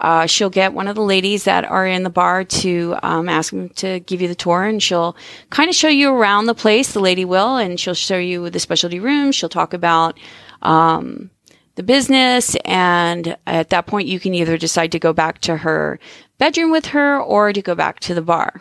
uh, 0.04 0.26
she'll 0.26 0.50
get 0.50 0.74
one 0.74 0.86
of 0.86 0.94
the 0.94 1.02
ladies 1.02 1.44
that 1.44 1.64
are 1.64 1.86
in 1.86 2.02
the 2.02 2.10
bar 2.10 2.44
to 2.44 2.94
um, 3.02 3.26
ask 3.26 3.50
them 3.50 3.70
to 3.70 4.00
give 4.00 4.20
you 4.20 4.28
the 4.28 4.34
tour, 4.34 4.64
and 4.64 4.82
she'll 4.82 5.16
kind 5.48 5.70
of 5.70 5.74
show 5.74 5.88
you 5.88 6.12
around 6.12 6.44
the 6.44 6.54
place. 6.54 6.92
The 6.92 7.00
lady 7.00 7.24
will, 7.24 7.56
and 7.56 7.80
she'll 7.80 7.94
show 7.94 8.18
you 8.18 8.50
the 8.50 8.60
specialty 8.60 9.00
room. 9.00 9.32
She'll 9.32 9.48
talk 9.48 9.72
about 9.72 10.20
um, 10.60 11.30
the 11.76 11.82
business. 11.82 12.54
And 12.66 13.34
at 13.46 13.70
that 13.70 13.86
point, 13.86 14.06
you 14.06 14.20
can 14.20 14.34
either 14.34 14.58
decide 14.58 14.92
to 14.92 14.98
go 14.98 15.14
back 15.14 15.38
to 15.38 15.56
her 15.56 15.98
bedroom 16.36 16.70
with 16.70 16.84
her 16.86 17.18
or 17.18 17.54
to 17.54 17.62
go 17.62 17.74
back 17.74 17.98
to 18.00 18.14
the 18.14 18.20
bar. 18.20 18.60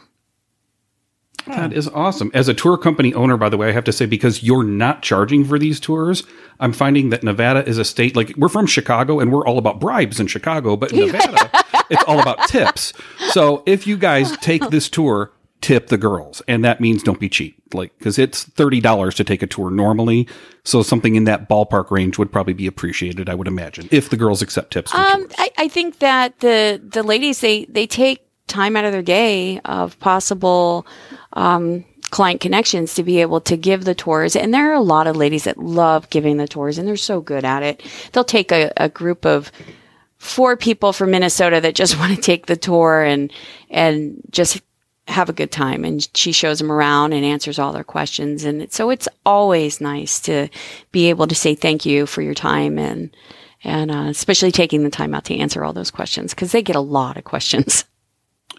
That 1.47 1.73
is 1.73 1.87
awesome. 1.89 2.31
As 2.33 2.47
a 2.47 2.53
tour 2.53 2.77
company 2.77 3.13
owner, 3.13 3.37
by 3.37 3.49
the 3.49 3.57
way, 3.57 3.69
I 3.69 3.71
have 3.71 3.83
to 3.85 3.91
say, 3.91 4.05
because 4.05 4.43
you're 4.43 4.63
not 4.63 5.01
charging 5.01 5.43
for 5.43 5.59
these 5.59 5.79
tours, 5.79 6.23
I'm 6.59 6.73
finding 6.73 7.09
that 7.09 7.23
Nevada 7.23 7.67
is 7.67 7.77
a 7.77 7.85
state 7.85 8.15
like 8.15 8.33
we're 8.37 8.49
from 8.49 8.65
Chicago 8.65 9.19
and 9.19 9.31
we're 9.31 9.45
all 9.45 9.57
about 9.57 9.79
bribes 9.79 10.19
in 10.19 10.27
Chicago, 10.27 10.75
but 10.75 10.91
in 10.93 11.07
Nevada, 11.07 11.49
it's 11.89 12.03
all 12.03 12.19
about 12.19 12.47
tips. 12.47 12.93
So 13.29 13.63
if 13.65 13.85
you 13.87 13.97
guys 13.97 14.35
take 14.37 14.69
this 14.69 14.89
tour, 14.89 15.31
tip 15.63 15.87
the 15.87 15.97
girls. 15.97 16.41
And 16.47 16.63
that 16.65 16.81
means 16.81 17.01
don't 17.01 17.19
be 17.19 17.29
cheap, 17.29 17.55
like, 17.73 17.97
because 17.97 18.19
it's 18.19 18.45
$30 18.45 19.13
to 19.15 19.23
take 19.23 19.41
a 19.41 19.47
tour 19.47 19.71
normally. 19.71 20.27
So 20.65 20.83
something 20.83 21.15
in 21.15 21.23
that 21.23 21.49
ballpark 21.49 21.89
range 21.89 22.17
would 22.17 22.31
probably 22.31 22.53
be 22.53 22.67
appreciated, 22.67 23.29
I 23.29 23.35
would 23.35 23.47
imagine, 23.47 23.87
if 23.89 24.09
the 24.09 24.17
girls 24.17 24.41
accept 24.41 24.73
tips. 24.73 24.93
Um. 24.93 25.27
I, 25.37 25.49
I 25.57 25.67
think 25.69 25.99
that 25.99 26.39
the 26.41 26.81
the 26.83 27.01
ladies 27.01 27.39
they 27.39 27.65
they 27.65 27.87
take 27.87 28.25
time 28.47 28.75
out 28.75 28.85
of 28.85 28.91
their 28.91 29.01
day 29.01 29.59
of 29.65 29.99
possible 29.99 30.85
um, 31.33 31.85
client 32.11 32.41
connections 32.41 32.93
to 32.95 33.03
be 33.03 33.21
able 33.21 33.41
to 33.41 33.57
give 33.57 33.85
the 33.85 33.95
tours, 33.95 34.35
and 34.35 34.53
there 34.53 34.69
are 34.69 34.75
a 34.75 34.81
lot 34.81 35.07
of 35.07 35.15
ladies 35.15 35.45
that 35.45 35.57
love 35.57 36.09
giving 36.09 36.37
the 36.37 36.47
tours, 36.47 36.77
and 36.77 36.87
they're 36.87 36.95
so 36.97 37.21
good 37.21 37.45
at 37.45 37.63
it. 37.63 37.83
They'll 38.11 38.23
take 38.23 38.51
a, 38.51 38.71
a 38.77 38.89
group 38.89 39.25
of 39.25 39.51
four 40.23 40.55
people 40.55 40.93
from 40.93 41.11
Minnesota 41.11 41.59
that 41.61 41.75
just 41.75 41.99
want 41.99 42.15
to 42.15 42.21
take 42.21 42.45
the 42.45 42.55
tour 42.55 43.03
and 43.03 43.31
and 43.69 44.21
just 44.31 44.61
have 45.07 45.29
a 45.29 45.33
good 45.33 45.51
time. 45.51 45.83
And 45.83 46.07
she 46.15 46.31
shows 46.31 46.59
them 46.59 46.71
around 46.71 47.13
and 47.13 47.25
answers 47.25 47.59
all 47.59 47.73
their 47.73 47.83
questions. 47.83 48.45
And 48.45 48.71
so 48.71 48.89
it's 48.89 49.09
always 49.25 49.81
nice 49.81 50.19
to 50.21 50.47
be 50.91 51.09
able 51.09 51.27
to 51.27 51.35
say 51.35 51.55
thank 51.55 51.85
you 51.85 52.05
for 52.05 52.21
your 52.21 52.33
time 52.33 52.79
and 52.79 53.15
and 53.65 53.91
uh, 53.91 54.05
especially 54.09 54.51
taking 54.51 54.83
the 54.83 54.89
time 54.89 55.13
out 55.13 55.25
to 55.25 55.37
answer 55.37 55.63
all 55.63 55.73
those 55.73 55.91
questions 55.91 56.33
because 56.33 56.51
they 56.51 56.61
get 56.61 56.75
a 56.75 56.81
lot 56.81 57.17
of 57.17 57.23
questions 57.23 57.85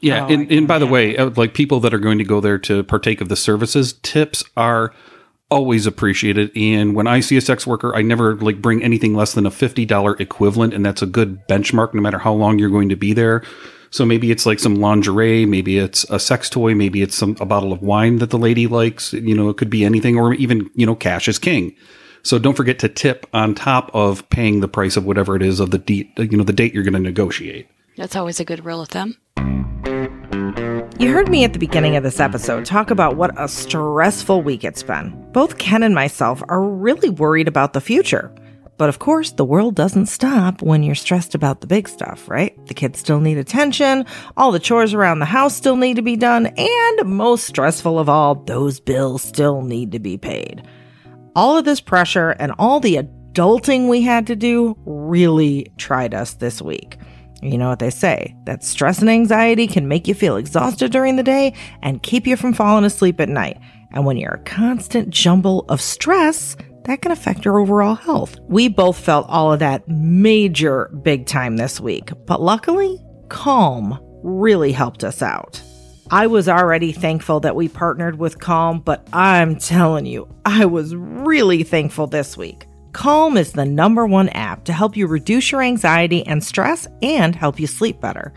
Yeah, 0.01 0.27
Oh, 0.27 0.29
and, 0.29 0.51
and 0.51 0.69
by 0.69 0.79
the 0.79 0.87
way, 0.87 1.17
uh, 1.17 1.31
like 1.37 1.55
people 1.55 1.81
that 1.81 1.95
are 1.95 1.99
going 1.99 2.19
to 2.19 2.25
go 2.25 2.41
there 2.41 2.59
to 2.59 2.83
partake 2.85 3.21
of 3.21 3.29
the 3.29 3.37
services, 3.37 3.95
tips 4.03 4.45
are 4.57 4.93
always 5.51 5.87
appreciated. 5.87 6.51
And 6.57 6.95
when 6.95 7.07
I 7.07 7.21
see 7.21 7.37
a 7.37 7.41
sex 7.41 7.67
worker, 7.67 7.95
I 7.95 8.03
never 8.03 8.35
like 8.37 8.61
bring 8.61 8.83
anything 8.83 9.15
less 9.15 9.35
than 9.35 9.47
a 9.47 9.51
fifty 9.51 9.85
dollar 9.87 10.17
equivalent, 10.19 10.75
and 10.75 10.85
that's 10.85 11.03
a 11.03 11.07
good 11.07 11.47
benchmark, 11.49 11.95
no 11.95 12.01
matter 12.01 12.19
how 12.19 12.33
long 12.33 12.59
you're 12.59 12.71
going 12.71 12.89
to 12.91 12.97
be 12.97 13.13
there. 13.13 13.43
So 13.91 14.05
maybe 14.05 14.33
it's 14.33 14.45
like 14.45 14.59
some 14.59 14.77
lingerie, 14.77 15.47
maybe 15.47 15.79
it's 15.79 16.03
a 16.11 16.19
sex 16.19 16.51
toy, 16.51 16.75
maybe 16.75 17.01
it's 17.01 17.15
some 17.15 17.37
a 17.41 17.47
bottle 17.47 17.73
of 17.73 17.81
wine 17.81 18.19
that 18.19 18.31
the 18.31 18.39
lady 18.39 18.67
likes. 18.67 19.13
You 19.13 19.37
know, 19.37 19.49
it 19.49 19.57
could 19.57 19.71
be 19.71 19.85
anything, 19.85 20.19
or 20.19 20.35
even 20.35 20.69
you 20.75 20.85
know, 20.85 20.97
cash 20.97 21.29
is 21.29 21.39
king. 21.39 21.77
So 22.25 22.39
don't 22.39 22.57
forget 22.57 22.79
to 22.81 22.89
tip 22.89 23.27
on 23.33 23.55
top 23.55 23.91
of 23.95 24.29
paying 24.31 24.61
the 24.61 24.69
price 24.69 24.97
of 24.97 25.05
whatever 25.05 25.37
it 25.37 25.43
is 25.43 25.61
of 25.61 25.71
the 25.71 25.79
date, 25.79 26.11
you 26.17 26.37
know, 26.37 26.43
the 26.45 26.55
date 26.55 26.75
you're 26.75 26.83
going 26.83 26.95
to 26.95 26.99
negotiate. 26.99 27.69
that's 27.97 28.17
always 28.17 28.41
a 28.41 28.45
good 28.45 28.65
rule 28.65 28.81
of 28.81 28.89
thumb 28.89 29.17
You 30.97 31.13
heard 31.13 31.29
me 31.29 31.43
at 31.43 31.53
the 31.53 31.59
beginning 31.59 31.97
of 31.97 32.05
this 32.05 32.21
episode 32.21 32.65
talk 32.65 32.93
about 32.93 33.17
what 33.17 33.33
a 33.37 33.49
stressful 33.49 34.43
week 34.43 34.63
it's 34.63 34.85
been. 34.85 35.11
Both 35.33 35.59
Ken 35.59 35.83
and 35.83 35.93
myself 35.93 36.41
are 36.49 36.63
really 36.63 37.11
worried 37.11 37.49
about 37.49 37.73
the 37.73 37.81
future. 37.81 38.33
But 38.79 38.89
of 38.89 39.01
course, 39.01 39.33
the 39.33 39.45
world 39.45 39.75
doesn't 39.75 40.07
stop 40.07 40.63
when 40.63 40.85
you're 40.85 40.95
stressed 40.95 41.35
about 41.35 41.61
the 41.61 41.67
big 41.67 41.89
stuff, 41.89 42.29
right? 42.29 42.55
The 42.69 42.75
kids 42.75 43.01
still 43.01 43.19
need 43.19 43.39
attention, 43.39 44.07
all 44.37 44.53
the 44.53 44.61
chores 44.61 44.95
around 44.95 45.19
the 45.19 45.25
house 45.25 45.57
still 45.57 45.77
need 45.77 45.97
to 45.97 46.03
be 46.03 46.15
done, 46.15 46.47
and 46.47 47.05
most 47.05 47.45
stressful 47.45 47.99
of 47.99 48.09
all, 48.09 48.37
those 48.37 48.79
bills 48.79 49.23
still 49.23 49.63
need 49.63 49.91
to 49.93 49.99
be 49.99 50.17
paid. 50.17 50.63
All 51.35 51.59
of 51.59 51.65
this 51.65 51.81
pressure 51.81 52.31
and 52.31 52.53
all 52.57 52.79
the 52.79 52.97
adulting 52.97 53.89
we 53.89 54.03
had 54.03 54.29
to 54.29 54.37
do 54.37 54.79
really 54.87 55.73
tried 55.77 56.15
us 56.15 56.35
this 56.35 56.63
week. 56.63 56.99
You 57.45 57.59
know 57.59 57.69
what 57.69 57.79
they 57.79 57.91
say 57.91 58.35
that 58.45 58.65
stress 58.65 59.01
and 59.01 59.11
anxiety 59.11 59.67
can 59.67 59.87
make 59.87 60.09
you 60.09 60.15
feel 60.15 60.37
exhausted 60.37 60.91
during 60.91 61.17
the 61.17 61.23
day 61.23 61.53
and 61.83 62.03
keep 62.03 62.27
you 62.27 62.37
from 62.37 62.55
falling 62.55 62.85
asleep 62.85 63.21
at 63.21 63.29
night. 63.29 63.61
And 63.93 64.07
when 64.07 64.17
you're 64.17 64.35
a 64.35 64.45
constant 64.45 65.11
jumble 65.11 65.67
of 65.69 65.81
stress, 65.81 66.57
that 66.85 67.03
can 67.03 67.13
affect 67.13 67.45
your 67.45 67.59
overall 67.59 67.97
health. 67.97 68.39
We 68.49 68.69
both 68.69 68.99
felt 68.99 69.29
all 69.29 69.53
of 69.53 69.59
that 69.59 69.87
major 69.87 70.91
big 71.03 71.27
time 71.27 71.59
this 71.59 71.81
week, 71.81 72.11
but 72.27 72.41
luckily, 72.41 72.99
Calm 73.29 73.99
really 74.23 74.73
helped 74.73 75.05
us 75.05 75.21
out. 75.21 75.63
I 76.11 76.27
was 76.27 76.49
already 76.49 76.93
thankful 76.93 77.41
that 77.41 77.57
we 77.57 77.69
partnered 77.69 78.19
with 78.19 78.39
Calm, 78.39 78.81
but 78.81 79.07
I'm 79.13 79.57
telling 79.57 80.07
you, 80.07 80.35
I 80.47 80.65
was 80.65 80.95
really 80.95 81.63
thankful 81.63 82.07
this 82.07 82.37
week. 82.37 82.67
Calm 82.95 83.37
is 83.37 83.53
the 83.53 83.65
number 83.67 84.07
one 84.07 84.29
app 84.31 84.65
to 84.65 84.73
help 84.73 84.97
you 84.97 85.09
reduce 85.09 85.51
your 85.51 85.61
anxiety 85.61 86.25
and 86.27 86.43
stress 86.43 86.87
and 87.03 87.35
help 87.35 87.59
you 87.59 87.67
sleep 87.67 88.01
better. 88.01 88.33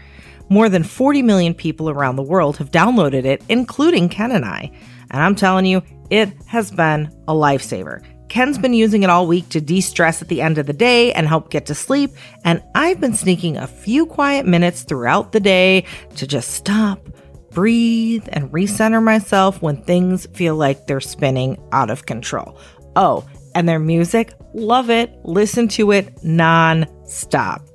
More 0.50 0.68
than 0.68 0.84
40 0.84 1.22
million 1.22 1.54
people 1.54 1.92
around 1.92 2.16
the 2.16 2.24
world 2.24 2.58
have 2.58 2.72
downloaded 2.72 3.24
it, 3.24 3.44
including 3.50 4.10
Ken 4.10 4.32
and 4.32 4.44
I. 4.44 4.72
And 5.12 5.22
I'm 5.22 5.36
telling 5.36 5.68
you, 5.68 5.84
it 6.10 6.34
has 6.48 6.72
been 6.72 7.16
a 7.28 7.34
lifesaver. 7.34 8.04
Ken's 8.30 8.58
been 8.58 8.74
using 8.74 9.04
it 9.04 9.12
all 9.12 9.28
week 9.28 9.48
to 9.50 9.62
de 9.62 9.80
stress 9.80 10.24
at 10.24 10.28
the 10.28 10.42
end 10.42 10.58
of 10.58 10.66
the 10.66 10.74
day 10.74 11.14
and 11.14 11.28
help 11.28 11.52
get 11.52 11.68
to 11.68 11.76
sleep. 11.76 12.12
And 12.44 12.62
I've 12.74 13.00
been 13.00 13.14
sneaking 13.14 13.58
a 13.58 13.68
few 13.68 14.08
quiet 14.08 14.48
minutes 14.48 14.82
throughout 14.82 15.34
the 15.34 15.40
day 15.40 15.86
to 16.16 16.26
just 16.26 16.50
stop, 16.50 17.08
breathe, 17.52 18.28
and 18.30 18.52
recenter 18.52 19.04
myself 19.04 19.62
when 19.62 19.84
things 19.84 20.26
feel 20.34 20.56
like 20.56 20.88
they're 20.88 21.00
spinning 21.00 21.62
out 21.72 21.92
of 21.92 22.08
control. 22.08 22.60
Oh, 22.96 23.24
and 23.58 23.68
their 23.68 23.80
music, 23.80 24.34
love 24.54 24.90
it. 24.90 25.18
Listen 25.24 25.68
to 25.70 25.92
it 25.92 26.24
non 26.24 26.86
stop. 27.06 27.68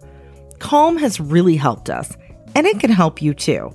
Calm 0.58 0.96
has 0.96 1.20
really 1.20 1.56
helped 1.56 1.90
us, 1.90 2.16
and 2.54 2.66
it 2.66 2.80
can 2.80 2.90
help 2.90 3.20
you 3.20 3.34
too. 3.34 3.74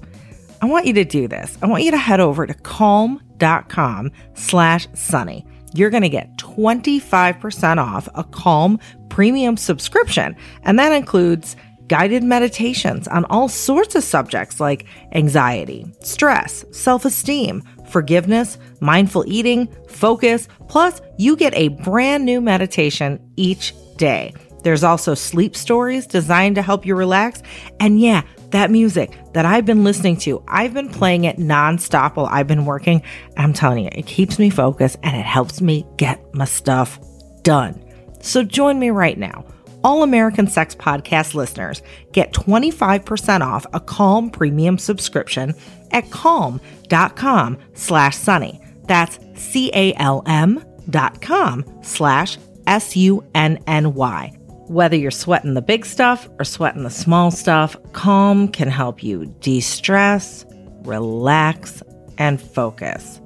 I 0.61 0.65
want 0.65 0.85
you 0.85 0.93
to 0.93 1.05
do 1.05 1.27
this. 1.27 1.57
I 1.61 1.67
want 1.67 1.83
you 1.83 1.91
to 1.91 1.97
head 1.97 2.19
over 2.19 2.47
to 2.47 2.53
calm.com 2.53 4.11
slash 4.33 4.87
sunny. 4.93 5.45
You're 5.73 5.89
going 5.89 6.03
to 6.03 6.09
get 6.09 6.37
25% 6.37 7.77
off 7.77 8.07
a 8.15 8.23
Calm 8.23 8.79
premium 9.09 9.57
subscription, 9.57 10.35
and 10.63 10.79
that 10.79 10.93
includes 10.93 11.55
guided 11.87 12.23
meditations 12.23 13.07
on 13.07 13.25
all 13.25 13.47
sorts 13.47 13.95
of 13.95 14.03
subjects 14.03 14.59
like 14.59 14.85
anxiety, 15.13 15.85
stress, 16.01 16.65
self 16.71 17.05
esteem, 17.05 17.63
forgiveness, 17.89 18.57
mindful 18.79 19.23
eating, 19.27 19.67
focus. 19.87 20.47
Plus, 20.67 21.01
you 21.17 21.35
get 21.35 21.53
a 21.55 21.69
brand 21.69 22.25
new 22.25 22.41
meditation 22.41 23.19
each 23.35 23.73
day. 23.97 24.33
There's 24.63 24.83
also 24.83 25.13
sleep 25.13 25.55
stories 25.55 26.07
designed 26.07 26.55
to 26.55 26.61
help 26.61 26.85
you 26.85 26.95
relax. 26.95 27.41
And 27.79 27.99
yeah, 27.99 28.23
that 28.51 28.71
music 28.71 29.17
that 29.33 29.45
I've 29.45 29.65
been 29.65 29.83
listening 29.83 30.17
to, 30.17 30.43
I've 30.47 30.73
been 30.73 30.89
playing 30.89 31.25
it 31.25 31.37
nonstop 31.37 32.15
while 32.15 32.25
I've 32.25 32.47
been 32.47 32.65
working. 32.65 33.01
I'm 33.37 33.53
telling 33.53 33.85
you, 33.85 33.89
it 33.93 34.05
keeps 34.05 34.39
me 34.39 34.49
focused 34.49 34.97
and 35.03 35.15
it 35.15 35.25
helps 35.25 35.61
me 35.61 35.85
get 35.97 36.21
my 36.33 36.45
stuff 36.45 36.99
done. 37.43 37.83
So 38.21 38.43
join 38.43 38.79
me 38.79 38.89
right 38.89 39.17
now. 39.17 39.45
All 39.83 40.03
American 40.03 40.47
Sex 40.47 40.75
Podcast 40.75 41.33
listeners 41.33 41.81
get 42.11 42.33
25% 42.33 43.41
off 43.41 43.65
a 43.73 43.79
Calm 43.79 44.29
premium 44.29 44.77
subscription 44.77 45.53
at 45.91 46.09
calm.com 46.11 47.57
slash 47.73 48.15
sunny. 48.17 48.61
That's 48.83 49.19
C-A-L-M 49.35 50.63
dot 50.89 51.21
com 51.21 51.65
slash 51.81 52.37
S-U-N-N-Y. 52.67 54.33
Whether 54.67 54.97
you're 54.97 55.11
sweating 55.11 55.53
the 55.53 55.61
big 55.61 55.85
stuff 55.85 56.27
or 56.39 56.43
sweating 56.43 56.83
the 56.83 56.89
small 56.89 57.31
stuff, 57.31 57.77
Calm 57.93 58.49
can 58.49 58.67
help 58.67 59.01
you 59.01 59.33
de-stress, 59.39 60.45
relax, 60.83 61.81
and 62.17 62.41
focus. 62.41 63.21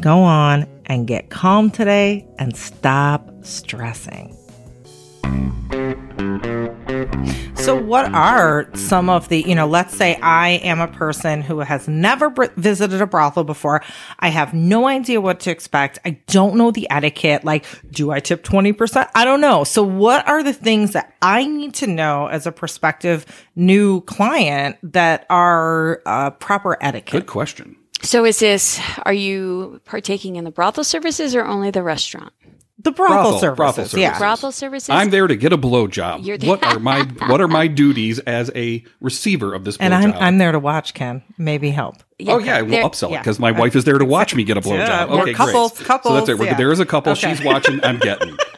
Go 0.00 0.18
on 0.18 0.66
and 0.86 1.06
get 1.06 1.30
calm 1.30 1.70
today 1.70 2.26
and 2.38 2.56
stop 2.56 3.30
stressing. 3.42 4.36
So, 7.60 7.76
what 7.76 8.06
are 8.14 8.68
some 8.74 9.10
of 9.10 9.28
the, 9.28 9.42
you 9.42 9.54
know, 9.54 9.66
let's 9.66 9.94
say 9.94 10.16
I 10.16 10.60
am 10.62 10.80
a 10.80 10.88
person 10.88 11.42
who 11.42 11.58
has 11.58 11.86
never 11.86 12.30
br- 12.30 12.46
visited 12.56 13.02
a 13.02 13.06
brothel 13.06 13.44
before. 13.44 13.82
I 14.18 14.28
have 14.28 14.54
no 14.54 14.88
idea 14.88 15.20
what 15.20 15.40
to 15.40 15.50
expect. 15.50 15.98
I 16.06 16.18
don't 16.26 16.56
know 16.56 16.70
the 16.70 16.88
etiquette. 16.90 17.44
Like, 17.44 17.66
do 17.90 18.12
I 18.12 18.20
tip 18.20 18.44
20%? 18.44 19.10
I 19.14 19.24
don't 19.26 19.42
know. 19.42 19.64
So, 19.64 19.82
what 19.82 20.26
are 20.26 20.42
the 20.42 20.54
things 20.54 20.92
that 20.92 21.14
I 21.20 21.46
need 21.46 21.74
to 21.74 21.86
know 21.86 22.28
as 22.28 22.46
a 22.46 22.52
prospective 22.52 23.26
new 23.54 24.00
client 24.02 24.76
that 24.82 25.26
are 25.28 26.00
uh, 26.06 26.30
proper 26.30 26.78
etiquette? 26.80 27.12
Good 27.12 27.26
question. 27.26 27.76
so 28.02 28.24
is 28.24 28.38
this 28.38 28.80
are 29.02 29.12
you 29.12 29.82
partaking 29.84 30.36
in 30.36 30.44
the 30.44 30.50
brothel 30.50 30.82
services 30.84 31.34
or 31.34 31.44
only 31.44 31.70
the 31.70 31.82
restaurant 31.82 32.32
The 32.82 32.92
brothel, 32.92 33.16
Brothel- 33.32 33.38
services. 33.40 33.56
brothel 33.56 33.84
Yeah. 34.00 34.08
services. 34.08 34.18
brothel 34.20 34.52
services 34.52 34.88
I'm 34.90 35.10
there 35.10 35.26
to 35.26 35.36
get 35.36 35.52
a 35.52 35.58
blowjob. 35.58 36.24
You're- 36.24 36.46
What 36.48 36.64
are 36.64 36.78
my 36.78 37.02
what 37.28 37.40
are 37.40 37.48
my 37.48 37.66
duties 37.66 38.18
as 38.20 38.50
a 38.54 38.82
receiver 39.00 39.52
of 39.54 39.64
this 39.64 39.76
blowjob? 39.76 39.80
And 39.84 39.94
I'm, 39.94 40.12
I'm 40.14 40.38
there 40.38 40.52
to 40.52 40.58
watch, 40.58 40.94
Ken. 40.94 41.22
Maybe 41.36 41.70
help. 41.70 41.96
Oh 42.26 42.38
yeah, 42.38 42.62
There- 42.62 42.64
we'll 42.64 42.90
upsell 42.90 43.08
it 43.08 43.12
yeah. 43.12 43.18
because 43.20 43.38
my 43.38 43.50
wife 43.52 43.76
is 43.76 43.84
there 43.84 43.98
to 43.98 44.04
watch 44.04 44.34
me 44.34 44.44
get 44.44 44.56
a 44.56 44.60
blowjob. 44.62 44.86
Yeah, 44.88 45.04
we're 45.06 45.22
okay, 45.22 45.34
couples- 45.34 45.76
great. 45.76 45.86
couples, 45.86 46.12
so 46.12 46.16
that's 46.18 46.28
it. 46.30 46.38
We're- 46.38 46.50
yeah. 46.52 46.56
There 46.56 46.72
is 46.72 46.80
a 46.80 46.86
couple. 46.86 47.12
Okay. 47.12 47.34
She's 47.34 47.44
watching. 47.44 47.82
I'm 47.84 47.98
getting. 47.98 48.36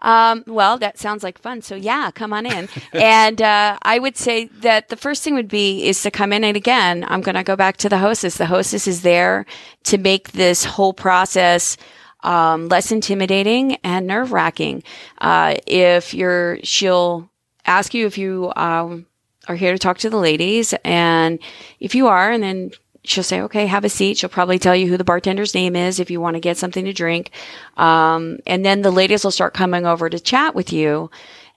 Um, 0.00 0.44
well, 0.46 0.78
that 0.78 0.96
sounds 0.96 1.24
like 1.24 1.38
fun. 1.38 1.60
So 1.60 1.74
yeah, 1.74 2.12
come 2.12 2.32
on 2.32 2.46
in. 2.46 2.68
and 2.92 3.42
uh, 3.42 3.76
I 3.82 3.98
would 3.98 4.16
say 4.16 4.44
that 4.60 4.90
the 4.90 4.96
first 4.96 5.24
thing 5.24 5.34
would 5.34 5.48
be 5.48 5.84
is 5.88 6.00
to 6.04 6.10
come 6.12 6.32
in. 6.32 6.44
And 6.44 6.56
again, 6.56 7.04
I'm 7.08 7.20
going 7.20 7.34
to 7.34 7.42
go 7.42 7.56
back 7.56 7.78
to 7.78 7.88
the 7.88 7.98
hostess. 7.98 8.36
The 8.36 8.46
hostess 8.46 8.86
is 8.86 9.02
there 9.02 9.44
to 9.84 9.98
make 9.98 10.32
this 10.32 10.64
whole 10.64 10.92
process 10.92 11.76
um, 12.22 12.68
less 12.68 12.90
intimidating 12.92 13.76
and 13.76 14.06
nerve 14.06 14.32
wracking. 14.32 14.82
Uh, 15.18 15.56
if 15.66 16.14
you're, 16.14 16.58
she'll 16.62 17.30
ask 17.66 17.94
you 17.94 18.06
if 18.06 18.18
you 18.18 18.52
um, 18.56 19.06
are 19.46 19.56
here 19.56 19.72
to 19.72 19.78
talk 19.78 19.98
to 19.98 20.10
the 20.10 20.16
ladies, 20.16 20.74
and 20.84 21.38
if 21.80 21.94
you 21.94 22.08
are, 22.08 22.30
and 22.30 22.42
then 22.42 22.70
she'll 23.04 23.24
say, 23.24 23.40
okay, 23.40 23.66
have 23.66 23.84
a 23.84 23.88
seat. 23.88 24.18
She'll 24.18 24.28
probably 24.28 24.58
tell 24.58 24.76
you 24.76 24.88
who 24.88 24.96
the 24.96 25.04
bartender's 25.04 25.54
name 25.54 25.74
is 25.74 25.98
if 25.98 26.10
you 26.10 26.20
want 26.20 26.34
to 26.34 26.40
get 26.40 26.58
something 26.58 26.84
to 26.84 26.92
drink. 26.92 27.30
Um, 27.76 28.38
and 28.46 28.64
then 28.64 28.82
the 28.82 28.90
ladies 28.90 29.24
will 29.24 29.30
start 29.30 29.54
coming 29.54 29.86
over 29.86 30.10
to 30.10 30.20
chat 30.20 30.54
with 30.54 30.72
you 30.72 31.10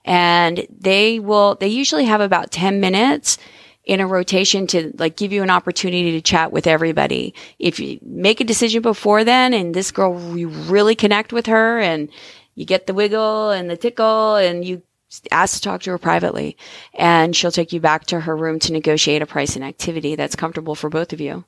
and 0.04 0.66
they 0.70 1.20
will, 1.20 1.54
they 1.56 1.68
usually 1.68 2.06
have 2.06 2.20
about 2.20 2.50
10 2.50 2.80
minutes 2.80 3.38
in 3.84 4.00
a 4.00 4.06
rotation 4.06 4.66
to 4.68 4.92
like 4.98 5.16
give 5.16 5.32
you 5.32 5.42
an 5.42 5.50
opportunity 5.50 6.12
to 6.12 6.20
chat 6.20 6.52
with 6.52 6.66
everybody. 6.66 7.34
If 7.58 7.80
you 7.80 7.98
make 8.02 8.40
a 8.40 8.44
decision 8.44 8.82
before 8.82 9.24
then 9.24 9.52
and 9.52 9.74
this 9.74 9.90
girl, 9.90 10.36
you 10.36 10.48
really 10.48 10.94
connect 10.94 11.32
with 11.32 11.46
her 11.46 11.80
and 11.80 12.08
you 12.54 12.64
get 12.64 12.86
the 12.86 12.94
wiggle 12.94 13.50
and 13.50 13.68
the 13.68 13.76
tickle 13.76 14.36
and 14.36 14.64
you 14.64 14.82
ask 15.30 15.56
to 15.56 15.60
talk 15.60 15.82
to 15.82 15.90
her 15.90 15.98
privately 15.98 16.56
and 16.94 17.34
she'll 17.36 17.50
take 17.50 17.72
you 17.72 17.80
back 17.80 18.06
to 18.06 18.20
her 18.20 18.36
room 18.36 18.58
to 18.60 18.72
negotiate 18.72 19.20
a 19.20 19.26
price 19.26 19.56
and 19.56 19.64
activity 19.64 20.14
that's 20.14 20.36
comfortable 20.36 20.74
for 20.74 20.88
both 20.88 21.12
of 21.12 21.20
you. 21.20 21.44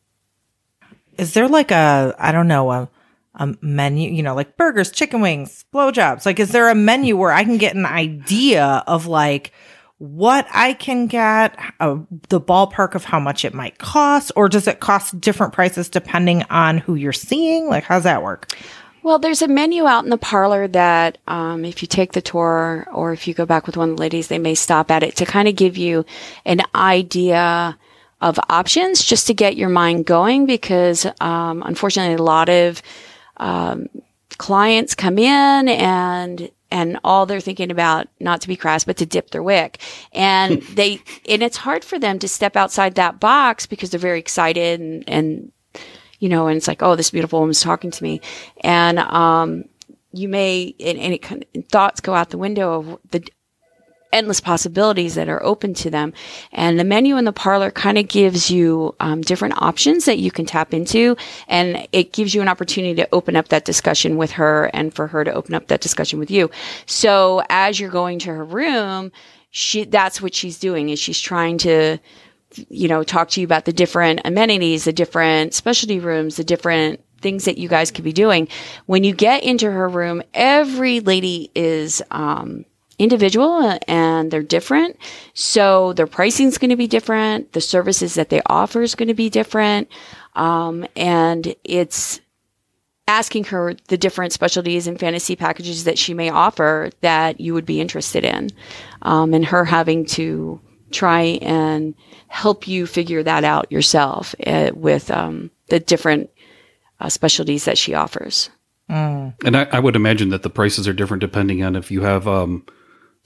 Is 1.17 1.35
there 1.35 1.49
like 1.49 1.71
a, 1.71 2.15
I 2.19 2.33
don't 2.33 2.49
know, 2.49 2.71
a, 2.73 2.89
a 3.37 3.55
menu, 3.61 4.11
you 4.11 4.23
know, 4.23 4.35
like 4.35 4.57
burgers, 4.57 4.91
chicken 4.91 5.21
wings, 5.21 5.65
blowjobs? 5.73 6.27
Like, 6.27 6.41
is 6.41 6.51
there 6.51 6.69
a 6.69 6.75
menu 6.75 7.17
where 7.17 7.33
I 7.33 7.45
can 7.45 7.57
get 7.57 7.77
an 7.77 7.87
idea 7.87 8.83
of 8.87 9.07
like 9.07 9.53
what 10.05 10.47
I 10.53 10.75
can 10.75 11.07
get, 11.07 11.59
uh, 11.81 11.99
the 12.29 12.41
ballpark 12.41 12.95
of 12.95 13.05
how 13.05 13.19
much 13.19 13.45
it 13.45 13.55
might 13.55 13.79
cost, 13.79 14.33
or 14.37 14.49
does 14.49 14.69
it 14.69 14.81
cost 14.81 15.19
different 15.21 15.53
prices 15.53 15.89
depending 15.89 16.43
on 16.51 16.79
who 16.79 16.95
you're 16.95 17.13
seeing? 17.13 17.69
Like, 17.69 17.85
how's 17.85 18.03
that 18.03 18.23
work? 18.23 18.53
Well, 19.03 19.19
there's 19.19 19.43
a 19.43 19.49
menu 19.49 19.87
out 19.87 20.05
in 20.05 20.11
the 20.11 20.19
parlor 20.19 20.67
that 20.69 21.19
um, 21.27 21.65
if 21.65 21.83
you 21.83 21.89
take 21.89 22.13
the 22.13 22.23
tour 22.23 22.87
or 22.93 23.13
if 23.13 23.27
you 23.27 23.35
go 23.35 23.47
back 23.47 23.67
with 23.67 23.77
one 23.77 23.91
of 23.91 23.97
the 23.97 24.01
ladies, 24.01 24.29
they 24.29 24.39
may 24.39 24.55
stop 24.55 24.91
at 24.91 25.03
it 25.03 25.17
to 25.17 25.27
kind 25.27 25.49
of 25.49 25.57
give 25.57 25.77
you 25.77 26.05
an 26.45 26.61
idea 26.75 27.79
of 28.21 28.41
options 28.49 29.05
just 29.05 29.27
to 29.27 29.35
get 29.35 29.57
your 29.57 29.69
mind 29.69 30.07
going 30.07 30.47
because 30.47 31.07
um, 31.21 31.63
unfortunately, 31.63 32.15
a 32.15 32.23
lot 32.23 32.49
of 32.49 32.81
um, 33.37 33.89
clients 34.39 34.95
come 34.95 35.19
in 35.19 35.69
and 35.69 36.51
and 36.71 36.99
all 37.05 37.27
they're 37.27 37.41
thinking 37.41 37.71
about 37.71 38.09
not 38.21 38.41
to 38.41 38.49
be 38.49 38.57
crass 38.57 38.85
but 38.85 38.97
to 38.97 39.07
dip 39.07 39.31
their 39.31 39.43
wick 39.43 39.81
and 40.13 40.63
they 40.75 41.01
and 41.29 41.43
it's 41.43 41.59
hard 41.59 41.85
for 41.85 41.99
them 41.99 42.19
to 42.19 42.29
step 42.29 42.57
outside 42.57 42.95
that 42.95 43.21
box 43.21 43.67
because 43.67 43.91
they're 43.91 44.01
very 44.01 44.19
excited 44.19 44.81
and, 44.81 45.05
and 45.07 45.53
you 46.25 46.31
know, 46.31 46.47
and 46.47 46.57
it's 46.57 46.69
like, 46.69 46.83
oh, 46.83 46.97
this 46.97 47.11
beautiful 47.11 47.41
woman's 47.41 47.61
talking 47.61 47.91
to 47.91 48.03
me. 48.03 48.21
And, 48.63 48.99
um, 48.99 49.65
you 50.13 50.27
may, 50.27 50.75
and, 50.81 50.97
and 50.99 51.13
it 51.13 51.19
kind 51.21 51.45
of, 51.55 51.67
thoughts 51.67 52.01
go 52.01 52.15
out 52.15 52.31
the 52.31 52.39
window 52.39 52.73
of 52.73 52.99
the 53.11 53.23
endless 54.15 54.41
possibilities 54.41 55.17
that 55.17 55.29
are 55.29 55.43
open 55.43 55.75
to 55.75 55.91
them. 55.91 56.15
And 56.53 56.79
the 56.79 56.85
menu 56.85 57.19
in 57.19 57.25
the 57.25 57.33
parlor 57.33 57.71
kind 57.71 57.99
of 57.99 58.09
gives 58.09 58.51
you 58.51 58.95
um, 59.01 59.21
different 59.21 59.61
options 59.61 60.05
that 60.07 60.19
you 60.19 60.31
can 60.31 60.47
tap 60.47 60.73
into. 60.73 61.17
And 61.49 61.87
it 61.93 62.13
gives 62.13 62.35
you 62.35 62.41
an 62.41 62.49
opportunity 62.49 62.95
to 62.95 63.09
open 63.13 63.37
up 63.37 63.49
that 63.49 63.65
discussion 63.65 64.17
with 64.17 64.31
her 64.33 64.71
and 64.73 64.95
for 64.95 65.09
her 65.09 65.25
to 65.25 65.33
open 65.33 65.55
up 65.55 65.67
that 65.67 65.81
discussion 65.81 66.19
with 66.19 66.31
you. 66.31 66.51
So 66.87 67.43
as 67.51 67.79
you're 67.79 67.91
going 67.91 68.21
to 68.21 68.31
her 68.31 68.45
room, 68.45 69.13
she, 69.51 69.85
that's 69.85 70.23
what 70.23 70.35
she's 70.35 70.59
doing 70.59 70.89
is 70.89 70.99
she's 70.99 71.21
trying 71.21 71.59
to, 71.59 71.99
you 72.69 72.89
know, 72.89 73.03
talk 73.03 73.29
to 73.31 73.41
you 73.41 73.45
about 73.45 73.65
the 73.65 73.73
different 73.73 74.21
amenities, 74.25 74.85
the 74.85 74.93
different 74.93 75.55
specialty 75.55 75.99
rooms, 75.99 76.37
the 76.37 76.45
different 76.45 77.01
things 77.21 77.47
that 77.47 77.59
you 77.59 77.69
guys 77.69 77.91
could 77.91 78.05
be 78.05 78.13
doing. 78.13 78.49
When 78.87 79.03
you 79.03 79.15
get 79.15 79.43
into 79.43 79.71
her 79.71 79.89
room, 79.89 80.23
every 80.35 81.01
lady 81.01 81.51
is, 81.55 82.03
um, 82.11 82.65
individual 82.99 83.79
and 83.89 84.31
they're 84.31 84.43
different. 84.43 84.97
So 85.35 85.93
their 85.93 86.07
pricing 86.07 86.47
is 86.47 86.59
going 86.59 86.71
to 86.71 86.77
be 86.77 86.87
different. 86.87 87.53
The 87.53 87.61
services 87.61 88.15
that 88.15 88.31
they 88.31 88.41
offer 88.47 88.83
is 88.83 88.95
going 88.95 89.09
to 89.09 89.15
be 89.15 89.31
different. 89.31 89.89
Um, 90.35 90.87
and 90.97 91.55
it's 91.65 92.21
asking 93.07 93.45
her 93.45 93.75
the 93.89 93.99
different 93.99 94.33
specialties 94.33 94.87
and 94.87 94.99
fantasy 94.99 95.37
packages 95.37 95.85
that 95.85 95.99
she 95.99 96.15
may 96.15 96.31
offer 96.31 96.91
that 97.01 97.41
you 97.41 97.53
would 97.55 97.67
be 97.67 97.81
interested 97.81 98.25
in. 98.25 98.51
Um, 99.03 99.35
and 99.35 99.45
her 99.45 99.65
having 99.65 100.07
to 100.07 100.61
try 100.91 101.39
and 101.43 101.95
help 102.29 102.67
you 102.67 102.87
figure 102.87 103.23
that 103.23 103.45
out 103.45 103.71
yourself 103.71 104.35
uh, 104.47 104.71
with 104.75 105.11
um, 105.11 105.51
the 105.69 105.81
different 105.81 106.31
uh, 107.01 107.09
specialties 107.09 107.65
that 107.65 107.77
she 107.77 107.95
offers. 107.95 108.51
Mm. 108.89 109.35
And 109.45 109.57
I, 109.57 109.65
I, 109.73 109.79
would 109.81 109.97
imagine 109.97 110.29
that 110.29 110.43
the 110.43 110.51
prices 110.51 110.87
are 110.87 110.93
different 110.93 111.23
depending 111.23 111.63
on 111.63 111.75
if 111.75 111.91
you 111.91 112.03
have 112.03 112.29
um, 112.29 112.67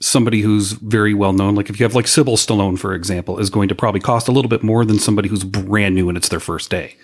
somebody 0.01 0.41
who's 0.41 0.71
very 0.73 1.13
well 1.13 1.33
known. 1.33 1.55
Like 1.55 1.69
if 1.69 1.79
you 1.79 1.83
have 1.83 1.95
like 1.95 2.07
Sybil 2.07 2.37
Stallone, 2.37 2.79
for 2.79 2.93
example, 2.93 3.37
is 3.37 3.49
going 3.49 3.67
to 3.69 3.75
probably 3.75 3.99
cost 3.99 4.27
a 4.27 4.31
little 4.31 4.49
bit 4.49 4.63
more 4.63 4.85
than 4.85 4.97
somebody 4.97 5.27
who's 5.27 5.43
brand 5.43 5.95
new 5.95 6.07
and 6.07 6.17
it's 6.17 6.29
their 6.29 6.39
first 6.39 6.69
day. 6.69 6.95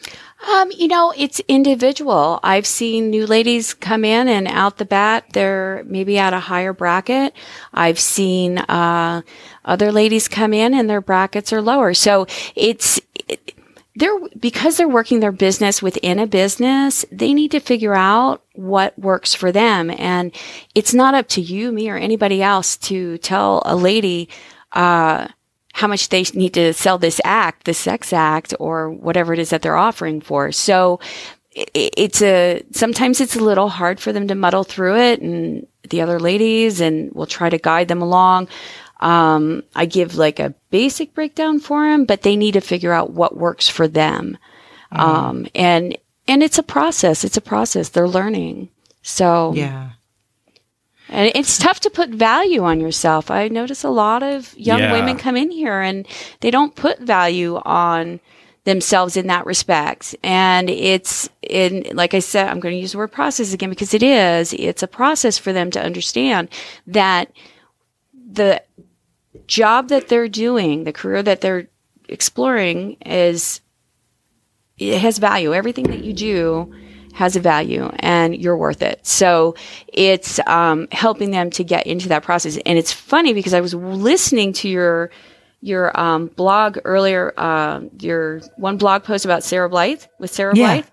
Um, 0.51 0.69
you 0.71 0.87
know, 0.87 1.13
it's 1.17 1.41
individual. 1.47 2.39
I've 2.43 2.67
seen 2.67 3.09
new 3.09 3.25
ladies 3.25 3.73
come 3.73 4.05
in 4.05 4.27
and 4.27 4.47
out 4.47 4.77
the 4.77 4.85
bat, 4.85 5.25
they're 5.33 5.83
maybe 5.87 6.17
at 6.17 6.33
a 6.33 6.39
higher 6.39 6.73
bracket. 6.73 7.33
I've 7.73 7.99
seen, 7.99 8.59
uh, 8.59 9.21
other 9.63 9.91
ladies 9.91 10.27
come 10.27 10.53
in 10.53 10.73
and 10.73 10.89
their 10.89 11.01
brackets 11.01 11.51
are 11.51 11.61
lower. 11.61 11.93
So 11.93 12.27
it's, 12.55 12.97
it, 12.97 13.04
they're, 13.95 14.19
because 14.37 14.77
they're 14.77 14.87
working 14.87 15.21
their 15.21 15.31
business 15.31 15.81
within 15.81 16.19
a 16.19 16.27
business, 16.27 17.05
they 17.11 17.33
need 17.33 17.51
to 17.51 17.59
figure 17.59 17.95
out 17.95 18.43
what 18.53 18.97
works 18.99 19.33
for 19.33 19.51
them. 19.51 19.89
And 19.89 20.35
it's 20.73 20.93
not 20.93 21.15
up 21.15 21.27
to 21.29 21.41
you, 21.41 21.71
me, 21.71 21.89
or 21.89 21.97
anybody 21.97 22.41
else 22.41 22.77
to 22.77 23.17
tell 23.19 23.61
a 23.65 23.75
lady, 23.75 24.29
uh, 24.73 25.27
how 25.73 25.87
much 25.87 26.07
they 26.07 26.23
need 26.33 26.53
to 26.53 26.73
sell 26.73 26.97
this 26.97 27.19
act, 27.25 27.65
the 27.65 27.73
sex 27.73 28.13
act, 28.13 28.53
or 28.59 28.89
whatever 28.89 29.33
it 29.33 29.39
is 29.39 29.49
that 29.49 29.61
they're 29.61 29.75
offering 29.75 30.21
for. 30.21 30.51
So 30.51 31.01
it's 31.51 32.21
a, 32.21 32.63
sometimes 32.71 33.21
it's 33.21 33.35
a 33.35 33.43
little 33.43 33.69
hard 33.69 33.99
for 33.99 34.11
them 34.11 34.27
to 34.27 34.35
muddle 34.35 34.63
through 34.63 34.97
it 34.97 35.21
and 35.21 35.67
the 35.89 36.01
other 36.01 36.19
ladies 36.19 36.81
and 36.81 37.11
we'll 37.13 37.25
try 37.25 37.49
to 37.49 37.57
guide 37.57 37.87
them 37.87 38.01
along. 38.01 38.47
Um, 38.99 39.63
I 39.75 39.85
give 39.85 40.15
like 40.15 40.39
a 40.39 40.53
basic 40.69 41.13
breakdown 41.13 41.59
for 41.59 41.83
them, 41.83 42.05
but 42.05 42.21
they 42.21 42.35
need 42.35 42.53
to 42.53 42.61
figure 42.61 42.93
out 42.93 43.11
what 43.11 43.37
works 43.37 43.67
for 43.67 43.87
them. 43.87 44.37
Mm. 44.91 44.99
Um, 44.99 45.47
and, 45.53 45.97
and 46.27 46.41
it's 46.41 46.57
a 46.57 46.63
process. 46.63 47.23
It's 47.23 47.37
a 47.37 47.41
process. 47.41 47.89
They're 47.89 48.07
learning. 48.07 48.69
So, 49.01 49.53
yeah. 49.53 49.91
And 51.09 51.31
it's 51.35 51.59
tough 51.59 51.81
to 51.81 51.89
put 51.91 52.09
value 52.09 52.63
on 52.63 52.79
yourself. 52.79 53.29
I 53.29 53.47
notice 53.47 53.83
a 53.83 53.89
lot 53.89 54.23
of 54.23 54.57
young 54.57 54.79
yeah. 54.79 54.91
women 54.91 55.17
come 55.17 55.37
in 55.37 55.51
here 55.51 55.79
and 55.79 56.07
they 56.39 56.49
don't 56.49 56.75
put 56.75 56.99
value 56.99 57.57
on 57.63 58.19
themselves 58.63 59.15
in 59.15 59.27
that 59.27 59.45
respect. 59.45 60.15
And 60.23 60.67
it's 60.67 61.29
in, 61.43 61.85
like 61.93 62.15
I 62.15 62.19
said, 62.19 62.47
I'm 62.47 62.59
going 62.59 62.73
to 62.73 62.81
use 62.81 62.93
the 62.93 62.97
word 62.97 63.11
process 63.11 63.53
again 63.53 63.69
because 63.69 63.93
it 63.93 64.01
is, 64.01 64.53
it's 64.53 64.81
a 64.81 64.87
process 64.87 65.37
for 65.37 65.53
them 65.53 65.69
to 65.71 65.83
understand 65.83 66.49
that 66.87 67.31
the 68.31 68.63
job 69.47 69.89
that 69.89 70.07
they're 70.07 70.29
doing, 70.29 70.83
the 70.83 70.93
career 70.93 71.23
that 71.23 71.41
they're 71.41 71.67
exploring 72.09 72.97
is, 73.05 73.61
it 74.77 74.99
has 74.99 75.17
value. 75.17 75.53
Everything 75.53 75.85
that 75.85 76.03
you 76.03 76.13
do 76.13 76.73
has 77.13 77.35
a 77.37 77.39
value 77.39 77.89
and 77.99 78.35
you're 78.35 78.57
worth 78.57 78.81
it. 78.81 79.05
So 79.07 79.55
it's 79.87 80.39
um, 80.47 80.87
helping 80.91 81.31
them 81.31 81.49
to 81.51 81.63
get 81.63 81.87
into 81.87 82.09
that 82.09 82.23
process. 82.23 82.57
And 82.65 82.77
it's 82.77 82.91
funny 82.91 83.33
because 83.33 83.53
I 83.53 83.61
was 83.61 83.73
listening 83.73 84.51
to 84.53 84.69
your 84.69 85.11
your 85.61 85.99
um, 85.99 86.27
blog 86.27 86.77
earlier, 86.85 87.33
uh, 87.37 87.81
your 87.99 88.41
one 88.57 88.77
blog 88.77 89.03
post 89.03 89.25
about 89.25 89.43
Sarah 89.43 89.69
Blythe 89.69 90.03
with 90.19 90.29
Sarah 90.29 90.55
yeah. 90.55 90.73
Blythe. 90.75 90.85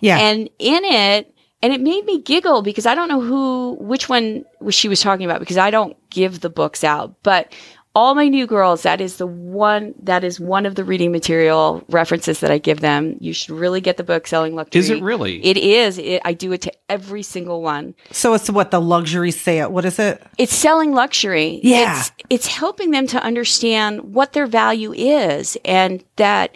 Yeah. 0.00 0.18
And 0.18 0.50
in 0.58 0.84
it, 0.84 1.34
and 1.62 1.72
it 1.72 1.80
made 1.80 2.04
me 2.04 2.20
giggle 2.20 2.62
because 2.62 2.84
I 2.84 2.94
don't 2.94 3.08
know 3.08 3.20
who, 3.20 3.78
which 3.80 4.08
one 4.08 4.44
she 4.68 4.88
was 4.88 5.00
talking 5.00 5.24
about 5.24 5.40
because 5.40 5.56
I 5.56 5.70
don't 5.70 5.96
give 6.10 6.40
the 6.40 6.50
books 6.50 6.84
out. 6.84 7.14
But 7.22 7.54
all 7.98 8.14
my 8.14 8.28
new 8.28 8.46
girls, 8.46 8.84
that 8.84 9.00
is 9.00 9.16
the 9.16 9.26
one, 9.26 9.92
that 10.04 10.22
is 10.22 10.38
one 10.38 10.66
of 10.66 10.76
the 10.76 10.84
reading 10.84 11.10
material 11.10 11.82
references 11.88 12.38
that 12.38 12.48
I 12.48 12.58
give 12.58 12.78
them. 12.78 13.16
You 13.18 13.32
should 13.32 13.50
really 13.50 13.80
get 13.80 13.96
the 13.96 14.04
book 14.04 14.28
Selling 14.28 14.54
Luxury. 14.54 14.78
Is 14.78 14.88
it 14.88 15.02
really? 15.02 15.44
It 15.44 15.56
is. 15.56 15.98
It, 15.98 16.22
I 16.24 16.32
do 16.32 16.52
it 16.52 16.62
to 16.62 16.72
every 16.88 17.24
single 17.24 17.60
one. 17.60 17.96
So 18.12 18.34
it's 18.34 18.48
what 18.48 18.70
the 18.70 18.80
luxury 18.80 19.32
sale. 19.32 19.72
What 19.72 19.84
is 19.84 19.98
it? 19.98 20.22
It's 20.38 20.54
selling 20.54 20.92
luxury. 20.92 21.58
Yeah. 21.64 21.98
It's, 21.98 22.12
it's 22.30 22.46
helping 22.46 22.92
them 22.92 23.08
to 23.08 23.20
understand 23.20 24.14
what 24.14 24.32
their 24.32 24.46
value 24.46 24.92
is 24.92 25.58
and 25.64 26.04
that 26.16 26.54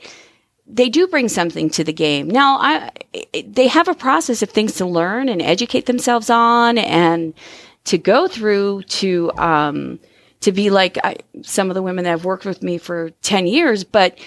they 0.68 0.88
do 0.88 1.08
bring 1.08 1.28
something 1.28 1.70
to 1.70 1.82
the 1.82 1.92
game. 1.92 2.30
Now, 2.30 2.58
I, 2.58 2.92
they 3.44 3.66
have 3.66 3.88
a 3.88 3.94
process 3.94 4.42
of 4.42 4.50
things 4.50 4.74
to 4.76 4.86
learn 4.86 5.28
and 5.28 5.42
educate 5.42 5.86
themselves 5.86 6.30
on 6.30 6.78
and 6.78 7.34
to 7.86 7.98
go 7.98 8.28
through 8.28 8.82
to 8.82 9.32
um, 9.38 9.98
to 10.42 10.52
be 10.52 10.70
like 10.70 10.98
I, 11.02 11.16
some 11.42 11.70
of 11.70 11.74
the 11.74 11.82
women 11.82 12.04
that 12.04 12.10
have 12.10 12.24
worked 12.24 12.44
with 12.44 12.62
me 12.62 12.78
for 12.78 13.10
10 13.22 13.46
years, 13.46 13.84
but 13.84 14.18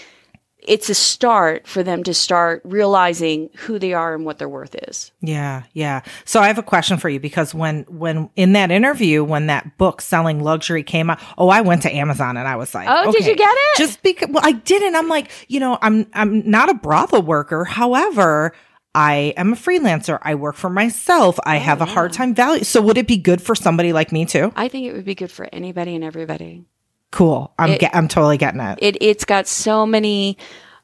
it's 0.68 0.89
a 0.89 0.95
start 0.95 1.68
for 1.68 1.84
them 1.84 2.03
to 2.03 2.13
start 2.13 2.61
realizing 2.63 3.49
who 3.55 3.78
they 3.78 3.93
are 3.93 4.16
and 4.16 4.26
what 4.26 4.39
their 4.39 4.49
worth 4.49 4.76
is. 4.88 5.11
Yeah, 5.22 5.63
yeah. 5.74 6.01
So 6.26 6.41
I 6.41 6.47
have 6.47 6.57
a 6.57 6.63
question 6.63 6.97
for 6.97 7.07
you 7.07 7.20
because 7.20 7.53
when 7.53 7.84
when 7.84 8.30
in 8.36 8.53
that 8.53 8.72
interview 8.72 9.24
when 9.24 9.47
that 9.47 9.78
book 9.78 10.01
selling 10.01 10.43
luxury 10.43 10.84
came 10.84 11.09
out, 11.09 11.20
oh, 11.38 11.49
I 11.49 11.61
went 11.61 11.84
to 11.84 11.95
Amazon 11.95 12.38
and 12.38 12.47
I 12.47 12.55
was 12.55 12.74
like, 12.74 12.88
"Oh, 12.89 13.09
okay. 13.09 13.20
did 13.20 13.28
you 13.28 13.36
get 13.36 13.53
it?" 13.53 13.78
Just 13.78 14.01
because 14.01 14.30
well, 14.30 14.43
I 14.43 14.53
didn't. 14.53 14.95
I'm 14.95 15.07
like, 15.07 15.30
you 15.47 15.59
know, 15.59 15.78
I'm 15.82 16.07
I'm 16.13 16.49
not 16.49 16.70
a 16.70 16.74
brothel 16.74 17.22
worker. 17.22 17.63
However, 17.63 18.53
I 18.96 19.34
am 19.36 19.52
a 19.52 19.56
freelancer. 19.58 20.20
I 20.22 20.36
work 20.36 20.56
for 20.56 20.70
myself. 20.70 21.38
I 21.46 21.58
oh, 21.58 21.60
have 21.60 21.82
a 21.82 21.86
hard 21.86 22.14
time 22.14 22.34
value. 22.34 22.64
So 22.64 22.82
would 22.82 22.98
it 22.98 23.08
be 23.08 23.18
good 23.18 23.41
for 23.41 23.54
somebody 23.54 23.91
like 23.91 24.14
me 24.14 24.26
too? 24.26 24.54
I 24.56 24.70
think 24.70 24.88
it 24.88 24.93
would 24.93 25.04
be 25.04 25.16
good 25.16 25.32
for 25.32 25.50
anybody 25.52 25.96
and 25.96 26.04
everybody. 26.04 26.64
Cool. 27.12 27.54
I'm 27.60 27.72
it, 27.72 27.84
I'm 27.93 28.08
totally 28.08 28.38
getting 28.38 28.62
it. 28.62 28.80
It 28.82 28.98
it's 29.02 29.26
got 29.26 29.48
so 29.48 29.86
many 29.86 30.38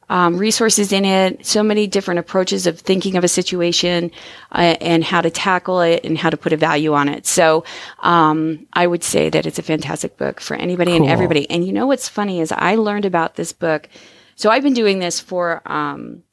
um, 0.09 0.38
resources 0.38 0.91
in 0.91 1.05
it, 1.05 1.45
so 1.45 1.64
many 1.64 1.88
different 1.88 2.20
approaches 2.20 2.68
of 2.68 2.78
thinking 2.78 3.16
of 3.16 3.24
a 3.24 3.30
situation 3.30 4.12
uh, 4.51 4.76
and 4.82 5.05
how 5.05 5.22
to 5.22 5.30
tackle 5.30 5.80
it 5.80 6.03
and 6.03 6.18
how 6.18 6.30
to 6.30 6.36
put 6.36 6.51
a 6.51 6.57
value 6.57 6.93
on 6.93 7.07
it. 7.07 7.26
So 7.26 7.64
um, 7.99 8.68
I 8.74 8.88
would 8.88 9.05
say 9.05 9.30
that 9.30 9.45
it's 9.45 9.57
a 9.57 9.64
fantastic 9.64 10.18
book 10.18 10.41
for 10.41 10.55
anybody 10.55 10.91
cool. 10.91 11.03
and 11.03 11.09
everybody. 11.09 11.49
And 11.49 11.66
you 11.66 11.72
know 11.72 11.88
what's 11.88 12.09
funny 12.09 12.41
is 12.41 12.51
I 12.51 12.76
learned 12.76 13.05
about 13.05 13.36
this 13.36 13.53
book. 13.53 13.88
So 14.36 14.49
I've 14.49 14.64
been 14.64 14.74
doing 14.74 14.99
this 14.99 15.22
for 15.22 15.62
um, 15.66 16.24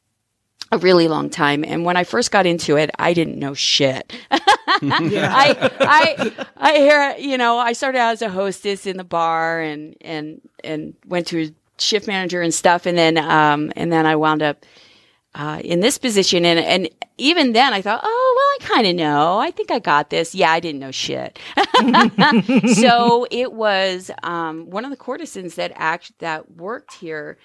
a 0.71 0.79
really 0.79 1.09
long 1.09 1.31
time. 1.31 1.65
And 1.65 1.85
when 1.85 1.97
I 1.97 2.05
first 2.05 2.31
got 2.31 2.47
into 2.47 2.77
it, 2.77 2.91
I 2.99 3.15
didn't 3.15 3.39
know 3.39 3.55
shit. 3.55 4.13
I, 4.31 5.71
I, 5.81 6.47
I 6.57 6.77
hear, 6.77 7.17
you 7.19 7.39
know, 7.39 7.59
I 7.59 7.73
started 7.73 7.99
out 7.99 8.13
as 8.13 8.23
a 8.23 8.29
hostess 8.29 8.87
in 8.87 8.97
the 8.97 9.05
bar 9.05 9.61
and, 9.61 9.97
and, 10.01 10.41
and 10.63 10.95
went 11.07 11.27
to 11.29 11.55
shift 11.79 12.07
manager 12.07 12.43
and 12.43 12.53
stuff. 12.53 12.87
And 12.87 12.99
then, 12.99 13.17
um, 13.17 13.73
and 13.77 13.91
then 13.91 14.07
I 14.07 14.17
wound 14.17 14.43
up, 14.43 14.65
uh, 15.35 15.61
in 15.65 15.81
this 15.81 15.99
position. 15.99 16.45
And, 16.45 16.59
and 16.59 16.91
even 17.17 17.53
then 17.53 17.73
I 17.73 17.81
thought, 17.81 18.01
oh, 18.03 18.35
well, 18.61 18.69
I 18.69 18.75
kind 18.75 18.87
of 18.87 18.97
know. 18.97 19.39
I 19.39 19.51
think 19.51 19.71
I 19.71 19.79
got 19.79 20.11
this. 20.11 20.35
Yeah, 20.35 20.51
I 20.51 20.61
didn't 20.61 20.81
know 20.81 20.91
shit. 20.91 21.39
so 22.75 23.27
it 23.31 23.53
was, 23.53 24.11
um, 24.23 24.69
one 24.69 24.85
of 24.85 24.91
the 24.91 24.97
courtesans 24.97 25.55
that 25.55 25.73
act, 25.77 26.13
that 26.19 26.57
worked 26.57 26.95
here 26.95 27.39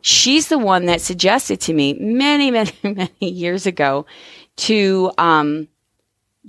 she's 0.00 0.48
the 0.48 0.58
one 0.58 0.86
that 0.86 1.00
suggested 1.00 1.60
to 1.62 1.72
me 1.72 1.94
many, 1.94 2.50
many, 2.52 2.72
many 2.82 3.10
years 3.20 3.66
ago 3.66 4.06
to 4.56 5.12
um, 5.18 5.68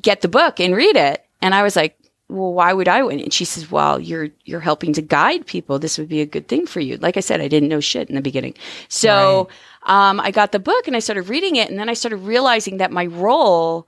get 0.01 0.21
the 0.21 0.27
book 0.27 0.59
and 0.59 0.75
read 0.75 0.95
it. 0.95 1.25
And 1.41 1.53
I 1.53 1.63
was 1.63 1.75
like, 1.75 1.97
well, 2.27 2.53
why 2.53 2.73
would 2.73 2.87
I 2.87 3.01
win? 3.03 3.19
And 3.19 3.33
she 3.33 3.45
says, 3.45 3.71
well, 3.71 3.99
you're, 3.99 4.29
you're 4.45 4.59
helping 4.59 4.93
to 4.93 5.01
guide 5.01 5.47
people. 5.47 5.79
This 5.79 5.97
would 5.97 6.09
be 6.09 6.21
a 6.21 6.27
good 6.27 6.47
thing 6.47 6.67
for 6.67 6.79
you. 6.79 6.97
Like 6.97 7.17
I 7.17 7.21
said, 7.21 7.41
I 7.41 7.47
didn't 7.47 7.69
know 7.69 7.79
shit 7.79 8.07
in 8.07 8.15
the 8.15 8.21
beginning. 8.21 8.53
So, 8.87 9.49
right. 9.87 10.09
um, 10.09 10.19
I 10.19 10.29
got 10.29 10.51
the 10.51 10.59
book 10.59 10.85
and 10.85 10.95
I 10.95 10.99
started 10.99 11.23
reading 11.23 11.55
it. 11.55 11.69
And 11.69 11.79
then 11.79 11.89
I 11.89 11.93
started 11.93 12.17
realizing 12.17 12.77
that 12.77 12.91
my 12.91 13.07
role, 13.07 13.87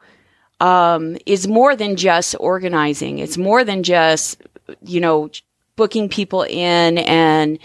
um, 0.60 1.18
is 1.26 1.48
more 1.48 1.76
than 1.76 1.96
just 1.96 2.36
organizing. 2.40 3.20
It's 3.20 3.38
more 3.38 3.64
than 3.64 3.84
just, 3.84 4.42
you 4.84 5.00
know, 5.00 5.30
booking 5.76 6.10
people 6.10 6.44
in 6.44 6.98
and, 7.00 7.60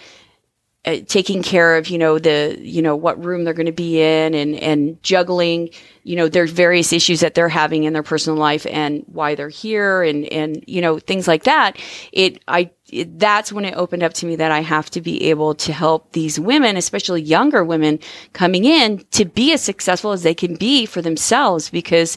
uh, 0.86 0.98
taking 1.06 1.42
care 1.42 1.76
of 1.76 1.88
you 1.88 1.98
know 1.98 2.18
the 2.18 2.56
you 2.60 2.80
know 2.80 2.94
what 2.94 3.22
room 3.24 3.44
they're 3.44 3.54
going 3.54 3.66
to 3.66 3.72
be 3.72 4.00
in 4.00 4.34
and 4.34 4.54
and 4.56 5.02
juggling 5.02 5.68
you 6.04 6.14
know 6.14 6.28
there's 6.28 6.52
various 6.52 6.92
issues 6.92 7.20
that 7.20 7.34
they're 7.34 7.48
having 7.48 7.84
in 7.84 7.92
their 7.92 8.02
personal 8.04 8.38
life 8.38 8.66
and 8.70 9.02
why 9.06 9.34
they're 9.34 9.48
here 9.48 10.02
and 10.02 10.26
and 10.26 10.62
you 10.66 10.80
know 10.80 10.98
things 10.98 11.26
like 11.26 11.44
that 11.44 11.76
it 12.12 12.40
i 12.46 12.70
it, 12.92 13.18
that's 13.18 13.52
when 13.52 13.64
it 13.64 13.74
opened 13.74 14.04
up 14.04 14.14
to 14.14 14.26
me 14.26 14.36
that 14.36 14.52
I 14.52 14.60
have 14.60 14.90
to 14.90 15.00
be 15.00 15.24
able 15.24 15.56
to 15.56 15.72
help 15.72 16.12
these 16.12 16.38
women, 16.38 16.76
especially 16.76 17.20
younger 17.20 17.64
women 17.64 17.98
coming 18.32 18.64
in 18.64 19.04
to 19.10 19.24
be 19.24 19.52
as 19.52 19.60
successful 19.60 20.12
as 20.12 20.22
they 20.22 20.34
can 20.34 20.54
be 20.54 20.86
for 20.86 21.02
themselves. 21.02 21.68
Because 21.68 22.16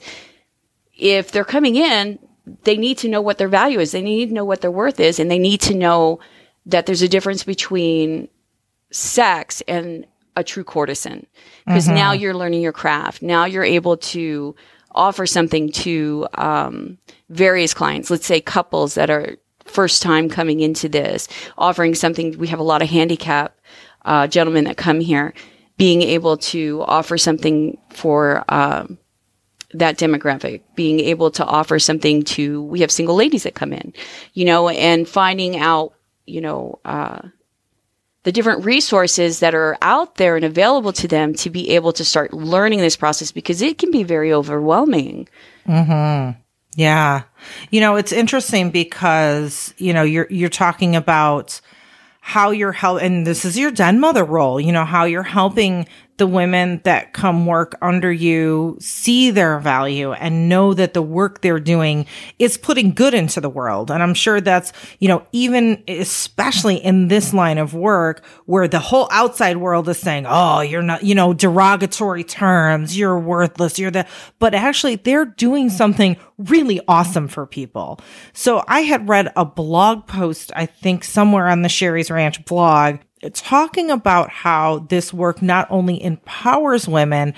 if 0.96 1.32
they're 1.32 1.44
coming 1.44 1.76
in, 1.76 2.20
they 2.66 2.78
need 2.78 3.00
to 3.00 3.08
know 3.08 3.22
what 3.22 3.40
their 3.40 3.48
value 3.48 3.80
is. 3.80 3.92
They 3.92 4.02
need 4.04 4.28
to 4.28 4.36
know 4.36 4.46
what 4.46 4.62
their 4.62 4.70
worth 4.70 5.00
is 5.00 5.20
and 5.20 5.30
they 5.32 5.40
need 5.40 5.62
to 5.62 5.74
know 5.74 6.20
that 6.68 6.86
there's 6.86 7.02
a 7.02 7.08
difference 7.08 7.44
between 7.44 8.30
sex 8.92 9.62
and 9.68 10.06
a 10.36 10.44
true 10.44 10.64
courtesan 10.64 11.26
because 11.66 11.86
mm-hmm. 11.86 11.96
now 11.96 12.12
you're 12.12 12.34
learning 12.34 12.62
your 12.62 12.72
craft. 12.72 13.22
Now 13.22 13.46
you're 13.46 13.64
able 13.64 13.98
to 13.98 14.56
offer 14.92 15.26
something 15.26 15.72
to 15.72 16.28
um, 16.36 16.98
various 17.30 17.74
clients. 17.74 18.10
Let's 18.10 18.26
say 18.26 18.42
couples 18.42 18.96
that 18.96 19.10
are 19.10 19.38
first 19.66 20.02
time 20.02 20.30
coming 20.30 20.62
into 20.62 20.90
this, 20.90 21.28
offering 21.58 21.94
something. 21.94 22.38
We 22.38 22.48
have 22.48 22.60
a 22.60 22.64
lot 22.64 22.82
of 22.82 22.90
handicap 22.90 23.60
uh, 24.06 24.28
gentlemen 24.28 24.64
that 24.64 24.78
come 24.78 25.00
here, 25.00 25.34
being 25.78 26.02
able 26.02 26.38
to 26.38 26.84
offer 26.84 27.18
something 27.18 27.78
for. 27.90 28.44
Um, 28.48 28.98
that 29.72 30.00
demographic, 30.00 30.64
being 30.74 31.00
able 31.00 31.30
to 31.30 31.46
offer 31.46 31.78
something 31.78 32.24
to, 32.24 32.64
we 32.64 32.82
have 32.82 32.90
single 32.90 33.14
ladies 33.14 33.44
that 33.44 33.54
come 33.54 33.72
in, 33.72 33.94
you 34.34 34.44
know, 34.44 34.68
and 34.68 35.08
finding 35.08 35.60
out, 35.60 35.94
you 36.26 36.42
know, 36.42 36.80
uh, 36.86 37.22
the 38.24 38.32
different 38.32 38.66
resources 38.66 39.40
that 39.40 39.56
are 39.56 39.78
out 39.82 40.16
there 40.16 40.36
and 40.36 40.46
available 40.46 40.92
to 40.94 41.08
them 41.08 41.34
to 41.34 41.50
be 41.50 41.70
able 41.72 41.94
to 41.94 42.04
start 42.04 42.34
learning 42.34 42.80
this 42.80 42.98
process 42.98 43.32
because 43.32 43.62
it 43.62 43.78
can 43.78 43.92
be 43.92 44.04
very 44.04 44.34
overwhelming. 44.34 45.28
Hmm. 45.66 46.32
Yeah. 46.76 47.24
You 47.72 47.82
know, 47.82 47.96
it's 47.96 48.12
interesting 48.12 48.72
because 48.72 49.74
you 49.78 49.94
know 49.94 50.04
you're 50.04 50.28
you're 50.30 50.50
talking 50.50 50.96
about 50.96 51.62
how 52.22 52.52
you're 52.52 52.72
help 52.72 53.02
and 53.02 53.26
this 53.26 53.46
is 53.46 53.58
your 53.58 53.72
den 53.72 54.00
mother 54.00 54.24
role. 54.24 54.60
You 54.60 54.72
know 54.72 54.86
how 54.86 55.06
you're 55.06 55.24
helping 55.24 55.88
the 56.20 56.28
women 56.28 56.82
that 56.84 57.14
come 57.14 57.46
work 57.46 57.76
under 57.82 58.12
you 58.12 58.78
see 58.80 59.32
their 59.32 59.60
value 59.60 60.12
and 60.12 60.48
know 60.48 60.74
that 60.74 60.94
the 60.94 61.02
work 61.02 61.42
they're 61.42 61.60
doing 61.60 62.06
is 62.38 62.58
putting 62.58 62.92
good 62.92 63.14
into 63.14 63.42
the 63.42 63.50
world. 63.50 63.90
And 63.90 64.04
I'm 64.04 64.14
sure 64.14 64.40
that's, 64.40 64.72
you 65.00 65.08
know, 65.08 65.26
even 65.32 65.84
especially 65.88 66.76
in 66.76 67.08
this 67.08 67.34
line 67.34 67.58
of 67.58 67.74
work 67.74 68.24
where 68.46 68.68
the 68.68 68.80
whole 68.80 69.08
outside 69.12 69.58
world 69.58 69.90
is 69.90 69.98
saying, 69.98 70.26
Oh, 70.28 70.62
you're 70.62 70.84
not, 70.84 71.04
you 71.04 71.16
know, 71.16 71.34
derogatory 71.34 72.24
terms. 72.24 72.98
You're 72.98 73.18
worthless. 73.18 73.80
You're 73.80 73.92
the, 73.92 74.06
but 74.38 74.54
actually 74.54 74.98
they're 74.98 75.26
doing 75.26 75.70
something 75.70 76.18
really 76.38 76.82
awesome 76.88 77.28
for 77.28 77.46
people. 77.46 78.00
So 78.34 78.64
I 78.68 78.82
had 78.82 79.10
read 79.10 79.32
a 79.36 79.46
blog 79.46 80.06
post, 80.08 80.52
I 80.56 80.66
think 80.66 81.04
somewhere 81.04 81.48
on 81.48 81.62
the 81.62 81.70
Sheri's 81.70 82.12
Ranch 82.12 82.44
blog 82.46 83.00
talking 83.34 83.92
about 83.92 84.30
how 84.30 84.80
this 84.90 85.14
work 85.14 85.42
not 85.42 85.68
only 85.70 86.02
empowers 86.04 86.88
women, 86.88 87.34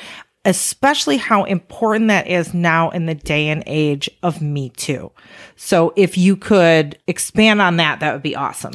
especially 0.45 1.17
how 1.17 1.43
important 1.43 2.07
that 2.07 2.27
is 2.27 2.53
now 2.53 2.89
in 2.89 3.05
the 3.05 3.15
day 3.15 3.47
and 3.47 3.63
age 3.67 4.09
of 4.23 4.41
Me 4.41 4.69
Too. 4.69 5.11
So 5.55 5.93
if 5.95 6.17
you 6.17 6.35
could 6.35 6.97
expand 7.07 7.61
on 7.61 7.77
that, 7.77 7.99
that 7.99 8.13
would 8.13 8.23
be 8.23 8.35
awesome. 8.35 8.73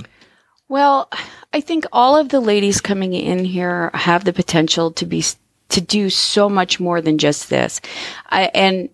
Well, 0.68 1.10
I 1.52 1.60
think 1.60 1.86
all 1.92 2.16
of 2.16 2.28
the 2.28 2.40
ladies 2.40 2.80
coming 2.80 3.14
in 3.14 3.44
here 3.44 3.90
have 3.94 4.24
the 4.24 4.32
potential 4.32 4.90
to 4.92 5.06
be 5.06 5.24
to 5.68 5.80
do 5.80 6.10
so 6.10 6.48
much 6.48 6.78
more 6.78 7.00
than 7.00 7.18
just 7.18 7.50
this. 7.50 7.80
I, 8.28 8.50
and 8.54 8.88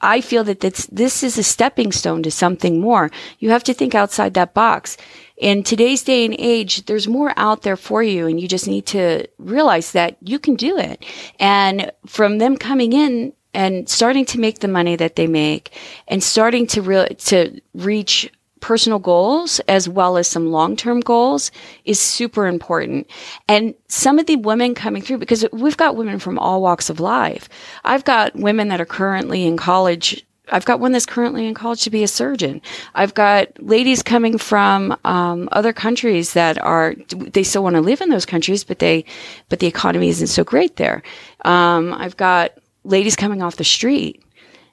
I 0.00 0.20
feel 0.20 0.44
that 0.44 0.60
this, 0.60 0.86
this 0.86 1.22
is 1.22 1.38
a 1.38 1.42
stepping 1.42 1.92
stone 1.92 2.22
to 2.24 2.30
something 2.30 2.80
more. 2.80 3.10
You 3.38 3.50
have 3.50 3.64
to 3.64 3.74
think 3.74 3.94
outside 3.94 4.34
that 4.34 4.54
box 4.54 4.96
in 5.36 5.62
today's 5.62 6.02
day 6.02 6.24
and 6.24 6.36
age, 6.38 6.86
there's 6.86 7.08
more 7.08 7.32
out 7.36 7.62
there 7.62 7.76
for 7.76 8.02
you 8.02 8.26
and 8.26 8.40
you 8.40 8.48
just 8.48 8.66
need 8.66 8.86
to 8.86 9.26
realize 9.38 9.92
that 9.92 10.16
you 10.20 10.38
can 10.38 10.54
do 10.54 10.78
it. 10.78 11.04
And 11.38 11.90
from 12.06 12.38
them 12.38 12.56
coming 12.56 12.92
in 12.92 13.32
and 13.54 13.88
starting 13.88 14.24
to 14.26 14.40
make 14.40 14.60
the 14.60 14.68
money 14.68 14.96
that 14.96 15.16
they 15.16 15.26
make 15.26 15.76
and 16.08 16.22
starting 16.22 16.66
to 16.68 16.82
re- 16.82 17.14
to 17.18 17.60
reach 17.74 18.30
personal 18.60 19.00
goals 19.00 19.58
as 19.66 19.88
well 19.88 20.16
as 20.16 20.28
some 20.28 20.52
long-term 20.52 21.00
goals 21.00 21.50
is 21.84 22.00
super 22.00 22.46
important. 22.46 23.10
And 23.48 23.74
some 23.88 24.18
of 24.18 24.26
the 24.26 24.36
women 24.36 24.74
coming 24.74 25.02
through, 25.02 25.18
because 25.18 25.44
we've 25.52 25.76
got 25.76 25.96
women 25.96 26.18
from 26.20 26.38
all 26.38 26.62
walks 26.62 26.88
of 26.88 27.00
life. 27.00 27.48
I've 27.84 28.04
got 28.04 28.36
women 28.36 28.68
that 28.68 28.80
are 28.80 28.86
currently 28.86 29.44
in 29.44 29.56
college 29.56 30.24
I've 30.48 30.64
got 30.64 30.80
one 30.80 30.92
that's 30.92 31.06
currently 31.06 31.46
in 31.46 31.54
college 31.54 31.84
to 31.84 31.90
be 31.90 32.02
a 32.02 32.08
surgeon. 32.08 32.60
I've 32.94 33.14
got 33.14 33.48
ladies 33.62 34.02
coming 34.02 34.38
from 34.38 34.96
um, 35.04 35.48
other 35.52 35.72
countries 35.72 36.32
that 36.32 36.58
are 36.58 36.94
they 37.10 37.44
still 37.44 37.62
want 37.62 37.74
to 37.74 37.80
live 37.80 38.00
in 38.00 38.08
those 38.08 38.26
countries, 38.26 38.64
but 38.64 38.80
they 38.80 39.04
but 39.48 39.60
the 39.60 39.68
economy 39.68 40.08
isn't 40.08 40.26
so 40.26 40.42
great 40.42 40.76
there. 40.76 41.02
Um, 41.44 41.92
I've 41.94 42.16
got 42.16 42.52
ladies 42.84 43.14
coming 43.14 43.40
off 43.40 43.56
the 43.56 43.64
street, 43.64 44.22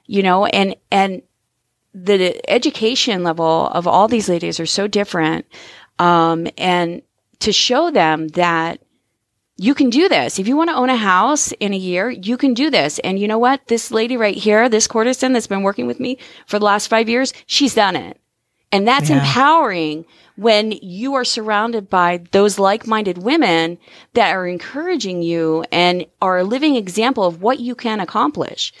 you 0.06 0.22
know, 0.22 0.46
and 0.46 0.74
and 0.90 1.22
the 1.94 2.40
education 2.50 3.22
level 3.22 3.68
of 3.68 3.86
all 3.86 4.08
these 4.08 4.28
ladies 4.28 4.58
are 4.58 4.66
so 4.66 4.88
different, 4.88 5.46
um, 6.00 6.48
and 6.58 7.02
to 7.40 7.52
show 7.52 7.90
them 7.90 8.28
that 8.28 8.80
you 9.60 9.74
can 9.74 9.90
do 9.90 10.08
this. 10.08 10.38
If 10.38 10.48
you 10.48 10.56
want 10.56 10.70
to 10.70 10.76
own 10.76 10.88
a 10.88 10.96
house 10.96 11.52
in 11.60 11.74
a 11.74 11.76
year, 11.76 12.08
you 12.08 12.38
can 12.38 12.54
do 12.54 12.70
this. 12.70 12.98
And 13.00 13.18
you 13.18 13.28
know 13.28 13.36
what? 13.36 13.66
This 13.66 13.90
lady 13.90 14.16
right 14.16 14.34
here, 14.34 14.70
this 14.70 14.86
courtesan 14.86 15.34
that's 15.34 15.46
been 15.46 15.62
working 15.62 15.86
with 15.86 16.00
me 16.00 16.16
for 16.46 16.58
the 16.58 16.64
last 16.64 16.86
five 16.88 17.10
years, 17.10 17.34
she's 17.44 17.74
done 17.74 17.94
it. 17.94 18.18
And 18.72 18.88
that's 18.88 19.10
Yeah. 19.10 19.18
empowering 19.18 20.06
when 20.36 20.72
you 20.80 21.12
are 21.12 21.24
surrounded 21.26 21.90
by 21.90 22.22
those 22.32 22.58
like-minded 22.58 23.18
women 23.18 23.76
that 24.14 24.34
are 24.34 24.46
encouraging 24.46 25.20
you 25.20 25.62
and 25.70 26.06
are 26.22 26.38
a 26.38 26.44
living 26.44 26.76
example 26.76 27.24
of 27.24 27.42
what 27.42 27.60
you 27.60 27.74
can 27.74 28.00
accomplish. 28.00 28.72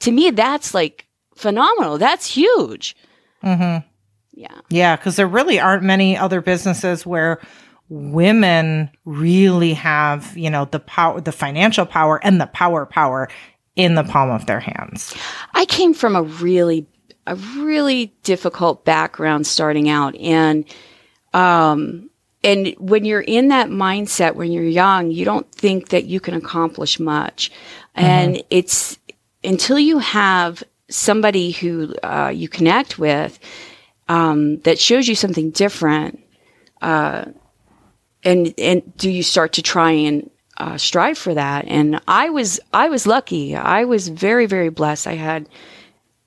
To 0.00 0.12
me, 0.12 0.30
that's 0.30 0.74
like 0.74 1.06
phenomenal. 1.34 1.96
That's 1.96 2.26
huge. 2.26 2.94
Mm-hmm. 3.42 3.86
Yeah. 4.34 4.60
Yeah, 4.68 4.96
because 4.96 5.16
there 5.16 5.26
really 5.26 5.58
aren't 5.58 5.82
many 5.82 6.14
other 6.14 6.42
businesses 6.42 7.06
where 7.06 7.40
women 7.88 8.90
really 9.04 9.74
have, 9.74 10.36
you 10.36 10.50
know, 10.50 10.64
the 10.66 10.80
power, 10.80 11.20
the 11.20 11.32
financial 11.32 11.86
power 11.86 12.20
and 12.24 12.40
the 12.40 12.46
power 12.46 12.86
power 12.86 13.28
in 13.76 13.94
the 13.94 14.04
palm 14.04 14.30
of 14.30 14.46
their 14.46 14.60
hands. 14.60 15.14
I 15.54 15.66
came 15.66 15.94
from 15.94 16.16
a 16.16 16.22
really, 16.22 16.86
a 17.26 17.36
really 17.36 18.14
difficult 18.22 18.84
background 18.84 19.46
starting 19.46 19.88
out. 19.88 20.16
And, 20.16 20.64
um, 21.34 22.10
and 22.42 22.74
when 22.78 23.04
you're 23.04 23.20
in 23.20 23.48
that 23.48 23.68
mindset 23.68 24.34
when 24.34 24.52
you're 24.52 24.62
young, 24.64 25.10
you 25.10 25.24
don't 25.24 25.50
think 25.52 25.88
that 25.88 26.04
you 26.04 26.20
can 26.20 26.34
accomplish 26.34 26.98
much. 27.00 27.50
And 27.94 28.42
it's 28.50 28.98
until 29.42 29.78
you 29.78 29.98
have 29.98 30.62
somebody 30.88 31.50
who 31.50 31.94
uh, 32.02 32.30
you 32.34 32.48
connect 32.48 32.98
with 32.98 33.38
um, 34.08 34.58
that 34.60 34.78
shows 34.78 35.08
you 35.08 35.14
something 35.14 35.50
different, 35.50 36.22
uh, 36.82 37.26
and 38.26 38.52
and 38.58 38.96
do 38.96 39.10
you 39.10 39.22
start 39.22 39.54
to 39.54 39.62
try 39.62 39.92
and 39.92 40.28
uh, 40.58 40.76
strive 40.76 41.16
for 41.16 41.32
that? 41.32 41.64
And 41.68 42.00
I 42.06 42.28
was 42.28 42.60
I 42.74 42.88
was 42.88 43.06
lucky. 43.06 43.56
I 43.56 43.84
was 43.84 44.08
very 44.08 44.46
very 44.46 44.68
blessed. 44.68 45.06
I 45.06 45.14
had 45.14 45.48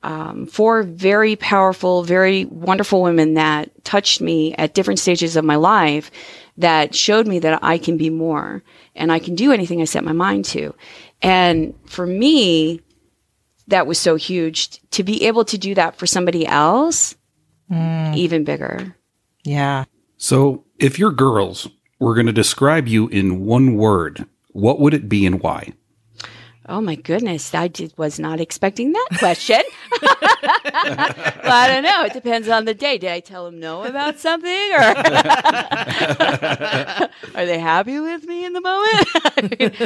um, 0.01 0.45
four 0.47 0.83
very 0.83 1.35
powerful, 1.35 2.03
very 2.03 2.45
wonderful 2.45 3.03
women 3.03 3.33
that 3.33 3.83
touched 3.83 4.21
me 4.21 4.55
at 4.55 4.73
different 4.73 4.99
stages 4.99 5.35
of 5.35 5.43
my 5.43 5.57
life 5.57 6.09
that 6.57 6.95
showed 6.95 7.27
me 7.27 7.39
that 7.39 7.59
I 7.61 7.77
can 7.77 7.97
be 7.97 8.09
more 8.09 8.63
and 8.95 9.11
I 9.11 9.19
can 9.19 9.35
do 9.35 9.51
anything 9.51 9.81
I 9.81 9.85
set 9.85 10.03
my 10.03 10.13
mind 10.13 10.45
to. 10.45 10.73
And 11.21 11.73
for 11.85 12.05
me, 12.05 12.81
that 13.67 13.87
was 13.87 13.97
so 13.97 14.15
huge 14.15 14.79
to 14.91 15.03
be 15.03 15.25
able 15.25 15.45
to 15.45 15.57
do 15.57 15.75
that 15.75 15.97
for 15.97 16.07
somebody 16.07 16.45
else, 16.45 17.15
even 18.15 18.43
bigger. 18.43 18.95
Yeah. 19.43 19.85
So, 20.17 20.65
if 20.79 20.97
your 20.97 21.11
girls 21.11 21.67
were 21.99 22.13
going 22.15 22.27
to 22.27 22.33
describe 22.33 22.87
you 22.87 23.07
in 23.09 23.45
one 23.45 23.75
word, 23.75 24.25
what 24.51 24.79
would 24.79 24.93
it 24.93 25.09
be 25.09 25.25
and 25.25 25.41
why? 25.41 25.73
Oh 26.67 26.81
my 26.81 26.93
goodness, 26.95 27.53
I 27.55 27.67
did, 27.67 27.93
was 27.97 28.19
not 28.19 28.39
expecting 28.39 28.91
that 28.91 29.07
question. 29.17 29.59
well, 30.03 30.09
I 31.51 31.67
don't 31.67 31.81
know. 31.83 32.03
It 32.05 32.13
depends 32.13 32.47
on 32.47 32.65
the 32.65 32.75
day. 32.75 32.99
Did 32.99 33.09
I 33.11 33.19
tell 33.21 33.43
them 33.45 33.59
no 33.59 33.83
about 33.83 34.19
something, 34.19 34.71
or 34.73 34.77
are 37.35 37.45
they 37.45 37.57
happy 37.59 37.99
with 37.99 38.23
me 38.25 38.45
in 38.45 38.53
the 38.53 38.61
moment? 38.61 39.07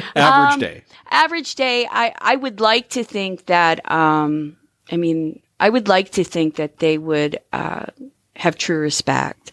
Average 0.15 0.53
Um, 0.53 0.59
day. 0.59 0.83
average 1.09 1.55
day 1.55 1.87
i 1.91 2.13
i 2.19 2.35
would 2.35 2.59
like 2.59 2.89
to 2.89 3.03
think 3.03 3.45
that 3.45 3.89
um 3.91 4.57
i 4.91 4.97
mean 4.97 5.39
i 5.59 5.69
would 5.69 5.87
like 5.87 6.11
to 6.11 6.23
think 6.23 6.55
that 6.55 6.79
they 6.79 6.97
would 6.97 7.37
uh 7.53 7.85
have 8.35 8.57
true 8.57 8.79
respect 8.79 9.51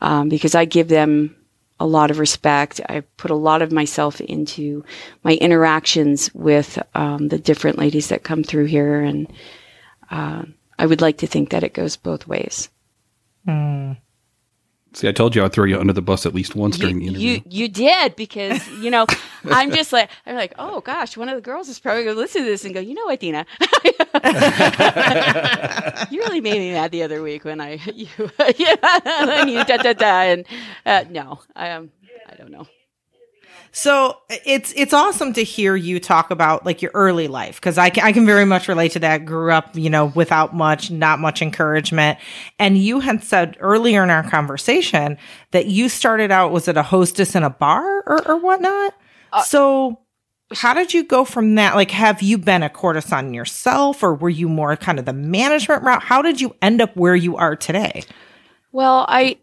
um 0.00 0.28
because 0.28 0.54
i 0.54 0.64
give 0.64 0.88
them 0.88 1.34
a 1.78 1.86
lot 1.86 2.10
of 2.10 2.18
respect. 2.18 2.80
I 2.88 3.00
put 3.16 3.30
a 3.30 3.34
lot 3.34 3.62
of 3.62 3.72
myself 3.72 4.20
into 4.20 4.84
my 5.22 5.34
interactions 5.34 6.34
with 6.34 6.78
um, 6.94 7.28
the 7.28 7.38
different 7.38 7.78
ladies 7.78 8.08
that 8.08 8.22
come 8.22 8.42
through 8.42 8.66
here 8.66 9.00
and 9.00 9.32
uh, 10.10 10.42
i 10.78 10.86
would 10.86 11.00
like 11.00 11.18
to 11.18 11.26
think 11.26 11.50
that 11.50 11.64
it 11.64 11.74
goes 11.74 11.96
both 11.96 12.26
ways 12.26 12.68
See, 14.96 15.06
I 15.08 15.12
told 15.12 15.36
you 15.36 15.44
I'd 15.44 15.52
throw 15.52 15.66
you 15.66 15.78
under 15.78 15.92
the 15.92 16.00
bus 16.00 16.24
at 16.24 16.34
least 16.34 16.56
once 16.56 16.78
during 16.78 17.00
the 17.00 17.08
interview. 17.08 17.32
you 17.32 17.42
you 17.50 17.68
did 17.68 18.16
because 18.16 18.66
you 18.80 18.90
know 18.90 19.04
I'm 19.44 19.70
just 19.70 19.92
like 19.92 20.08
I'm 20.24 20.36
like 20.36 20.54
oh 20.58 20.80
gosh 20.80 21.18
one 21.18 21.28
of 21.28 21.34
the 21.34 21.42
girls 21.42 21.68
is 21.68 21.78
probably 21.78 22.04
gonna 22.04 22.16
listen 22.16 22.44
to 22.44 22.48
this 22.48 22.64
and 22.64 22.72
go 22.72 22.80
you 22.80 22.94
know 22.94 23.04
what 23.04 23.20
Dena 23.20 23.44
you 26.10 26.20
really 26.22 26.40
made 26.40 26.60
me 26.60 26.72
mad 26.72 26.92
the 26.92 27.02
other 27.02 27.20
week 27.20 27.44
when 27.44 27.60
I 27.60 27.72
you 27.94 28.08
yeah 28.56 29.00
and 29.04 29.50
you 29.50 29.62
da 29.66 29.76
da 29.76 29.92
da 29.92 30.22
and 30.22 30.46
uh, 30.86 31.04
no 31.10 31.40
I 31.54 31.72
um 31.72 31.90
I 32.26 32.34
don't 32.36 32.50
know 32.50 32.66
So 33.76 34.16
it's 34.30 34.72
it's 34.74 34.94
awesome 34.94 35.34
to 35.34 35.44
hear 35.44 35.76
you 35.76 36.00
talk 36.00 36.30
about 36.30 36.64
like 36.64 36.80
your 36.80 36.92
early 36.94 37.28
life 37.28 37.56
because 37.56 37.76
I 37.76 37.90
can, 37.90 38.04
I 38.04 38.12
can 38.12 38.24
very 38.24 38.46
much 38.46 38.68
relate 38.68 38.92
to 38.92 39.00
that. 39.00 39.26
Grew 39.26 39.52
up, 39.52 39.76
you 39.76 39.90
know, 39.90 40.06
without 40.14 40.54
much, 40.54 40.90
not 40.90 41.18
much 41.18 41.42
encouragement. 41.42 42.18
And 42.58 42.78
you 42.78 43.00
had 43.00 43.22
said 43.22 43.58
earlier 43.60 44.02
in 44.02 44.08
our 44.08 44.22
conversation 44.22 45.18
that 45.50 45.66
you 45.66 45.90
started 45.90 46.30
out 46.30 46.52
was 46.52 46.68
it 46.68 46.78
a 46.78 46.82
hostess 46.82 47.34
in 47.34 47.42
a 47.42 47.50
bar 47.50 48.02
or, 48.06 48.26
or 48.26 48.38
whatnot. 48.38 48.94
Uh, 49.30 49.42
so 49.42 50.00
how 50.54 50.72
did 50.72 50.94
you 50.94 51.04
go 51.04 51.26
from 51.26 51.56
that? 51.56 51.74
Like, 51.74 51.90
have 51.90 52.22
you 52.22 52.38
been 52.38 52.62
a 52.62 52.70
courtesan 52.70 53.34
yourself, 53.34 54.02
or 54.02 54.14
were 54.14 54.30
you 54.30 54.48
more 54.48 54.74
kind 54.78 54.98
of 54.98 55.04
the 55.04 55.12
management 55.12 55.82
route? 55.82 56.02
How 56.02 56.22
did 56.22 56.40
you 56.40 56.56
end 56.62 56.80
up 56.80 56.96
where 56.96 57.14
you 57.14 57.36
are 57.36 57.54
today? 57.54 58.04
Well, 58.72 59.04
I 59.06 59.36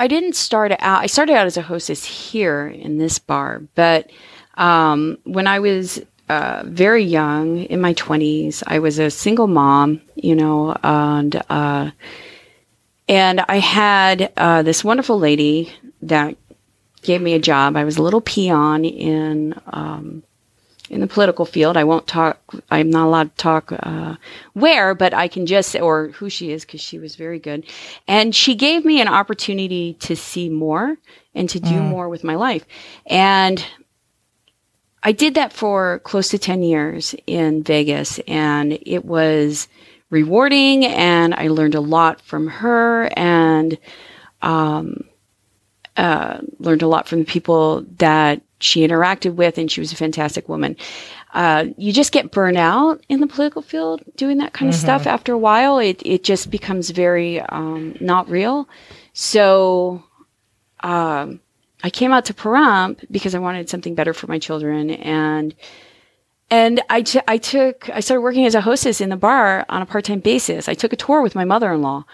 I 0.00 0.06
didn't 0.06 0.34
start 0.34 0.72
out. 0.78 1.02
I 1.02 1.06
started 1.06 1.36
out 1.36 1.44
as 1.44 1.58
a 1.58 1.62
hostess 1.62 2.06
here 2.06 2.68
in 2.68 2.96
this 2.96 3.18
bar, 3.18 3.62
but 3.74 4.10
um, 4.54 5.18
when 5.24 5.46
I 5.46 5.60
was 5.60 6.00
uh, 6.30 6.62
very 6.64 7.04
young, 7.04 7.64
in 7.64 7.82
my 7.82 7.92
twenties, 7.92 8.62
I 8.66 8.78
was 8.78 8.98
a 8.98 9.10
single 9.10 9.46
mom, 9.46 10.00
you 10.14 10.34
know, 10.34 10.74
and 10.82 11.42
uh, 11.50 11.90
and 13.10 13.44
I 13.46 13.58
had 13.58 14.32
uh, 14.38 14.62
this 14.62 14.82
wonderful 14.82 15.18
lady 15.18 15.70
that 16.00 16.34
gave 17.02 17.20
me 17.20 17.34
a 17.34 17.38
job. 17.38 17.76
I 17.76 17.84
was 17.84 17.98
a 17.98 18.02
little 18.02 18.22
peon 18.22 18.86
in 18.86 19.54
um, 19.66 20.22
in 20.90 21.00
the 21.00 21.06
political 21.06 21.44
field. 21.44 21.76
I 21.76 21.84
won't 21.84 22.06
talk. 22.06 22.38
I'm 22.70 22.90
not 22.90 23.06
allowed 23.06 23.30
to 23.30 23.42
talk 23.42 23.72
uh, 23.72 24.16
where, 24.52 24.94
but 24.94 25.14
I 25.14 25.28
can 25.28 25.46
just 25.46 25.74
or 25.76 26.08
who 26.08 26.28
she 26.28 26.50
is 26.50 26.64
because 26.64 26.80
she 26.80 26.98
was 26.98 27.16
very 27.16 27.38
good, 27.38 27.64
and 28.06 28.34
she 28.34 28.54
gave 28.54 28.84
me 28.84 29.00
an 29.00 29.08
opportunity 29.08 29.94
to 30.00 30.16
see 30.16 30.50
more 30.50 30.98
and 31.34 31.48
to 31.48 31.60
do 31.60 31.80
more 31.80 32.08
with 32.08 32.24
my 32.24 32.34
life, 32.34 32.66
and 33.06 33.64
I 35.02 35.12
did 35.12 35.34
that 35.34 35.52
for 35.52 36.00
close 36.00 36.28
to 36.30 36.38
ten 36.38 36.62
years 36.62 37.14
in 37.26 37.62
Vegas, 37.62 38.18
and 38.26 38.78
it 38.82 39.04
was 39.04 39.68
rewarding, 40.10 40.84
and 40.84 41.34
I 41.34 41.48
learned 41.48 41.76
a 41.76 41.80
lot 41.80 42.20
from 42.20 42.48
her, 42.48 43.08
and 43.16 43.78
um, 44.42 45.04
uh, 45.96 46.40
learned 46.58 46.82
a 46.82 46.88
lot 46.88 47.06
from 47.06 47.20
the 47.20 47.24
people 47.24 47.84
that 47.98 48.42
she 48.60 48.86
interacted 48.86 49.34
with, 49.34 49.58
and 49.58 49.70
she 49.70 49.80
was 49.80 49.92
a 49.92 49.96
fantastic 49.96 50.48
woman. 50.48 50.76
Uh, 51.32 51.66
you 51.76 51.92
just 51.92 52.12
get 52.12 52.30
burned 52.30 52.56
out 52.56 53.04
in 53.08 53.20
the 53.20 53.26
political 53.26 53.62
field 53.62 54.02
doing 54.16 54.38
that 54.38 54.52
kind 54.52 54.68
of 54.68 54.74
stuff. 54.74 55.06
After 55.06 55.32
a 55.32 55.38
while, 55.38 55.78
it 55.78 56.02
it 56.04 56.24
just 56.24 56.50
becomes 56.50 56.90
very 56.90 57.40
um, 57.40 57.96
not 58.00 58.28
real. 58.28 58.68
So, 59.12 60.02
um, 60.80 61.40
I 61.82 61.90
came 61.90 62.12
out 62.12 62.24
to 62.26 62.34
Pahrump 62.34 63.04
because 63.10 63.34
I 63.34 63.38
wanted 63.38 63.68
something 63.70 63.94
better 63.94 64.12
for 64.12 64.26
my 64.26 64.38
children, 64.38 64.90
and 64.90 65.54
and 66.50 66.82
I, 66.90 67.02
t- 67.02 67.20
I 67.28 67.38
took 67.38 67.88
I 67.90 68.00
started 68.00 68.22
working 68.22 68.44
as 68.44 68.54
a 68.54 68.60
hostess 68.60 69.00
in 69.00 69.08
the 69.08 69.16
bar 69.16 69.64
on 69.68 69.82
a 69.82 69.86
part 69.86 70.04
time 70.04 70.20
basis. 70.20 70.68
I 70.68 70.74
took 70.74 70.92
a 70.92 70.96
tour 70.96 71.22
with 71.22 71.34
my 71.34 71.44
mother 71.44 71.72
in 71.72 71.80
law 71.80 72.04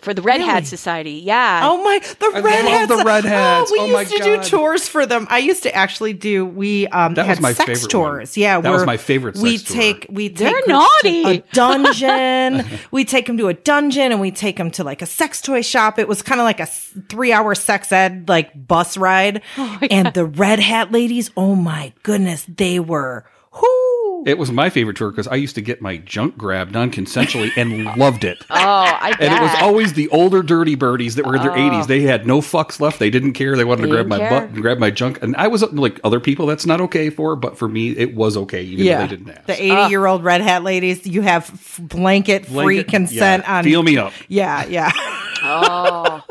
for 0.00 0.12
the 0.12 0.22
Red 0.22 0.40
Hat 0.40 0.66
Society. 0.66 1.22
Yeah. 1.24 1.60
Oh 1.62 1.82
my, 1.84 1.98
the 2.18 2.32
I 2.34 2.40
red 2.40 2.64
love 2.64 2.72
hats. 2.74 2.88
the 2.96 3.04
red 3.04 3.24
hats. 3.24 3.70
Oh, 3.70 3.72
we 3.72 3.78
Oh 3.78 3.84
used 3.84 3.94
my 3.94 4.04
to 4.04 4.18
God. 4.18 4.42
do 4.42 4.48
tours 4.48 4.88
for 4.88 5.06
them. 5.06 5.26
I 5.30 5.38
used 5.38 5.62
to 5.62 5.74
actually 5.74 6.12
do. 6.14 6.44
We 6.44 6.88
um 6.88 7.14
That 7.14 7.26
had 7.26 7.38
was 7.38 7.40
my 7.40 7.52
sex 7.52 7.66
favorite 7.66 7.94
one. 7.94 8.10
tours. 8.18 8.36
Yeah, 8.36 8.60
That 8.60 8.70
was 8.70 8.84
my 8.86 8.96
favorite 8.96 9.36
We 9.36 9.58
sex 9.58 9.70
tour. 9.72 9.76
take 9.80 10.06
we 10.10 10.28
They're 10.28 10.52
take 10.52 10.64
to 10.64 10.70
naughty. 10.70 11.24
a 11.24 11.38
dungeon. 11.52 12.64
we 12.90 13.04
take 13.04 13.26
them 13.26 13.36
to 13.38 13.48
a 13.48 13.54
dungeon 13.54 14.12
and 14.12 14.20
we 14.20 14.30
take 14.30 14.56
them 14.56 14.70
to 14.72 14.84
like 14.84 15.02
a 15.02 15.06
sex 15.06 15.40
toy 15.40 15.62
shop. 15.62 15.98
It 15.98 16.08
was 16.08 16.22
kind 16.22 16.40
of 16.40 16.44
like 16.44 16.60
a 16.60 16.66
three 16.66 17.32
hour 17.32 17.54
sex 17.54 17.92
ed 17.92 18.28
like 18.28 18.66
bus 18.66 18.96
ride. 18.96 19.42
Oh 19.56 19.78
and 19.90 20.12
the 20.14 20.24
red 20.26 20.58
hat 20.60 20.92
ladies, 20.92 21.30
oh 21.36 21.54
my 21.54 21.92
goodness, 22.02 22.44
they 22.48 22.80
were 22.80 23.24
whoo. 23.52 23.87
It 24.26 24.34
oh. 24.34 24.36
was 24.36 24.50
my 24.50 24.70
favorite 24.70 24.96
tour 24.96 25.10
because 25.10 25.26
I 25.26 25.36
used 25.36 25.54
to 25.54 25.60
get 25.60 25.80
my 25.80 25.98
junk 25.98 26.36
grabbed 26.36 26.72
non 26.72 26.90
consensually 26.90 27.50
and 27.56 27.84
loved 27.96 28.24
it. 28.24 28.38
Oh, 28.50 28.56
I 28.56 29.12
bet. 29.12 29.22
And 29.22 29.34
it 29.34 29.40
was 29.40 29.54
always 29.62 29.92
the 29.94 30.08
older 30.08 30.42
dirty 30.42 30.74
birdies 30.74 31.14
that 31.16 31.26
were 31.26 31.36
in 31.36 31.42
their 31.42 31.52
80s. 31.52 31.86
They 31.86 32.02
had 32.02 32.26
no 32.26 32.40
fucks 32.40 32.80
left. 32.80 32.98
They 32.98 33.10
didn't 33.10 33.32
care. 33.32 33.56
They 33.56 33.64
wanted 33.64 33.82
to 33.82 33.88
grab 33.88 34.06
my 34.06 34.18
care. 34.18 34.30
butt 34.30 34.50
and 34.50 34.62
grab 34.62 34.78
my 34.78 34.90
junk. 34.90 35.22
And 35.22 35.36
I 35.36 35.48
was 35.48 35.62
like, 35.72 36.00
other 36.04 36.20
people, 36.20 36.46
that's 36.46 36.66
not 36.66 36.80
okay 36.82 37.10
for. 37.10 37.36
But 37.36 37.58
for 37.58 37.68
me, 37.68 37.90
it 37.90 38.14
was 38.14 38.36
okay, 38.36 38.62
even 38.62 38.84
though 38.84 38.90
Yeah, 38.90 39.06
they 39.06 39.16
didn't 39.16 39.30
ask. 39.30 39.46
the 39.46 39.62
eighty-year-old 39.62 40.22
ah. 40.22 40.24
red 40.24 40.40
hat 40.40 40.62
ladies. 40.62 41.06
You 41.06 41.22
have 41.22 41.50
f- 41.50 41.80
blanket 41.82 42.46
free 42.46 42.84
consent 42.84 43.44
yeah, 43.44 43.58
on. 43.58 43.64
Feel 43.64 43.82
me 43.82 43.98
up. 43.98 44.12
Yeah, 44.28 44.64
yeah. 44.66 44.90
oh. 45.42 46.22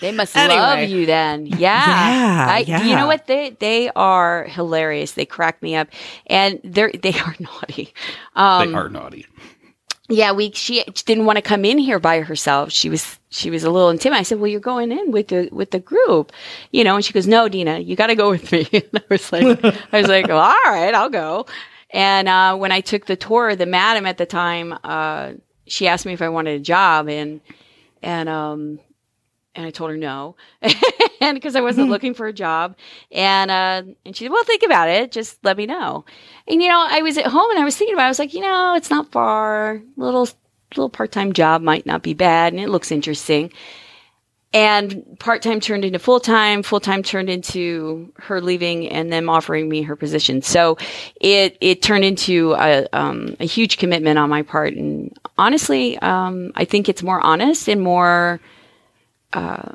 They 0.00 0.12
must 0.12 0.36
Anyway. 0.36 0.60
love 0.60 0.88
you 0.88 1.06
then. 1.06 1.46
Yeah. 1.46 1.56
Yeah, 1.58 2.46
I, 2.50 2.58
yeah. 2.60 2.84
You 2.84 2.94
know 2.96 3.06
what? 3.06 3.26
They 3.26 3.50
they 3.58 3.90
are 3.96 4.44
hilarious. 4.44 5.12
They 5.12 5.26
crack 5.26 5.60
me 5.62 5.74
up, 5.74 5.88
and 6.26 6.60
they're 6.62 6.92
they 6.92 7.14
are 7.18 7.34
naughty. 7.40 7.92
Um, 8.36 8.72
they 8.72 8.78
are 8.78 8.88
naughty. 8.88 9.26
yeah, 10.08 10.32
we 10.32 10.52
she 10.52 10.84
didn't 11.04 11.24
want 11.26 11.36
to 11.36 11.42
come 11.42 11.64
in 11.64 11.78
here 11.78 11.98
by 11.98 12.20
herself. 12.20 12.70
She 12.70 12.88
was 12.88 13.18
she 13.30 13.50
was 13.50 13.64
a 13.64 13.70
little 13.70 13.90
intimidated. 13.90 14.20
I 14.20 14.22
said, 14.22 14.38
"Well, 14.38 14.48
you're 14.50 14.60
going 14.60 14.92
in 14.92 15.10
with 15.10 15.28
the 15.28 15.48
with 15.52 15.72
the 15.72 15.80
group, 15.80 16.32
you 16.70 16.84
know." 16.84 16.94
And 16.96 17.04
she 17.04 17.12
goes, 17.12 17.26
"No, 17.26 17.48
Dena, 17.48 17.78
you 17.80 17.96
got 17.96 18.06
to 18.06 18.14
go 18.14 18.30
with 18.30 18.50
me." 18.52 18.68
And 18.72 18.84
I 18.94 19.02
was 19.10 19.32
like, 19.32 19.64
"I 19.92 19.98
was 20.00 20.08
like, 20.08 20.28
well, 20.28 20.38
all 20.38 20.72
right, 20.72 20.94
I'll 20.94 21.10
go." 21.10 21.46
And 21.90 22.28
uh, 22.28 22.56
when 22.56 22.70
I 22.70 22.80
took 22.82 23.06
the 23.06 23.16
tour, 23.16 23.56
the 23.56 23.66
madam 23.66 24.06
at 24.06 24.18
the 24.18 24.26
time, 24.26 24.78
uh, 24.84 25.32
she 25.66 25.88
asked 25.88 26.06
me 26.06 26.12
if 26.12 26.22
I 26.22 26.28
wanted 26.28 26.60
a 26.60 26.62
job, 26.62 27.08
and 27.08 27.40
and 28.02 28.28
um 28.28 28.78
and 29.58 29.66
I 29.66 29.70
told 29.70 29.90
her 29.90 29.96
no, 29.96 30.36
and 31.20 31.34
because 31.34 31.56
I 31.56 31.60
wasn't 31.60 31.88
looking 31.90 32.14
for 32.14 32.28
a 32.28 32.32
job, 32.32 32.76
and 33.10 33.50
uh, 33.50 33.82
and 34.06 34.16
she 34.16 34.24
said, 34.24 34.30
"Well, 34.30 34.44
think 34.44 34.62
about 34.62 34.88
it. 34.88 35.10
Just 35.10 35.44
let 35.44 35.56
me 35.56 35.66
know." 35.66 36.04
And 36.46 36.62
you 36.62 36.68
know, 36.68 36.86
I 36.88 37.02
was 37.02 37.18
at 37.18 37.26
home 37.26 37.50
and 37.50 37.58
I 37.58 37.64
was 37.64 37.76
thinking 37.76 37.94
about. 37.94 38.04
it. 38.04 38.06
I 38.06 38.10
was 38.10 38.18
like, 38.20 38.34
you 38.34 38.40
know, 38.40 38.74
it's 38.76 38.88
not 38.88 39.10
far. 39.10 39.82
Little 39.96 40.28
little 40.76 40.88
part 40.88 41.10
time 41.10 41.32
job 41.32 41.60
might 41.60 41.86
not 41.86 42.04
be 42.04 42.14
bad, 42.14 42.52
and 42.52 42.62
it 42.62 42.68
looks 42.68 42.92
interesting. 42.92 43.52
And 44.54 45.18
part 45.18 45.42
time 45.42 45.58
turned 45.58 45.84
into 45.84 45.98
full 45.98 46.20
time. 46.20 46.62
Full 46.62 46.80
time 46.80 47.02
turned 47.02 47.28
into 47.28 48.12
her 48.16 48.40
leaving 48.40 48.88
and 48.88 49.12
them 49.12 49.28
offering 49.28 49.68
me 49.68 49.82
her 49.82 49.96
position. 49.96 50.40
So 50.40 50.78
it 51.20 51.58
it 51.60 51.82
turned 51.82 52.04
into 52.04 52.54
a 52.54 52.86
um, 52.92 53.36
a 53.40 53.44
huge 53.44 53.76
commitment 53.76 54.20
on 54.20 54.30
my 54.30 54.42
part. 54.42 54.74
And 54.74 55.18
honestly, 55.36 55.98
um, 55.98 56.52
I 56.54 56.64
think 56.64 56.88
it's 56.88 57.02
more 57.02 57.20
honest 57.20 57.68
and 57.68 57.82
more 57.82 58.40
uh, 59.32 59.74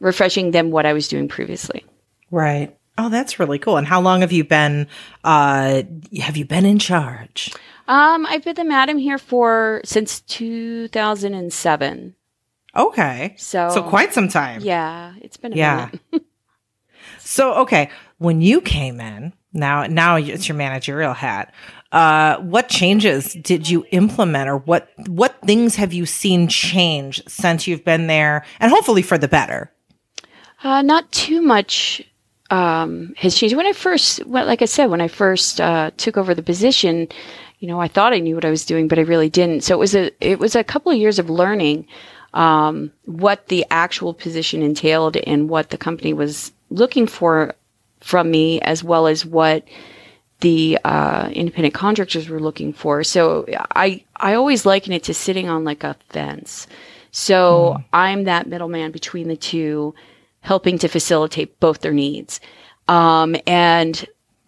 refreshing 0.00 0.50
than 0.52 0.70
what 0.70 0.86
I 0.86 0.92
was 0.92 1.08
doing 1.08 1.28
previously. 1.28 1.84
Right. 2.30 2.76
Oh, 2.98 3.08
that's 3.08 3.38
really 3.38 3.58
cool. 3.58 3.76
And 3.76 3.86
how 3.86 4.00
long 4.00 4.20
have 4.20 4.32
you 4.32 4.44
been 4.44 4.86
uh 5.24 5.82
have 6.20 6.36
you 6.36 6.44
been 6.44 6.64
in 6.66 6.78
charge? 6.78 7.52
Um, 7.88 8.26
I've 8.26 8.44
been 8.44 8.54
the 8.56 8.64
madam 8.64 8.98
here 8.98 9.18
for 9.18 9.80
since 9.84 10.20
2007. 10.20 12.14
Okay. 12.76 13.34
So, 13.36 13.68
So 13.70 13.82
quite 13.82 14.12
some 14.14 14.28
time. 14.28 14.60
yeah, 14.62 15.14
it's 15.20 15.36
been 15.36 15.52
a 15.52 15.56
Yeah. 15.56 15.90
So 17.18 17.54
okay, 17.62 17.90
when 18.18 18.40
you 18.40 18.60
came 18.60 19.00
in, 19.00 19.32
now 19.52 19.84
now 19.84 20.16
it's 20.16 20.48
your 20.48 20.56
managerial 20.56 21.14
hat. 21.14 21.52
Uh 21.92 22.36
what 22.38 22.68
changes 22.68 23.34
did 23.34 23.68
you 23.68 23.84
implement 23.90 24.48
or 24.48 24.58
what 24.58 24.90
what 25.08 25.40
things 25.42 25.76
have 25.76 25.92
you 25.92 26.06
seen 26.06 26.46
change 26.48 27.22
since 27.26 27.66
you've 27.66 27.84
been 27.84 28.06
there 28.06 28.44
and 28.60 28.70
hopefully 28.70 29.02
for 29.02 29.18
the 29.18 29.28
better? 29.28 29.72
Uh, 30.62 30.82
not 30.82 31.10
too 31.10 31.40
much 31.40 32.02
um, 32.50 33.14
has 33.16 33.34
changed. 33.34 33.56
When 33.56 33.66
I 33.66 33.72
first, 33.72 34.24
well, 34.26 34.46
like 34.46 34.62
I 34.62 34.66
said, 34.66 34.86
when 34.86 35.00
I 35.00 35.08
first 35.08 35.60
uh, 35.60 35.90
took 35.96 36.16
over 36.16 36.34
the 36.34 36.42
position, 36.42 37.08
you 37.60 37.68
know, 37.68 37.80
I 37.80 37.88
thought 37.88 38.12
I 38.12 38.18
knew 38.18 38.34
what 38.34 38.44
I 38.44 38.50
was 38.50 38.64
doing, 38.64 38.88
but 38.88 38.98
I 38.98 39.02
really 39.02 39.28
didn't. 39.28 39.62
So 39.62 39.74
it 39.74 39.78
was 39.78 39.94
a 39.94 40.10
it 40.20 40.38
was 40.38 40.54
a 40.54 40.64
couple 40.64 40.92
of 40.92 40.98
years 40.98 41.18
of 41.18 41.30
learning 41.30 41.86
um, 42.34 42.92
what 43.04 43.48
the 43.48 43.64
actual 43.70 44.12
position 44.14 44.62
entailed 44.62 45.16
and 45.16 45.48
what 45.48 45.70
the 45.70 45.78
company 45.78 46.12
was 46.12 46.52
looking 46.70 47.06
for 47.06 47.54
from 48.00 48.30
me, 48.30 48.60
as 48.62 48.82
well 48.82 49.06
as 49.06 49.24
what 49.24 49.64
the 50.40 50.78
uh, 50.84 51.30
independent 51.32 51.74
contractors 51.74 52.28
were 52.28 52.40
looking 52.40 52.72
for. 52.72 53.04
So 53.04 53.46
I 53.74 54.04
I 54.16 54.34
always 54.34 54.66
liken 54.66 54.92
it 54.92 55.04
to 55.04 55.14
sitting 55.14 55.48
on 55.48 55.64
like 55.64 55.84
a 55.84 55.96
fence. 56.08 56.66
So 57.12 57.82
I'm 57.92 58.24
that 58.24 58.46
middleman 58.46 58.92
between 58.92 59.28
the 59.28 59.36
two, 59.36 59.94
helping 60.40 60.78
to 60.78 60.88
facilitate 60.88 61.58
both 61.58 61.80
their 61.80 61.92
needs, 61.92 62.40
um, 62.88 63.36
and 63.46 64.06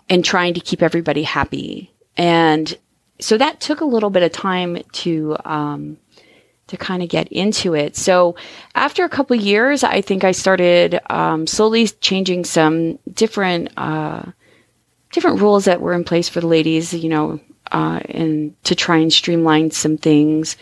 and 0.09 0.25
trying 0.25 0.55
to 0.55 0.61
keep 0.61 0.83
everybody 0.83 1.23
happy. 1.23 1.91
And 2.17 2.77
so 3.19 3.39
that 3.39 3.61
took 3.61 3.81
a 3.81 3.85
little 3.85 4.11
bit 4.11 4.23
of 4.23 4.33
time 4.33 4.83
to 4.93 5.37
um, 5.45 5.97
to 6.69 6.77
kind 6.77 7.03
of 7.03 7.09
get 7.09 7.29
into 7.29 7.75
it. 7.75 7.97
So 7.97 8.37
after 8.75 9.05
a 9.05 9.09
couple 9.09 9.37
of 9.37 9.43
years, 9.43 9.85
I 9.85 10.01
think 10.01 10.25
I 10.25 10.33
started 10.33 11.01
um, 11.11 11.47
slowly 11.47 11.87
changing 11.89 12.45
some 12.45 12.99
different 13.13 13.71
uh, 13.77 14.23
different 15.13 15.41
rules 15.41 15.67
that 15.67 15.81
were 15.81 15.93
in 15.93 16.05
place 16.05 16.29
for 16.29 16.41
the 16.41 16.47
ladies, 16.47 16.93
you 16.93 17.09
know, 17.09 17.41
uh, 17.71 18.01
and 18.09 18.55
to 18.65 18.75
try 18.75 18.97
and 18.97 19.13
streamline 19.13 19.71
some 19.71 19.97
things. 19.97 20.57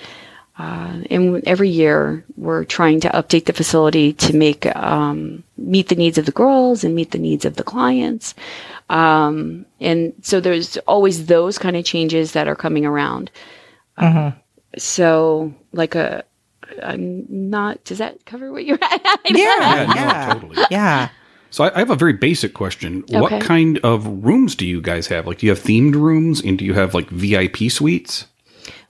Uh, 0.58 1.00
and 1.10 1.42
every 1.46 1.70
year, 1.70 2.22
we're 2.36 2.64
trying 2.64 3.00
to 3.00 3.08
update 3.08 3.46
the 3.46 3.52
facility 3.54 4.12
to 4.12 4.36
make 4.36 4.66
um, 4.76 5.42
meet 5.56 5.88
the 5.88 5.94
needs 5.94 6.18
of 6.18 6.26
the 6.26 6.32
girls 6.32 6.84
and 6.84 6.94
meet 6.94 7.12
the 7.12 7.18
needs 7.18 7.46
of 7.46 7.56
the 7.56 7.64
clients. 7.64 8.34
Um, 8.90 9.64
and 9.80 10.12
so 10.20 10.38
there's 10.40 10.76
always 10.78 11.26
those 11.26 11.56
kind 11.56 11.76
of 11.76 11.84
changes 11.84 12.32
that 12.32 12.46
are 12.46 12.56
coming 12.56 12.84
around. 12.84 13.30
So, 14.76 15.54
like 15.72 15.94
a, 15.94 16.24
I'm 16.82 17.24
not. 17.28 17.82
Does 17.84 17.98
that 17.98 18.26
cover 18.26 18.52
what 18.52 18.64
you're 18.64 18.78
at? 18.82 19.20
Yeah, 19.24 19.86
no, 19.88 19.94
yeah. 19.94 20.34
totally. 20.34 20.64
Yeah. 20.70 21.08
So 21.50 21.64
I, 21.64 21.74
I 21.74 21.78
have 21.80 21.90
a 21.90 21.96
very 21.96 22.12
basic 22.12 22.54
question. 22.54 23.02
Okay. 23.10 23.20
What 23.20 23.42
kind 23.42 23.78
of 23.82 24.06
rooms 24.24 24.54
do 24.54 24.66
you 24.66 24.80
guys 24.80 25.06
have? 25.08 25.26
Like, 25.26 25.38
do 25.38 25.46
you 25.46 25.50
have 25.50 25.60
themed 25.60 25.94
rooms 25.94 26.40
and 26.40 26.58
do 26.58 26.64
you 26.64 26.74
have 26.74 26.94
like 26.94 27.08
VIP 27.10 27.70
suites? 27.70 28.26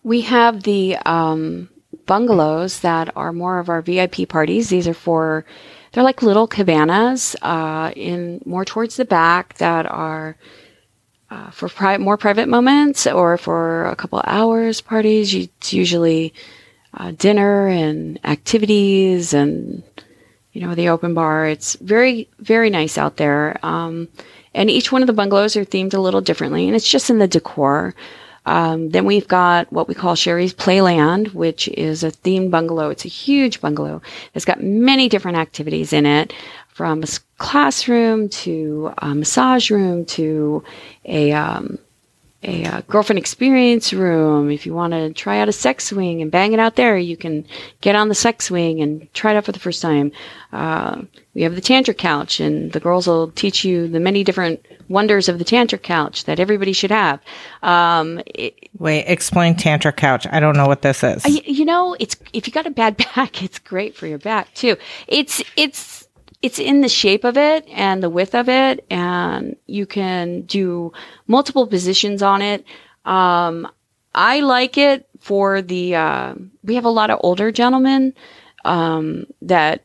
We 0.03 0.21
have 0.23 0.63
the 0.63 0.97
um, 1.07 1.69
bungalows 2.07 2.81
that 2.81 3.15
are 3.17 3.33
more 3.33 3.59
of 3.59 3.69
our 3.69 3.83
VIP 3.83 4.29
parties. 4.29 4.69
These 4.71 4.89
are 4.89 4.95
for, 4.95 5.45
they're 5.93 6.05
like 6.05 6.23
little 6.23 6.47
cabanas 6.47 7.37
uh, 7.43 7.93
in 7.97 8.41
more 8.45 8.65
towards 8.65 8.97
the 8.97 9.05
back 9.05 9.55
that 9.55 9.87
are 9.87 10.37
uh, 11.31 11.51
for 11.51 11.69
pri- 11.69 11.99
more 11.99 12.17
private 12.17 12.49
moments 12.49 13.07
or 13.07 13.37
for 13.39 13.87
a 13.87 13.97
couple 13.97 14.21
hours 14.27 14.81
parties. 14.81 15.33
You- 15.35 15.49
It's 15.59 15.73
usually 15.73 16.35
uh, 16.95 17.13
dinner 17.13 17.69
and 17.69 18.19
activities 18.25 19.33
and 19.33 19.83
you 20.53 20.61
know 20.61 20.75
the 20.75 20.89
open 20.89 21.15
bar. 21.15 21.47
It's 21.47 21.75
very 21.77 22.29
very 22.39 22.71
nice 22.71 22.99
out 22.99 23.17
there. 23.17 23.59
Um, 23.65 24.09
and 24.53 24.69
each 24.69 24.91
one 24.91 25.03
of 25.03 25.07
the 25.07 25.13
bungalows 25.13 25.57
are 25.57 25.65
themed 25.65 25.95
a 25.95 26.01
little 26.01 26.21
differently, 26.21 26.67
and 26.67 26.75
it's 26.75 26.91
just 26.91 27.11
in 27.11 27.19
the 27.19 27.29
decor. 27.29 27.95
Um, 28.47 28.89
then 28.91 29.05
we've 29.05 29.29
got 29.29 29.71
what 29.73 29.87
we 29.87 29.95
call 29.95 30.15
Sheri's 30.15 30.55
Playland, 30.55 31.35
which 31.35 31.69
is 31.69 32.03
a 32.03 32.11
themed 32.11 32.51
bungalow. 32.51 32.89
It's 32.89 33.05
a 33.05 33.09
huge 33.09 33.61
bungalow. 33.61 34.01
It's 34.35 34.47
got 34.47 34.63
many 34.63 35.09
different 35.09 35.37
activities 35.37 35.93
in 35.93 36.07
it, 36.07 36.33
from 36.69 37.03
a 37.03 37.07
classroom 37.39 38.29
to 38.31 38.93
a 38.99 39.15
massage 39.15 39.71
room 39.71 40.05
to 40.07 40.65
a 41.05 41.33
um, 41.33 41.79
a 42.43 42.65
uh, 42.65 42.81
girlfriend 42.89 43.19
experience 43.19 43.93
room. 43.93 44.51
If 44.51 44.65
you 44.65 44.73
want 44.73 44.93
to 44.95 45.13
try 45.13 45.41
out 45.41 45.49
a 45.49 45.53
sex 45.53 45.85
swing 45.85 46.23
and 46.23 46.31
bang 46.31 46.53
it 46.53 46.59
out 46.59 46.77
there, 46.77 46.97
you 46.97 47.17
can 47.17 47.47
get 47.83 47.95
on 47.95 48.09
the 48.09 48.15
sex 48.15 48.47
swing 48.47 48.81
and 48.81 49.13
try 49.13 49.33
it 49.33 49.37
out 49.37 49.45
for 49.45 49.53
the 49.53 49.59
first 49.59 49.83
time. 49.83 50.11
Uh, 50.53 51.03
we 51.35 51.43
have 51.43 51.55
the 51.55 51.61
tantric 51.61 51.99
couch, 51.99 52.41
and 52.41 52.73
the 52.73 52.81
girls 52.81 53.07
will 53.07 53.31
teach 53.33 53.65
you 53.65 53.87
the 53.89 54.01
many 54.01 54.25
different 54.25 54.65
wonders 54.89 55.29
of 55.29 55.39
the 55.39 55.45
tantric 55.45 55.83
couch 55.83 56.25
that 56.25 56.41
everybody 56.41 56.73
should 56.73 56.91
have. 56.91 57.21
Um, 57.63 58.21
it, 58.27 58.55
Wait, 58.79 59.05
explain 59.07 59.55
Tantra 59.55 59.93
Couch. 59.93 60.27
I 60.31 60.41
don't 60.41 60.57
know 60.57 60.67
what 60.67 60.83
this 60.83 61.05
is. 61.05 61.23
y- 61.25 61.43
you 61.45 61.65
know, 61.65 61.95
it's 62.01 62.17
if 62.33 62.47
you 62.47 62.53
got 62.53 62.67
a 62.67 62.71
bad 62.71 62.97
back, 63.15 63.43
it's 63.43 63.59
great 63.59 63.95
for 63.95 64.07
your 64.07 64.19
back 64.19 64.53
too. 64.55 64.77
It's 65.07 65.43
it's 65.57 66.00
it's 66.43 66.59
in 66.59 66.81
the 66.81 66.89
shape 66.89 67.25
of 67.25 67.37
it 67.37 67.67
and 67.69 68.03
the 68.03 68.11
width 68.11 68.35
of 68.35 68.49
it, 68.49 68.85
and 68.91 69.57
you 69.67 69.87
can 69.87 70.43
do 70.43 70.93
multiple 71.27 71.67
positions 71.67 72.23
on 72.23 72.41
it. 72.43 72.65
Um, 73.05 73.69
I 74.15 74.41
like 74.41 74.79
it 74.79 75.09
for 75.19 75.63
the. 75.63 75.95
Uh, 75.95 76.35
we 76.65 76.75
have 76.75 76.85
a 76.85 76.91
lot 76.91 77.11
of 77.11 77.21
older 77.23 77.53
gentlemen 77.53 78.15
um, 78.65 79.27
that 79.43 79.85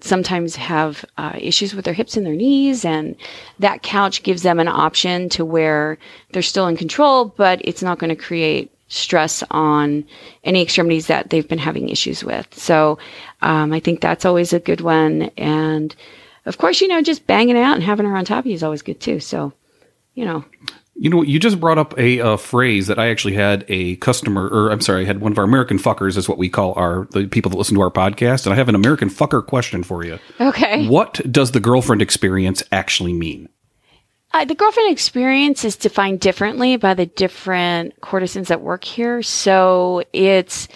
sometimes 0.00 0.56
have 0.56 1.04
uh, 1.18 1.36
issues 1.38 1.74
with 1.74 1.84
their 1.84 1.94
hips 1.94 2.16
and 2.16 2.24
their 2.24 2.34
knees, 2.34 2.84
and 2.84 3.14
that 3.58 3.82
couch 3.82 4.22
gives 4.22 4.42
them 4.42 4.58
an 4.58 4.68
option 4.68 5.28
to 5.30 5.44
where 5.44 5.98
they're 6.32 6.42
still 6.42 6.66
in 6.66 6.76
control, 6.76 7.26
but 7.26 7.60
it's 7.62 7.82
not 7.82 7.98
going 7.98 8.08
to 8.08 8.16
create 8.16 8.72
stress 8.90 9.42
on 9.50 10.04
any 10.44 10.60
extremities 10.60 11.06
that 11.06 11.30
they've 11.30 11.48
been 11.48 11.58
having 11.58 11.88
issues 11.88 12.22
with. 12.22 12.46
So 12.52 12.98
um, 13.40 13.72
I 13.72 13.80
think 13.80 14.00
that's 14.02 14.26
always 14.26 14.52
a 14.52 14.60
good 14.60 14.82
one. 14.82 15.30
And 15.38 15.96
of 16.44 16.58
course, 16.58 16.82
you 16.82 16.88
know, 16.88 17.00
just 17.00 17.26
banging 17.26 17.56
it 17.56 17.62
out 17.62 17.76
and 17.76 17.82
having 17.82 18.04
her 18.04 18.14
on 18.16 18.24
top 18.26 18.40
of 18.40 18.46
you 18.46 18.54
is 18.54 18.62
always 18.62 18.82
good 18.82 19.00
too. 19.00 19.20
So, 19.20 19.52
you 20.14 20.24
know, 20.26 20.44
You 20.96 21.08
know, 21.08 21.22
you 21.22 21.38
just 21.38 21.60
brought 21.60 21.78
up 21.78 21.98
a, 21.98 22.20
uh 22.20 22.36
phrase 22.36 22.88
that 22.88 22.98
I 22.98 23.08
actually 23.08 23.34
had 23.34 23.64
a 23.68 23.96
customer, 23.96 24.48
or 24.48 24.70
I'm 24.70 24.82
sorry, 24.82 25.02
I 25.02 25.06
had 25.06 25.20
one 25.22 25.32
of 25.32 25.38
our 25.38 25.44
American 25.44 25.78
fuckers, 25.78 26.18
is 26.18 26.28
what 26.28 26.36
we 26.36 26.50
call 26.50 26.74
our 26.74 27.06
the 27.12 27.26
people 27.26 27.50
that 27.50 27.56
listen 27.56 27.74
to 27.76 27.80
our 27.80 27.90
podcast, 27.90 28.44
and 28.44 28.52
I 28.52 28.56
have 28.56 28.68
an 28.68 28.74
American 28.74 29.08
fucker 29.08 29.42
question 29.46 29.82
for 29.82 30.04
you. 30.04 30.18
okay. 30.40 30.86
What 30.88 31.20
does 31.30 31.52
the 31.52 31.60
girlfriend 31.60 32.02
experience 32.02 32.62
actually 32.70 33.14
mean? 33.14 33.48
Uh, 34.32 34.44
the 34.44 34.54
girlfriend 34.54 34.92
experience 34.92 35.64
is 35.64 35.76
defined 35.76 36.20
differently 36.20 36.76
by 36.76 36.94
the 36.94 37.06
different 37.06 38.00
courtesans 38.00 38.48
that 38.48 38.60
work 38.60 38.84
here. 38.84 39.22
So 39.22 40.04
it's 40.12 40.68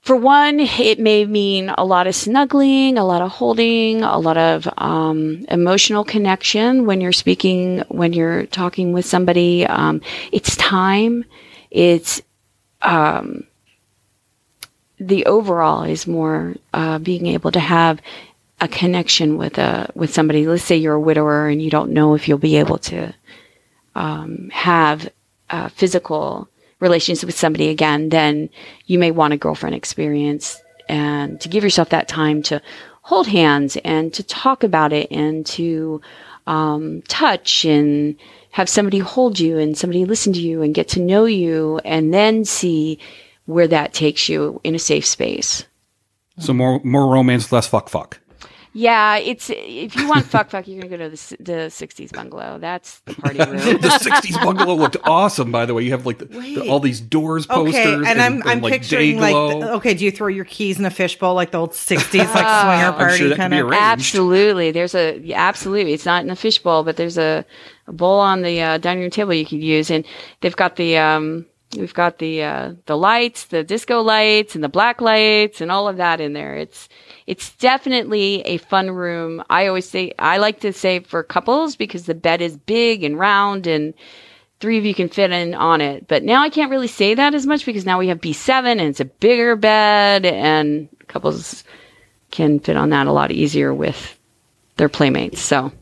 for 0.00 0.16
one, 0.16 0.60
it 0.60 0.98
may 0.98 1.24
mean 1.24 1.70
a 1.78 1.84
lot 1.84 2.06
of 2.06 2.14
snuggling, 2.14 2.98
a 2.98 3.04
lot 3.04 3.22
of 3.22 3.30
holding, 3.30 4.02
a 4.02 4.18
lot 4.18 4.36
of 4.36 4.68
um, 4.76 5.46
emotional 5.48 6.04
connection 6.04 6.84
when 6.86 7.00
you're 7.00 7.12
speaking, 7.12 7.84
when 7.88 8.12
you're 8.12 8.46
talking 8.46 8.92
with 8.92 9.06
somebody. 9.06 9.64
Um, 9.64 10.02
it's 10.30 10.56
time. 10.56 11.24
It's 11.70 12.20
um, 12.82 13.44
the 14.98 15.24
overall 15.26 15.84
is 15.84 16.06
more 16.06 16.54
uh, 16.72 16.98
being 16.98 17.26
able 17.26 17.52
to 17.52 17.60
have 17.60 18.00
a 18.60 18.68
connection 18.68 19.36
with 19.36 19.58
a 19.58 19.90
with 19.94 20.12
somebody. 20.12 20.46
Let's 20.46 20.64
say 20.64 20.76
you're 20.76 20.94
a 20.94 21.00
widower 21.00 21.48
and 21.48 21.60
you 21.60 21.70
don't 21.70 21.92
know 21.92 22.14
if 22.14 22.28
you'll 22.28 22.38
be 22.38 22.56
able 22.56 22.78
to 22.78 23.14
um, 23.94 24.50
have 24.50 25.08
a 25.50 25.68
physical 25.70 26.48
relations 26.80 27.24
with 27.24 27.36
somebody 27.36 27.68
again, 27.68 28.08
then 28.10 28.50
you 28.86 28.98
may 28.98 29.10
want 29.10 29.32
a 29.32 29.38
girlfriend 29.38 29.74
experience 29.74 30.60
and 30.88 31.40
to 31.40 31.48
give 31.48 31.64
yourself 31.64 31.88
that 31.90 32.08
time 32.08 32.42
to 32.42 32.60
hold 33.02 33.26
hands 33.26 33.76
and 33.84 34.12
to 34.14 34.22
talk 34.22 34.62
about 34.62 34.92
it 34.92 35.10
and 35.10 35.46
to 35.46 36.00
um, 36.46 37.02
touch 37.08 37.64
and 37.64 38.16
have 38.50 38.68
somebody 38.68 38.98
hold 38.98 39.38
you 39.38 39.58
and 39.58 39.76
somebody 39.76 40.04
listen 40.04 40.32
to 40.32 40.40
you 40.40 40.62
and 40.62 40.74
get 40.74 40.88
to 40.88 41.00
know 41.00 41.24
you 41.24 41.80
and 41.84 42.12
then 42.12 42.44
see 42.44 42.98
where 43.46 43.68
that 43.68 43.92
takes 43.92 44.28
you 44.28 44.60
in 44.64 44.74
a 44.74 44.78
safe 44.78 45.04
space. 45.04 45.64
So 46.38 46.52
more 46.52 46.80
more 46.82 47.12
romance, 47.12 47.52
less 47.52 47.68
fuck 47.68 47.88
fuck. 47.88 48.20
Yeah, 48.76 49.18
it's 49.18 49.50
if 49.50 49.94
you 49.94 50.08
want 50.08 50.26
fuck 50.26 50.50
fuck, 50.50 50.66
you're 50.66 50.82
gonna 50.82 50.96
go 50.96 51.08
to 51.08 51.08
the 51.08 51.36
the 51.38 51.52
'60s 51.70 52.12
bungalow. 52.12 52.58
That's 52.58 52.98
the 53.00 53.14
party 53.14 53.38
room. 53.38 53.56
the 53.56 53.88
'60s 53.88 54.42
bungalow 54.44 54.74
looked 54.74 54.96
awesome, 55.04 55.52
by 55.52 55.64
the 55.64 55.74
way. 55.74 55.84
You 55.84 55.92
have 55.92 56.04
like 56.06 56.18
the, 56.18 56.24
the, 56.24 56.68
all 56.68 56.80
these 56.80 57.00
doors 57.00 57.46
posters, 57.46 57.76
Okay, 57.76 57.94
and, 57.94 58.04
and, 58.04 58.20
I'm 58.20 58.32
and, 58.40 58.50
I'm 58.50 58.60
like 58.62 58.72
picturing 58.72 59.20
like 59.20 59.32
Dayglow. 59.32 59.60
the- 59.60 59.72
okay, 59.74 59.94
do 59.94 60.04
you 60.04 60.10
throw 60.10 60.26
your 60.26 60.44
keys 60.44 60.80
in 60.80 60.84
a 60.84 60.90
fishbowl 60.90 61.34
like 61.34 61.52
the 61.52 61.58
old 61.58 61.70
'60s 61.70 62.18
like 62.34 62.64
swinger 62.64 62.92
party 62.98 63.18
sure 63.18 63.36
kind 63.36 63.54
of? 63.54 63.60
arranged. 63.60 63.76
Absolutely. 63.80 64.72
There's 64.72 64.96
a 64.96 65.18
yeah, 65.20 65.40
absolutely. 65.40 65.92
It's 65.92 66.04
not 66.06 66.24
in 66.24 66.30
a 66.30 66.36
fishbowl, 66.36 66.82
but 66.82 66.96
there's 66.96 67.16
a, 67.16 67.44
a 67.86 67.92
bowl 67.92 68.18
on 68.18 68.42
the 68.42 68.60
uh, 68.60 68.78
dining 68.78 69.02
room 69.02 69.10
table 69.12 69.34
you 69.34 69.46
could 69.46 69.62
use, 69.62 69.88
and 69.88 70.04
they've 70.40 70.56
got 70.56 70.74
the 70.74 70.96
um, 70.98 71.46
we've 71.76 71.94
got 71.94 72.18
the 72.18 72.42
uh, 72.42 72.72
the 72.86 72.96
lights, 72.96 73.46
the 73.46 73.64
disco 73.64 74.00
lights, 74.00 74.54
and 74.54 74.62
the 74.62 74.68
black 74.68 75.00
lights, 75.00 75.60
and 75.60 75.70
all 75.70 75.88
of 75.88 75.96
that 75.98 76.20
in 76.20 76.32
there. 76.32 76.56
It's 76.56 76.88
it's 77.26 77.54
definitely 77.56 78.42
a 78.42 78.58
fun 78.58 78.90
room. 78.90 79.42
I 79.50 79.66
always 79.66 79.88
say 79.88 80.12
I 80.18 80.38
like 80.38 80.60
to 80.60 80.72
say 80.72 81.00
for 81.00 81.22
couples 81.22 81.76
because 81.76 82.06
the 82.06 82.14
bed 82.14 82.40
is 82.40 82.56
big 82.56 83.04
and 83.04 83.18
round 83.18 83.66
and 83.66 83.94
three 84.60 84.78
of 84.78 84.84
you 84.84 84.94
can 84.94 85.08
fit 85.08 85.30
in 85.30 85.54
on 85.54 85.80
it. 85.80 86.08
But 86.08 86.22
now 86.22 86.42
I 86.42 86.48
can't 86.48 86.70
really 86.70 86.88
say 86.88 87.14
that 87.14 87.34
as 87.34 87.46
much 87.46 87.66
because 87.66 87.84
now 87.84 87.98
we 87.98 88.08
have 88.08 88.20
B7 88.20 88.64
and 88.64 88.80
it's 88.80 89.00
a 89.00 89.04
bigger 89.04 89.56
bed 89.56 90.24
and 90.24 90.88
couples 91.06 91.64
can 92.30 92.60
fit 92.60 92.76
on 92.76 92.90
that 92.90 93.06
a 93.06 93.12
lot 93.12 93.30
easier 93.30 93.74
with 93.74 94.18
their 94.76 94.88
playmates. 94.88 95.40
So, 95.40 95.72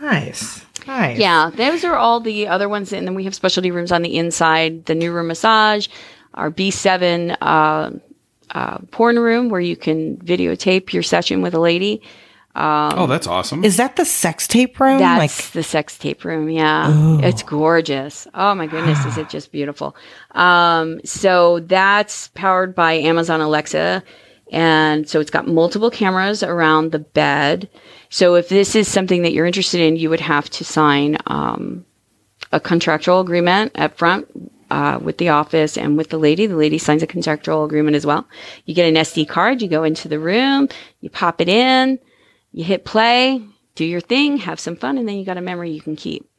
Nice, 0.00 0.64
nice. 0.86 1.18
yeah, 1.18 1.50
those 1.54 1.84
are 1.84 1.96
all 1.96 2.20
the 2.20 2.48
other 2.48 2.68
ones. 2.68 2.92
And 2.92 3.06
then 3.06 3.14
we 3.14 3.24
have 3.24 3.34
specialty 3.34 3.70
rooms 3.70 3.92
on 3.92 4.02
the 4.02 4.16
inside, 4.16 4.86
the 4.86 4.94
new 4.94 5.12
room 5.12 5.28
massage, 5.28 5.88
our 6.34 6.50
B7 6.50 7.36
uh, 7.40 7.90
uh, 8.50 8.78
porn 8.90 9.18
room 9.18 9.48
where 9.48 9.60
you 9.60 9.76
can 9.76 10.16
videotape 10.18 10.92
your 10.92 11.02
session 11.02 11.42
with 11.42 11.54
a 11.54 11.60
lady. 11.60 12.02
oh, 12.56 13.06
that's 13.06 13.26
awesome. 13.26 13.64
Is 13.64 13.76
that 13.76 13.96
the 13.96 14.04
sex 14.04 14.46
tape 14.48 14.80
room? 14.80 14.98
That's 14.98 15.18
like, 15.18 15.52
the 15.52 15.62
sex 15.62 15.96
tape 15.96 16.24
room. 16.24 16.48
Yeah. 16.48 17.20
It's 17.22 17.42
gorgeous. 17.42 18.26
Oh 18.34 18.54
my 18.54 18.66
goodness. 18.66 19.04
is 19.04 19.18
it 19.18 19.28
just 19.30 19.52
beautiful? 19.52 19.94
Um, 20.32 21.00
so 21.04 21.60
that's 21.60 22.28
powered 22.28 22.74
by 22.74 22.94
Amazon 22.94 23.40
Alexa. 23.40 24.02
And 24.50 25.08
so 25.08 25.20
it's 25.20 25.30
got 25.30 25.46
multiple 25.46 25.90
cameras 25.90 26.42
around 26.42 26.92
the 26.92 26.98
bed. 26.98 27.68
So 28.08 28.34
if 28.34 28.48
this 28.48 28.74
is 28.74 28.88
something 28.88 29.22
that 29.22 29.32
you're 29.32 29.46
interested 29.46 29.80
in, 29.80 29.96
you 29.96 30.10
would 30.10 30.20
have 30.20 30.50
to 30.50 30.64
sign, 30.64 31.16
um, 31.26 31.84
a 32.52 32.60
contractual 32.60 33.20
agreement 33.20 33.72
up 33.78 33.96
front 33.96 34.26
uh, 34.70 34.98
with 35.00 35.18
the 35.18 35.28
office 35.28 35.76
and 35.76 35.96
with 35.96 36.10
the 36.10 36.18
lady. 36.18 36.46
The 36.46 36.56
lady 36.56 36.78
signs 36.78 37.02
a 37.02 37.06
contractual 37.06 37.64
agreement 37.64 37.96
as 37.96 38.06
well. 38.06 38.26
You 38.64 38.74
get 38.74 38.88
an 38.88 38.94
SD 38.94 39.28
card, 39.28 39.62
you 39.62 39.68
go 39.68 39.84
into 39.84 40.08
the 40.08 40.18
room, 40.18 40.68
you 41.00 41.10
pop 41.10 41.40
it 41.40 41.48
in, 41.48 41.98
you 42.52 42.64
hit 42.64 42.84
play, 42.84 43.42
do 43.74 43.84
your 43.84 44.00
thing, 44.00 44.38
have 44.38 44.60
some 44.60 44.76
fun, 44.76 44.98
and 44.98 45.08
then 45.08 45.16
you 45.16 45.24
got 45.24 45.38
a 45.38 45.42
memory 45.42 45.70
you 45.70 45.80
can 45.80 45.96
keep. 45.96 46.29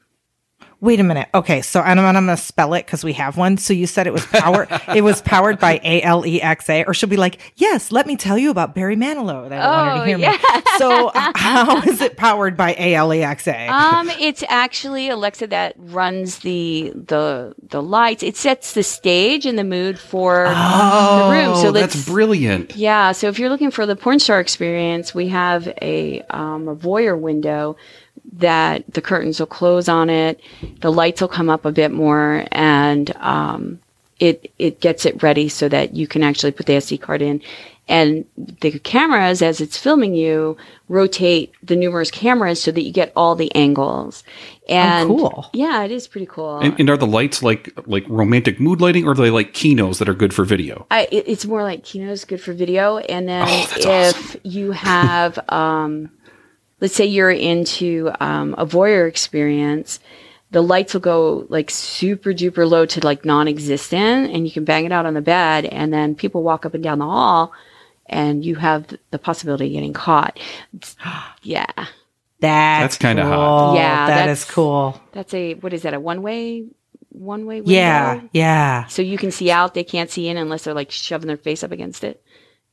Wait 0.80 1.00
a 1.00 1.04
minute. 1.04 1.30
Okay, 1.34 1.62
so 1.62 1.80
I'm, 1.80 1.98
I'm 2.00 2.14
gonna 2.14 2.38
spell 2.38 2.74
it 2.74 2.86
because 2.86 3.04
we 3.04 3.14
have 3.14 3.38
one. 3.38 3.58
So 3.58 3.74
you 3.74 3.88
said 3.88 4.08
it 4.08 4.14
was 4.14 4.26
powered. 4.26 4.68
it 4.96 5.04
was 5.04 5.22
powered 5.22 5.60
by 5.60 5.80
A 5.84 6.02
L 6.02 6.26
E 6.26 6.42
X 6.42 6.70
A, 6.70 6.84
or 6.86 6.94
she'll 6.94 7.10
be 7.10 7.18
like, 7.18 7.54
"Yes, 7.56 7.92
let 7.92 8.08
me 8.08 8.16
tell 8.16 8.38
you 8.38 8.50
about 8.52 8.76
Barry 8.76 8.96
Manilow." 8.96 9.50
They 9.50 9.56
don't 9.58 9.66
want 9.72 9.96
to 9.98 10.02
Oh, 10.02 10.06
hear 10.06 10.18
yeah. 10.18 10.32
me. 10.32 10.62
So 10.78 11.08
uh, 11.10 11.32
how 11.36 11.78
is 11.84 12.02
it 12.02 12.18
powered 12.18 12.58
by 12.58 12.74
A 12.78 12.96
L 12.96 13.14
E 13.14 13.22
X 13.24 13.48
A? 13.48 13.68
Um, 13.68 14.10
it's 14.10 14.44
actually 14.50 15.10
Alexa 15.10 15.48
that 15.48 15.76
runs 15.78 16.40
the 16.40 16.92
the 16.96 17.54
the 17.70 17.82
lights. 17.82 18.24
It 18.24 18.36
sets 18.38 18.74
the 18.74 18.84
stage 18.84 19.46
and 19.46 19.58
the 19.58 19.64
mood 19.64 20.00
for 20.00 20.46
the 20.46 21.30
room. 21.32 21.56
So 21.56 21.68
oh, 21.68 21.72
that's 21.72 22.06
brilliant. 22.06 22.76
Yeah, 22.76 23.12
so 23.12 23.28
if 23.28 23.38
you're 23.40 23.50
looking 23.50 23.72
for 23.72 23.86
the 23.86 23.96
porn 23.96 24.20
star 24.20 24.40
experience, 24.40 25.14
we 25.14 25.28
have 25.30 25.68
a 25.82 26.22
um, 26.30 26.68
a 26.68 26.76
voyeur 26.76 27.18
window 27.20 27.76
that 28.34 28.94
the 28.94 29.02
curtains 29.02 29.40
will 29.40 29.48
close 29.48 29.88
on 29.90 30.10
it, 30.10 30.40
the 30.82 30.92
lights 30.92 31.22
will 31.22 31.28
come 31.28 31.50
up 31.50 31.66
a 31.66 31.72
bit 31.72 31.92
more, 31.92 32.46
and 32.52 33.16
um, 33.18 33.80
it 34.20 34.52
it 34.60 34.80
gets 34.82 35.06
it 35.06 35.22
ready 35.24 35.50
so 35.50 35.68
that 35.70 35.96
you 35.96 36.08
can 36.08 36.24
actually 36.24 36.52
put 36.52 36.66
the 36.66 36.74
SD 36.74 37.02
card 37.02 37.22
in. 37.22 37.42
And 37.88 38.24
the 38.38 38.80
cameras, 38.80 39.42
as 39.42 39.60
it's 39.60 39.76
filming 39.76 40.14
you, 40.16 40.56
rotate 40.88 41.54
the 41.62 41.76
numerous 41.76 42.10
cameras 42.10 42.62
so 42.62 42.72
that 42.72 42.84
you 42.84 42.92
get 42.94 43.12
all 43.18 43.36
the 43.36 43.54
angles. 43.54 44.24
And 44.70 45.10
cool. 45.10 45.50
Yeah, 45.52 45.84
it 45.84 45.92
is 45.92 46.08
pretty 46.08 46.28
cool. 46.28 46.60
And, 46.60 46.80
and 46.80 46.90
are 46.90 46.96
the 46.96 47.08
lights 47.08 47.44
like 47.44 47.74
like 47.88 48.06
romantic 48.08 48.62
mood 48.62 48.80
lighting, 48.80 49.06
or 49.06 49.12
are 49.12 49.16
they 49.16 49.30
like 49.32 49.54
kinos 49.54 49.98
that 49.98 50.08
are 50.08 50.14
good 50.14 50.34
for 50.34 50.46
video? 50.46 50.86
I, 50.90 51.08
it, 51.12 51.26
it's 51.28 51.46
more 51.46 51.64
like 51.64 51.84
Kino's 51.84 52.24
good 52.24 52.40
for 52.40 52.54
video. 52.54 53.00
And 53.00 53.28
then 53.28 53.46
Oh, 53.50 53.68
that's 53.84 54.36
if 54.36 54.38
you 54.44 54.72
have, 54.72 55.38
um, 55.50 56.12
let's 56.82 56.96
say 56.96 57.06
you're 57.06 57.32
into 57.32 58.12
um, 58.20 58.54
a 58.58 58.66
voyeur 58.66 59.08
experience, 59.08 60.00
the 60.52 60.62
lights 60.62 60.94
will 60.94 61.02
go 61.02 61.46
like 61.48 61.70
super 61.70 62.32
duper 62.32 62.70
low 62.70 62.86
to 62.88 63.00
like 63.06 63.24
non 63.24 63.48
existent, 63.48 64.32
and 64.32 64.46
you 64.46 64.52
can 64.52 64.66
bang 64.66 64.84
it 64.86 64.92
out 64.92 65.06
on 65.06 65.14
the 65.14 65.22
bed, 65.22 65.66
and 65.66 65.94
then 65.94 66.16
people 66.16 66.44
walk 66.44 66.66
up 66.66 66.74
and 66.74 66.84
down 66.84 67.00
the 67.00 67.06
hall, 67.06 67.54
and 68.08 68.44
you 68.44 68.56
have 68.56 68.94
the 69.12 69.20
possibility 69.20 69.68
of 69.68 69.72
getting 69.72 69.94
caught. 69.94 70.38
It's- 70.76 70.96
yeah. 71.44 71.66
That's, 72.42 72.96
That's 72.96 72.98
kinda 72.98 73.22
cool. 73.22 73.32
hot. 73.32 73.76
Yeah, 73.76 74.08
that 74.08 74.16
that's- 74.16 74.42
is 74.44 74.50
cool. 74.52 75.00
That's 75.12 75.32
a, 75.34 75.54
what 75.56 75.74
is 75.74 75.84
that, 75.84 75.94
a 75.94 76.00
one 76.00 76.22
way? 76.24 76.66
One 77.10 77.46
way 77.46 77.58
window? 77.62 77.72
Yeah, 77.72 78.22
yeah. 78.32 78.88
So 78.88 79.02
you 79.04 79.18
can 79.18 79.30
see 79.32 79.52
out, 79.52 79.74
they 79.76 79.84
can't 79.84 80.10
see 80.10 80.28
in 80.28 80.38
unless 80.38 80.64
they're 80.64 80.74
like 80.74 80.90
shoving 80.90 81.28
their 81.28 81.38
face 81.38 81.64
up 81.64 81.72
against 81.72 82.04
it. 82.04 82.24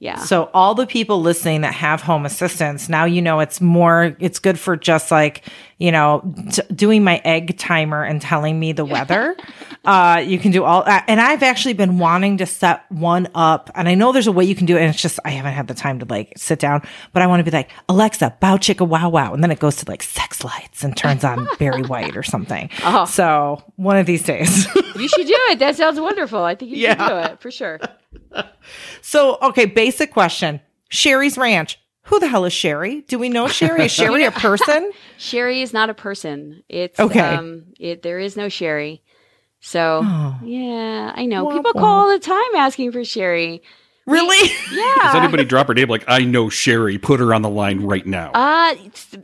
Yeah. 0.01 0.18
So 0.18 0.49
all 0.55 0.76
the 0.76 0.86
people 0.86 1.22
listening 1.22 1.62
that 1.62 1.74
have 1.74 2.03
home 2.03 2.24
assistants, 2.24 2.88
now 2.88 3.05
you 3.05 3.20
know 3.20 3.40
it's 3.40 3.61
more 3.61 4.16
it's 4.20 4.38
good 4.38 4.59
for 4.59 4.76
just 4.76 5.11
like, 5.11 5.42
you 5.78 5.90
know, 5.90 6.22
t- 6.53 6.62
doing 6.72 7.03
my 7.03 7.20
egg 7.24 7.59
timer 7.59 8.05
and 8.05 8.22
telling 8.22 8.61
me 8.61 8.72
the 8.72 8.84
weather. 8.84 9.36
uh 9.84 10.22
you 10.24 10.38
can 10.38 10.51
do 10.53 10.64
all 10.64 10.82
uh, 10.86 11.01
and 11.09 11.20
I've 11.20 11.42
actually 11.42 11.72
been 11.74 11.99
wanting 11.99 12.38
to 12.38 12.46
set 12.46 12.84
one 12.90 13.28
up 13.34 13.70
and 13.74 13.88
I 13.88 13.94
know 13.94 14.12
there's 14.12 14.26
a 14.26 14.32
way 14.32 14.44
you 14.44 14.55
can 14.55 14.66
do 14.66 14.76
it 14.76 14.80
and 14.80 14.90
it's 14.92 15.03
just 15.03 15.18
I 15.24 15.30
haven't 15.30 15.53
had 15.53 15.66
the 15.66 15.74
time 15.74 15.99
to 15.99 16.05
like 16.05 16.32
sit 16.36 16.61
down, 16.61 16.82
but 17.12 17.22
I 17.22 17.26
want 17.26 17.40
to 17.40 17.44
be 17.44 17.51
like, 17.51 17.70
"Alexa, 17.88 18.36
bow 18.40 18.57
chicka 18.57 18.86
wow 18.86 19.09
wow." 19.09 19.34
And 19.34 19.42
then 19.42 19.51
it 19.51 19.59
goes 19.59 19.76
to 19.76 19.90
like 19.90 20.03
sex 20.05 20.44
lights 20.44 20.84
and 20.84 20.96
turns 20.96 21.24
on 21.24 21.49
Barry 21.59 21.82
White 21.82 22.16
or 22.16 22.22
something. 22.22 22.70
So, 23.07 23.62
one 23.76 23.96
of 23.96 24.07
these 24.07 24.22
days. 24.22 24.66
You 24.96 25.09
should 25.09 25.26
do 25.26 25.36
it. 25.51 25.59
That 25.61 25.76
sounds 25.76 26.01
wonderful. 26.01 26.42
I 26.42 26.55
think 26.55 26.72
you 26.72 26.86
should 26.88 26.99
do 26.99 27.16
it 27.18 27.40
for 27.40 27.51
sure. 27.53 27.78
So, 29.03 29.39
okay, 29.43 29.64
basic 29.64 30.12
question. 30.12 30.61
Sheri's 30.91 31.39
Ranch. 31.39 31.79
Who 32.05 32.21
the 32.21 32.29
hell 32.29 32.45
is 32.45 32.53
Sheri? 32.53 33.07
Do 33.07 33.19
we 33.19 33.29
know 33.29 33.45
Sheri? 33.47 33.81
Is 33.87 33.93
Sheri 33.93 34.27
a 34.27 34.31
person? 34.41 34.93
Sheri 35.19 35.62
is 35.62 35.73
not 35.73 35.91
a 35.91 35.95
person. 35.95 36.62
It's 36.69 36.99
Okay. 36.99 37.21
Um, 37.21 37.64
it 37.79 38.03
there 38.03 38.19
is 38.19 38.37
no 38.37 38.47
Sheri. 38.47 39.01
So 39.61 40.03
Oh. 40.05 40.39
yeah, 40.43 41.12
I 41.14 41.27
know 41.27 41.45
Wah, 41.45 41.57
people 41.57 41.73
wah. 41.75 41.81
call 41.81 42.01
all 42.03 42.09
the 42.12 42.19
time 42.19 42.55
asking 42.57 42.93
for 42.93 43.01
Sheri. 43.01 43.61
Really? 44.09 44.51
Yeah. 44.73 44.95
Does 45.03 45.15
anybody 45.17 45.45
drop 45.45 45.67
her 45.69 45.75
name 45.75 45.89
like 45.89 46.05
I 46.09 46.21
know 46.21 46.47
Sheri? 46.47 47.01
Put 47.01 47.21
her 47.21 47.35
on 47.35 47.43
the 47.43 47.51
line 47.51 47.83
right 47.83 48.07
now. 48.07 48.31
Uh, 48.33 48.75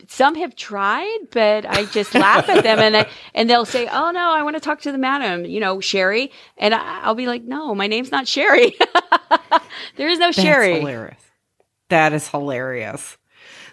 some 0.09 0.35
have 0.35 0.55
tried, 0.57 1.19
but 1.31 1.65
I 1.65 1.87
just 1.87 2.15
laugh 2.15 2.49
at 2.49 2.63
them 2.63 2.79
and 2.79 2.97
I, 2.99 3.09
and 3.35 3.49
they'll 3.49 3.65
say, 3.65 3.89
"Oh 3.91 4.11
no, 4.11 4.33
I 4.33 4.43
want 4.43 4.57
to 4.57 4.61
talk 4.61 4.83
to 4.83 4.93
the 4.93 4.99
madam, 4.99 5.47
you 5.47 5.59
know, 5.59 5.79
Sheri." 5.79 6.31
And 6.59 6.75
I, 6.75 7.01
I'll 7.03 7.15
be 7.15 7.27
like, 7.27 7.45
"No, 7.45 7.75
my 7.75 7.87
name's 7.87 8.13
not 8.13 8.27
Sheri. 8.27 8.75
there 9.97 10.09
is 10.09 10.19
no 10.19 10.33
That's 10.33 10.39
Sheri." 10.39 10.81
hilarious. 10.81 11.21
That 11.89 12.13
is 12.13 12.29
hilarious. 12.29 13.17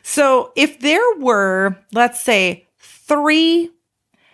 So, 0.03 0.51
if 0.55 0.79
there 0.79 1.15
were, 1.19 1.77
let's 1.93 2.21
say, 2.21 2.67
three 2.79 3.69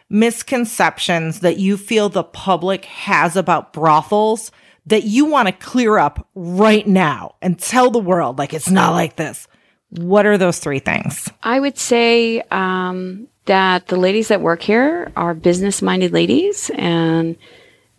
misconceptions 0.10 1.42
that 1.42 1.58
you 1.58 1.76
feel 1.78 2.10
the 2.10 2.24
public 2.24 2.86
has 2.86 3.36
about 3.36 3.74
brothels 3.74 4.52
that 4.88 5.04
you 5.04 5.26
want 5.26 5.48
to 5.48 5.52
clear 5.52 5.98
up 5.98 6.28
right 6.34 6.88
now 6.88 7.36
and 7.42 7.60
tell 7.60 7.92
the 7.92 8.00
world 8.00 8.38
like 8.38 8.54
it's 8.54 8.70
not 8.70 8.92
like 8.92 9.16
this, 9.16 9.48
what 9.90 10.26
are 10.26 10.38
those 10.38 10.60
three 10.60 10.80
things? 10.80 11.30
I 11.44 11.60
would 11.60 11.78
say 11.78 12.42
um, 12.52 13.28
that 13.46 13.88
the 13.88 13.98
ladies 13.98 14.30
that 14.30 14.42
work 14.42 14.62
here 14.62 15.12
are 15.16 15.34
business 15.34 15.82
minded 15.82 16.14
ladies 16.14 16.72
and 16.76 17.36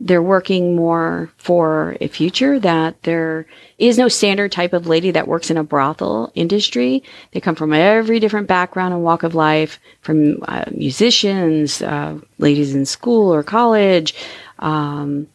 they're 0.00 0.22
working 0.22 0.76
more 0.76 1.30
for 1.38 1.96
a 2.00 2.06
future 2.08 2.58
that 2.60 3.02
there 3.02 3.46
is 3.78 3.98
no 3.98 4.08
standard 4.08 4.52
type 4.52 4.72
of 4.72 4.86
lady 4.86 5.10
that 5.10 5.26
works 5.26 5.50
in 5.50 5.56
a 5.56 5.64
brothel 5.64 6.30
industry. 6.34 7.02
They 7.32 7.40
come 7.40 7.56
from 7.56 7.72
every 7.72 8.20
different 8.20 8.46
background 8.46 8.94
and 8.94 9.02
walk 9.02 9.24
of 9.24 9.34
life, 9.34 9.80
from 10.00 10.42
uh, 10.46 10.66
musicians, 10.70 11.82
uh, 11.82 12.18
ladies 12.38 12.74
in 12.74 12.86
school 12.86 13.34
or 13.34 13.42
college, 13.42 14.14
um, 14.60 15.26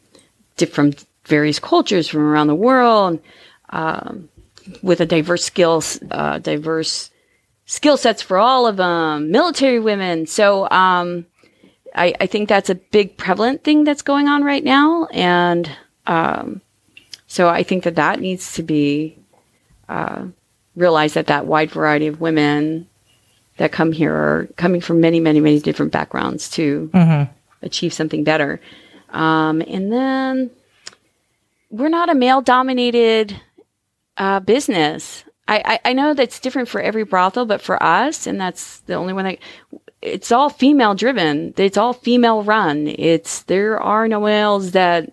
from 0.72 0.94
various 1.26 1.60
cultures 1.60 2.08
from 2.08 2.22
around 2.22 2.48
the 2.48 2.56
world, 2.56 3.20
um, 3.70 4.30
with 4.82 5.02
a 5.02 5.06
diverse 5.06 5.44
skills, 5.44 6.00
uh, 6.12 6.40
diverse 6.40 7.12
skill 7.66 7.98
sets 7.98 8.22
for 8.22 8.38
all 8.38 8.68
of 8.68 8.78
them, 8.78 9.32
military 9.32 9.80
women. 9.80 10.26
So, 10.26 10.70
um, 10.70 11.26
I, 11.96 12.14
I 12.20 12.26
think 12.26 12.50
that's 12.50 12.70
a 12.70 12.76
big 12.76 13.18
prevalent 13.18 13.64
thing 13.64 13.84
that's 13.84 14.02
going 14.02 14.28
on 14.28 14.44
right 14.44 14.64
now. 14.64 15.06
And, 15.14 15.70
um, 16.08 16.62
so 17.28 17.50
I 17.50 17.64
think 17.64 17.84
that 17.84 17.96
that 17.96 18.20
needs 18.20 18.54
to 18.54 18.64
be, 18.64 19.18
uh, 19.90 20.26
realized 20.76 21.16
that 21.16 21.28
that 21.28 21.46
wide 21.46 21.72
variety 21.72 22.08
of 22.08 22.20
women 22.20 22.88
that 23.58 23.72
come 23.72 23.92
here 23.92 24.14
are 24.14 24.50
coming 24.58 24.82
from 24.82 25.00
many, 25.00 25.20
many, 25.20 25.40
many 25.40 25.60
different 25.60 25.92
backgrounds 25.92 26.50
to 26.50 26.90
achieve 27.62 27.94
something 27.94 28.24
better. 28.24 28.60
Um, 29.12 29.62
and 29.68 29.92
then 29.92 30.50
we're 31.74 31.90
not 31.90 32.10
a 32.10 32.16
male 32.16 32.42
dominated 32.42 33.36
uh, 34.18 34.40
business. 34.40 35.24
I, 35.48 35.80
I, 35.84 35.90
I 35.90 35.94
know 35.94 36.14
that's 36.14 36.40
different 36.40 36.70
for 36.70 36.80
every 36.80 37.04
brothel, 37.04 37.48
but 37.48 37.62
for 37.62 37.82
us, 37.82 38.28
and 38.28 38.40
that's 38.40 38.82
the 38.82 38.94
only 38.94 39.12
one 39.12 39.26
that 39.26 39.40
it's 40.00 40.32
all 40.32 40.50
female 40.50 40.94
driven. 40.94 41.52
It's 41.58 41.76
all 41.76 41.94
female 41.94 42.44
run. 42.44 42.88
It's 42.88 43.44
there 43.44 43.82
are 43.82 44.08
no 44.08 44.22
males 44.22 44.72
that 44.72 45.12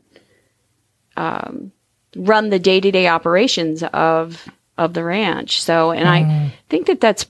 um, 1.17 1.73
run 2.15 2.51
the 2.51 2.59
day 2.59 2.79
to 2.79 2.91
day 2.91 3.09
operations 3.09 3.83
of 3.83 4.47
of 4.77 4.93
the 4.93 5.03
ranch. 5.03 5.63
So, 5.63 5.93
and 5.93 6.07
I 6.09 6.53
think 6.69 6.87
that 6.89 7.01
that's 7.01 7.27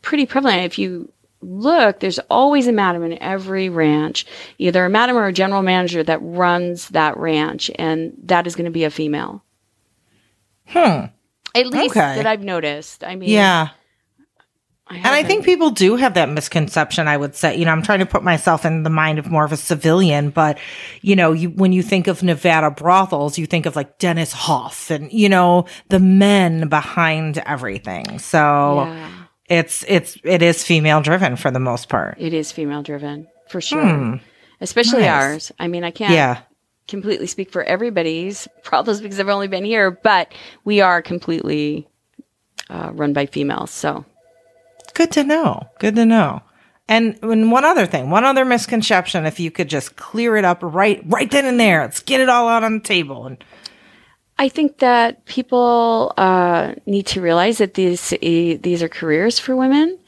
pretty 0.00 0.26
prevalent. 0.26 0.62
If 0.62 0.78
you 0.78 1.12
look, 1.44 2.00
there's 2.00 2.18
always 2.30 2.66
a 2.66 2.72
madam 2.72 3.02
in 3.04 3.20
every 3.22 3.68
ranch, 3.68 4.26
either 4.58 4.84
a 4.84 4.90
madam 4.90 5.16
or 5.16 5.26
a 5.26 5.32
general 5.32 5.62
manager 5.62 6.02
that 6.02 6.18
runs 6.22 6.88
that 6.90 7.16
ranch, 7.16 7.70
and 7.76 8.12
that 8.24 8.46
is 8.46 8.54
going 8.56 8.64
to 8.66 8.70
be 8.70 8.84
a 8.84 8.90
female. 8.90 9.42
Hmm. 10.66 11.06
At 11.54 11.66
least 11.66 11.96
Okay. 11.96 12.16
that 12.16 12.26
I've 12.26 12.42
noticed. 12.42 13.04
I 13.04 13.16
mean, 13.16 13.30
Yeah. 13.30 13.68
I 14.86 14.96
And 14.96 15.06
I 15.06 15.22
think 15.22 15.46
people 15.46 15.70
do 15.70 15.96
have 15.96 16.12
that 16.14 16.28
misconception, 16.28 17.08
I 17.08 17.16
would 17.16 17.34
say. 17.34 17.56
You 17.56 17.64
know, 17.64 17.70
I'm 17.70 17.80
trying 17.80 18.00
to 18.00 18.06
put 18.06 18.22
myself 18.22 18.66
in 18.66 18.82
the 18.82 18.90
mind 18.90 19.18
of 19.18 19.30
more 19.30 19.44
of 19.44 19.50
a 19.52 19.56
civilian, 19.56 20.28
but 20.28 20.58
you 21.00 21.16
know, 21.16 21.32
you 21.32 21.48
when 21.48 21.72
you 21.72 21.82
think 21.82 22.06
of 22.06 22.22
Nevada 22.22 22.70
brothels, 22.70 23.38
you 23.38 23.46
think 23.46 23.64
of 23.64 23.76
like 23.76 23.98
Dennis 23.98 24.32
Hof 24.34 24.90
and, 24.90 25.10
you 25.10 25.30
know, 25.30 25.64
the 25.88 26.00
men 26.00 26.68
behind 26.68 27.38
everything. 27.46 28.18
So 28.18 28.84
Yeah. 28.86 29.08
It's 29.48 29.84
it's 29.88 30.16
it 30.24 30.42
is 30.42 30.62
female 30.64 31.00
driven 31.00 31.36
for 31.36 31.50
the 31.50 31.60
most 31.60 31.88
part. 31.88 32.16
It 32.18 32.32
is 32.32 32.52
female 32.52 32.82
driven 32.82 33.28
for 33.48 33.60
sure. 33.60 34.20
Especially 34.60 35.02
Nice. 35.02 35.10
ours. 35.10 35.52
I 35.58 35.68
mean, 35.68 35.84
I 35.84 35.90
can't 35.90 36.12
Yeah. 36.12 36.40
completely 36.88 37.26
speak 37.26 37.50
for 37.50 37.62
everybody's 37.64 38.48
problems 38.62 39.00
because 39.00 39.20
I've 39.20 39.28
only 39.28 39.48
been 39.48 39.64
here, 39.64 39.90
but 39.90 40.32
we 40.64 40.80
are 40.80 41.02
completely 41.02 41.86
uh, 42.70 42.90
run 42.94 43.12
by 43.12 43.26
females. 43.26 43.70
So 43.70 44.04
Good 44.94 45.10
to 45.12 45.24
know. 45.24 45.68
Good 45.80 45.96
to 45.96 46.06
know. 46.06 46.42
And, 46.86 47.18
and 47.22 47.50
one 47.50 47.64
other 47.64 47.86
thing, 47.86 48.10
one 48.10 48.24
other 48.24 48.44
misconception, 48.44 49.24
if 49.26 49.40
you 49.40 49.50
could 49.50 49.68
just 49.68 49.96
clear 49.96 50.36
it 50.36 50.44
up 50.44 50.58
right 50.62 51.02
right 51.06 51.30
then 51.30 51.46
and 51.46 51.58
there. 51.58 51.80
Let's 51.80 52.00
get 52.00 52.20
it 52.20 52.28
all 52.28 52.46
out 52.48 52.62
on 52.62 52.74
the 52.74 52.80
table. 52.80 53.26
And 53.26 53.42
I 54.36 54.48
think 54.48 54.78
that 54.78 55.24
people 55.26 56.12
uh, 56.16 56.74
need 56.86 57.06
to 57.08 57.20
realize 57.20 57.58
that 57.58 57.74
these 57.74 58.10
these 58.10 58.82
are 58.82 58.88
careers 58.88 59.38
for 59.38 59.54
women, 59.54 59.98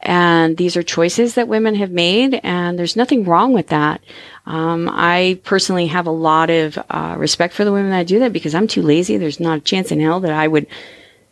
and 0.00 0.56
these 0.56 0.76
are 0.76 0.82
choices 0.82 1.34
that 1.34 1.46
women 1.46 1.76
have 1.76 1.92
made, 1.92 2.40
and 2.42 2.78
there's 2.78 2.96
nothing 2.96 3.24
wrong 3.24 3.52
with 3.52 3.68
that. 3.68 4.00
Um, 4.46 4.88
I 4.92 5.40
personally 5.44 5.86
have 5.88 6.06
a 6.06 6.10
lot 6.10 6.50
of 6.50 6.78
uh, 6.90 7.14
respect 7.18 7.54
for 7.54 7.64
the 7.64 7.72
women 7.72 7.90
that 7.92 8.08
do 8.08 8.18
that 8.20 8.32
because 8.32 8.54
I'm 8.54 8.66
too 8.66 8.82
lazy. 8.82 9.16
There's 9.16 9.40
not 9.40 9.58
a 9.58 9.62
chance 9.62 9.92
in 9.92 10.00
hell 10.00 10.20
that 10.20 10.32
I 10.32 10.48
would 10.48 10.66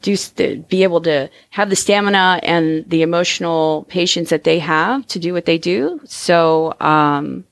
do 0.02 0.14
st- 0.14 0.68
be 0.68 0.84
able 0.84 1.00
to 1.00 1.28
have 1.50 1.68
the 1.68 1.76
stamina 1.76 2.38
and 2.44 2.88
the 2.88 3.02
emotional 3.02 3.86
patience 3.88 4.30
that 4.30 4.44
they 4.44 4.60
have 4.60 5.04
to 5.08 5.18
do 5.18 5.32
what 5.32 5.46
they 5.46 5.58
do. 5.58 6.00
So 6.04 6.74
um, 6.80 7.44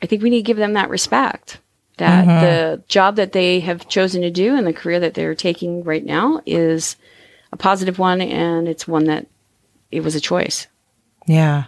I 0.00 0.06
think 0.06 0.22
we 0.22 0.30
need 0.30 0.38
to 0.38 0.46
give 0.46 0.56
them 0.56 0.72
that 0.72 0.88
respect. 0.88 1.59
That 2.00 2.26
mm-hmm. 2.26 2.44
the 2.44 2.82
job 2.88 3.16
that 3.16 3.32
they 3.32 3.60
have 3.60 3.86
chosen 3.88 4.22
to 4.22 4.30
do 4.30 4.56
and 4.56 4.66
the 4.66 4.72
career 4.72 5.00
that 5.00 5.12
they're 5.12 5.34
taking 5.34 5.84
right 5.84 6.04
now 6.04 6.40
is 6.46 6.96
a 7.52 7.58
positive 7.58 7.98
one, 7.98 8.22
and 8.22 8.66
it's 8.66 8.88
one 8.88 9.04
that 9.04 9.26
it 9.90 10.02
was 10.02 10.14
a 10.14 10.20
choice. 10.20 10.66
Yeah. 11.26 11.64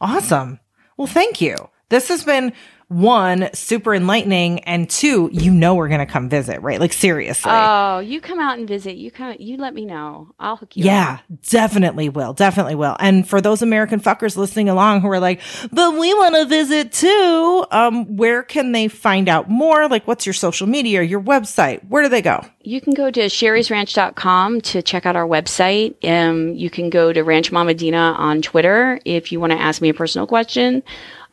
Awesome. 0.00 0.58
Well, 0.96 1.06
thank 1.06 1.40
you. 1.40 1.54
This 1.88 2.08
has 2.08 2.24
been 2.24 2.52
one, 2.88 3.50
super 3.52 3.94
enlightening, 3.94 4.60
and 4.60 4.88
two, 4.88 5.28
you 5.32 5.50
know 5.50 5.74
we're 5.74 5.88
gonna 5.88 6.06
come 6.06 6.28
visit, 6.28 6.60
right? 6.62 6.78
Like 6.78 6.92
seriously. 6.92 7.50
Oh, 7.52 7.98
you 7.98 8.20
come 8.20 8.38
out 8.38 8.58
and 8.58 8.68
visit. 8.68 8.96
You 8.96 9.10
come. 9.10 9.34
You 9.38 9.56
let 9.56 9.74
me 9.74 9.84
know. 9.84 10.32
I'll 10.38 10.56
hook 10.56 10.76
you. 10.76 10.82
up. 10.82 10.86
yeah, 10.86 11.18
definitely 11.48 12.08
will. 12.08 12.32
Definitely 12.32 12.76
will. 12.76 12.96
And 13.00 13.28
for 13.28 13.40
those 13.40 13.60
American 13.60 14.00
fuckers 14.00 14.36
listening 14.36 14.68
along 14.68 15.00
who 15.00 15.08
are 15.08 15.18
like, 15.18 15.40
but 15.72 15.98
we 15.98 16.14
want 16.14 16.36
to 16.36 16.46
visit 16.46 16.92
too, 16.92 17.66
um, 17.72 18.16
where 18.16 18.42
can 18.42 18.72
they 18.72 18.88
find 18.88 19.28
out 19.28 19.50
more? 19.50 19.88
Like, 19.88 20.06
what's 20.06 20.24
your 20.24 20.32
social 20.32 20.68
media, 20.68 21.02
your 21.02 21.20
website? 21.20 21.86
Where 21.88 22.02
do 22.02 22.08
they 22.08 22.22
go? 22.22 22.44
You 22.62 22.80
can 22.80 22.94
go 22.94 23.10
to 23.10 23.20
sherisranch.com 23.20 24.60
to 24.60 24.82
check 24.82 25.06
out 25.06 25.16
our 25.16 25.26
website. 25.26 25.94
Um, 26.04 26.54
you 26.54 26.70
can 26.70 26.90
go 26.90 27.12
to 27.12 27.22
Ranch 27.22 27.50
Mama 27.50 27.74
Dena 27.74 28.14
on 28.18 28.42
Twitter 28.42 29.00
if 29.04 29.32
you 29.32 29.40
want 29.40 29.52
to 29.52 29.60
ask 29.60 29.80
me 29.82 29.88
a 29.88 29.94
personal 29.94 30.26
question. 30.26 30.82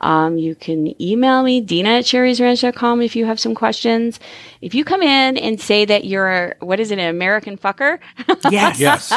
Um, 0.04 0.38
you 0.38 0.54
can 0.56 1.02
email 1.02 1.44
me, 1.44 1.62
Dena 1.62 1.90
at 2.00 2.04
sherisranch.com 2.06 3.02
if 3.02 3.16
you 3.16 3.26
have 3.26 3.40
some 3.40 3.56
questions. 3.56 4.20
If 4.62 4.76
you 4.76 4.84
come 4.84 5.02
in 5.02 5.38
and 5.38 5.60
say 5.62 5.86
that 5.86 6.04
you're, 6.06 6.56
what 6.60 6.80
is 6.80 6.92
it, 6.92 7.00
an 7.00 7.08
American 7.10 7.58
fucker, 7.58 8.00
Yes. 8.52 8.80
Yes. 8.80 9.14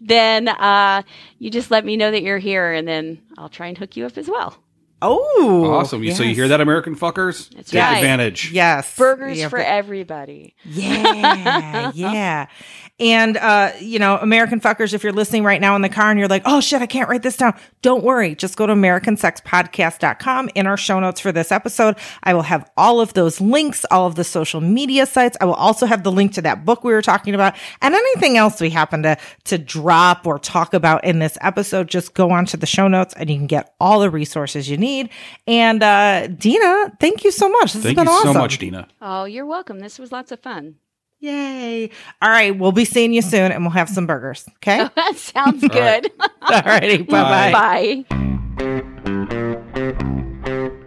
then 0.00 0.48
uh, 0.48 1.02
you 1.38 1.50
just 1.50 1.70
let 1.70 1.84
me 1.84 1.96
know 1.96 2.10
that 2.10 2.22
you're 2.22 2.38
here 2.38 2.72
and 2.72 2.86
then 2.86 3.22
I'll 3.38 3.48
try 3.48 3.68
and 3.68 3.78
hook 3.78 3.96
you 3.96 4.04
up 4.06 4.18
as 4.18 4.28
well. 4.28 4.56
Oh, 5.04 5.68
awesome. 5.72 6.04
You 6.04 6.12
So 6.14 6.22
you 6.22 6.32
hear 6.32 6.46
that, 6.46 6.60
American 6.60 6.94
fuckers? 6.94 7.50
That's 7.50 7.70
Take 7.70 7.82
right. 7.82 7.96
advantage. 7.96 8.52
Yes. 8.52 8.96
Burgers 8.96 9.36
Yeah, 9.38 9.48
for 9.48 9.58
everybody. 9.58 10.54
Yeah, 10.64 11.90
yeah. 11.94 12.46
And 13.02 13.36
uh, 13.36 13.72
you 13.80 13.98
know, 13.98 14.16
American 14.18 14.60
fuckers, 14.60 14.94
if 14.94 15.02
you're 15.02 15.12
listening 15.12 15.42
right 15.42 15.60
now 15.60 15.74
in 15.74 15.82
the 15.82 15.88
car 15.88 16.10
and 16.10 16.20
you're 16.20 16.28
like, 16.28 16.42
oh 16.44 16.60
shit, 16.60 16.80
I 16.80 16.86
can't 16.86 17.08
write 17.08 17.24
this 17.24 17.36
down. 17.36 17.58
Don't 17.82 18.04
worry. 18.04 18.36
Just 18.36 18.56
go 18.56 18.64
to 18.64 18.74
AmericanSexPodcast.com. 18.74 20.50
In 20.54 20.68
our 20.68 20.76
show 20.76 21.00
notes 21.00 21.18
for 21.18 21.32
this 21.32 21.50
episode, 21.50 21.96
I 22.22 22.32
will 22.32 22.42
have 22.42 22.70
all 22.76 23.00
of 23.00 23.14
those 23.14 23.40
links, 23.40 23.84
all 23.90 24.06
of 24.06 24.14
the 24.14 24.22
social 24.22 24.60
media 24.60 25.04
sites. 25.04 25.36
I 25.40 25.46
will 25.46 25.54
also 25.54 25.84
have 25.84 26.04
the 26.04 26.12
link 26.12 26.32
to 26.34 26.42
that 26.42 26.64
book 26.64 26.84
we 26.84 26.92
were 26.92 27.02
talking 27.02 27.34
about 27.34 27.56
and 27.80 27.92
anything 27.92 28.36
else 28.36 28.60
we 28.60 28.70
happen 28.70 29.02
to 29.02 29.18
to 29.46 29.58
drop 29.58 30.24
or 30.24 30.38
talk 30.38 30.72
about 30.72 31.02
in 31.02 31.18
this 31.18 31.36
episode. 31.40 31.88
Just 31.88 32.14
go 32.14 32.30
onto 32.30 32.56
the 32.56 32.66
show 32.66 32.86
notes 32.86 33.14
and 33.16 33.28
you 33.28 33.36
can 33.36 33.48
get 33.48 33.74
all 33.80 33.98
the 33.98 34.10
resources 34.10 34.70
you 34.70 34.76
need. 34.76 35.10
And 35.48 35.82
uh 35.82 36.28
Dena, 36.28 36.92
thank 37.00 37.24
you 37.24 37.32
so 37.32 37.48
much. 37.48 37.72
This 37.72 37.82
Thank 37.82 37.98
has 37.98 38.06
you 38.06 38.12
awesome. 38.12 38.32
so 38.34 38.38
much, 38.38 38.58
Dena. 38.58 38.86
Oh, 39.00 39.24
you're 39.24 39.46
welcome. 39.46 39.80
This 39.80 39.98
was 39.98 40.12
lots 40.12 40.30
of 40.30 40.38
fun. 40.38 40.76
Yay. 41.22 41.88
All 42.20 42.28
right. 42.30 42.58
We'll 42.58 42.72
be 42.72 42.84
seeing 42.84 43.12
you 43.12 43.22
soon 43.22 43.52
and 43.52 43.62
we'll 43.62 43.70
have 43.70 43.88
some 43.88 44.06
burgers. 44.06 44.44
Okay. 44.56 44.88
That 44.96 45.16
sounds 45.16 45.66
good. 45.68 46.10
All 46.42 46.62
righty. 46.62 47.02
Bye 47.02 47.52
bye. 47.52 48.04
Bye. 48.04 48.04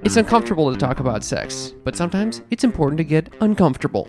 It's 0.04 0.18
uncomfortable 0.18 0.72
to 0.72 0.78
talk 0.78 1.00
about 1.00 1.24
sex, 1.24 1.74
but 1.84 1.96
sometimes 1.96 2.42
it's 2.52 2.64
important 2.64 2.98
to 3.00 3.04
get 3.04 3.34
uncomfortable. 3.40 4.08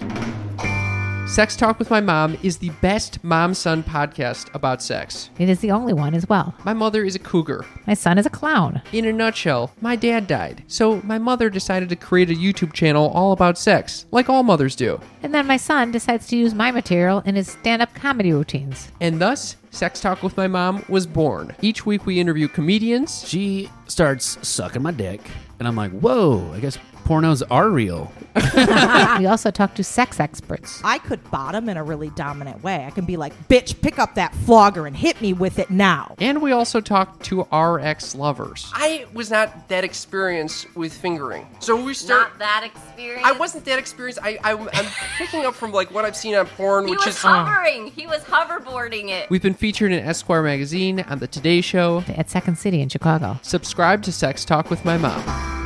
Sex 1.26 1.56
Talk 1.56 1.78
with 1.80 1.90
My 1.90 2.00
Mom 2.00 2.38
is 2.42 2.56
the 2.56 2.70
best 2.80 3.22
mom 3.24 3.52
son 3.52 3.82
podcast 3.82 4.54
about 4.54 4.80
sex. 4.80 5.28
It 5.38 5.48
is 5.48 5.58
the 5.58 5.72
only 5.72 5.92
one 5.92 6.14
as 6.14 6.28
well. 6.28 6.54
My 6.64 6.72
mother 6.72 7.04
is 7.04 7.16
a 7.16 7.18
cougar. 7.18 7.66
My 7.86 7.94
son 7.94 8.16
is 8.16 8.26
a 8.26 8.30
clown. 8.30 8.80
In 8.92 9.04
a 9.04 9.12
nutshell, 9.12 9.72
my 9.80 9.96
dad 9.96 10.28
died, 10.28 10.62
so 10.68 11.02
my 11.02 11.18
mother 11.18 11.50
decided 11.50 11.88
to 11.88 11.96
create 11.96 12.30
a 12.30 12.34
YouTube 12.34 12.72
channel 12.72 13.08
all 13.10 13.32
about 13.32 13.58
sex, 13.58 14.06
like 14.12 14.30
all 14.30 14.44
mothers 14.44 14.76
do. 14.76 15.00
And 15.22 15.34
then 15.34 15.46
my 15.48 15.56
son 15.56 15.90
decides 15.90 16.28
to 16.28 16.36
use 16.36 16.54
my 16.54 16.70
material 16.70 17.18
in 17.26 17.34
his 17.34 17.50
stand 17.50 17.82
up 17.82 17.92
comedy 17.92 18.32
routines. 18.32 18.90
And 19.00 19.20
thus, 19.20 19.56
Sex 19.72 20.00
Talk 20.00 20.22
with 20.22 20.36
My 20.36 20.46
Mom 20.46 20.84
was 20.88 21.06
born. 21.06 21.54
Each 21.60 21.84
week 21.84 22.06
we 22.06 22.20
interview 22.20 22.46
comedians, 22.48 23.28
She 23.28 23.68
starts 23.88 24.38
sucking 24.46 24.80
my 24.82 24.92
dick, 24.92 25.20
and 25.58 25.66
I'm 25.66 25.76
like, 25.76 25.90
whoa, 25.90 26.50
I 26.54 26.60
guess 26.60 26.78
pornos 27.06 27.42
are 27.50 27.70
real. 27.70 28.12
we 29.18 29.26
also 29.26 29.50
talk 29.50 29.74
to 29.76 29.84
sex 29.84 30.18
experts. 30.20 30.80
I 30.84 30.98
could 30.98 31.22
bottom 31.30 31.68
in 31.68 31.76
a 31.76 31.82
really 31.82 32.10
dominant 32.10 32.62
way. 32.62 32.84
I 32.84 32.90
can 32.90 33.04
be 33.04 33.16
like, 33.16 33.32
bitch, 33.48 33.80
pick 33.80 33.98
up 33.98 34.16
that 34.16 34.34
flogger 34.34 34.86
and 34.86 34.96
hit 34.96 35.20
me 35.22 35.32
with 35.32 35.58
it 35.58 35.70
now. 35.70 36.16
And 36.18 36.42
we 36.42 36.52
also 36.52 36.80
talk 36.80 37.22
to 37.24 37.46
our 37.52 37.78
ex 37.78 38.14
lovers. 38.14 38.70
I 38.74 39.06
was 39.14 39.30
not 39.30 39.68
that 39.68 39.84
experienced 39.84 40.74
with 40.76 40.92
fingering. 40.92 41.46
So 41.60 41.80
we 41.80 41.94
start. 41.94 42.30
Not 42.30 42.38
that 42.40 42.62
experienced. 42.64 43.24
I 43.26 43.32
wasn't 43.32 43.64
that 43.66 43.78
experienced. 43.78 44.18
I, 44.22 44.38
I, 44.42 44.52
I'm 44.52 44.86
picking 45.16 45.46
up 45.46 45.54
from 45.54 45.72
like 45.72 45.92
what 45.92 46.04
I've 46.04 46.16
seen 46.16 46.34
on 46.34 46.46
porn, 46.46 46.86
He 46.86 46.90
which 46.90 47.06
was 47.06 47.14
is 47.14 47.22
hovering. 47.22 47.86
He 47.92 48.06
was 48.06 48.22
hoverboarding 48.24 49.08
it. 49.08 49.30
We've 49.30 49.42
been 49.42 49.54
featured 49.54 49.92
in 49.92 50.04
Esquire 50.04 50.42
magazine, 50.42 51.00
on 51.00 51.20
the 51.20 51.28
Today 51.28 51.60
Show. 51.60 52.02
At 52.08 52.30
Second 52.30 52.58
City 52.58 52.80
in 52.80 52.88
Chicago. 52.88 53.38
Subscribe 53.42 54.02
to 54.02 54.12
Sex 54.12 54.44
Talk 54.44 54.70
with 54.70 54.84
My 54.84 54.98
Mom. 54.98 55.65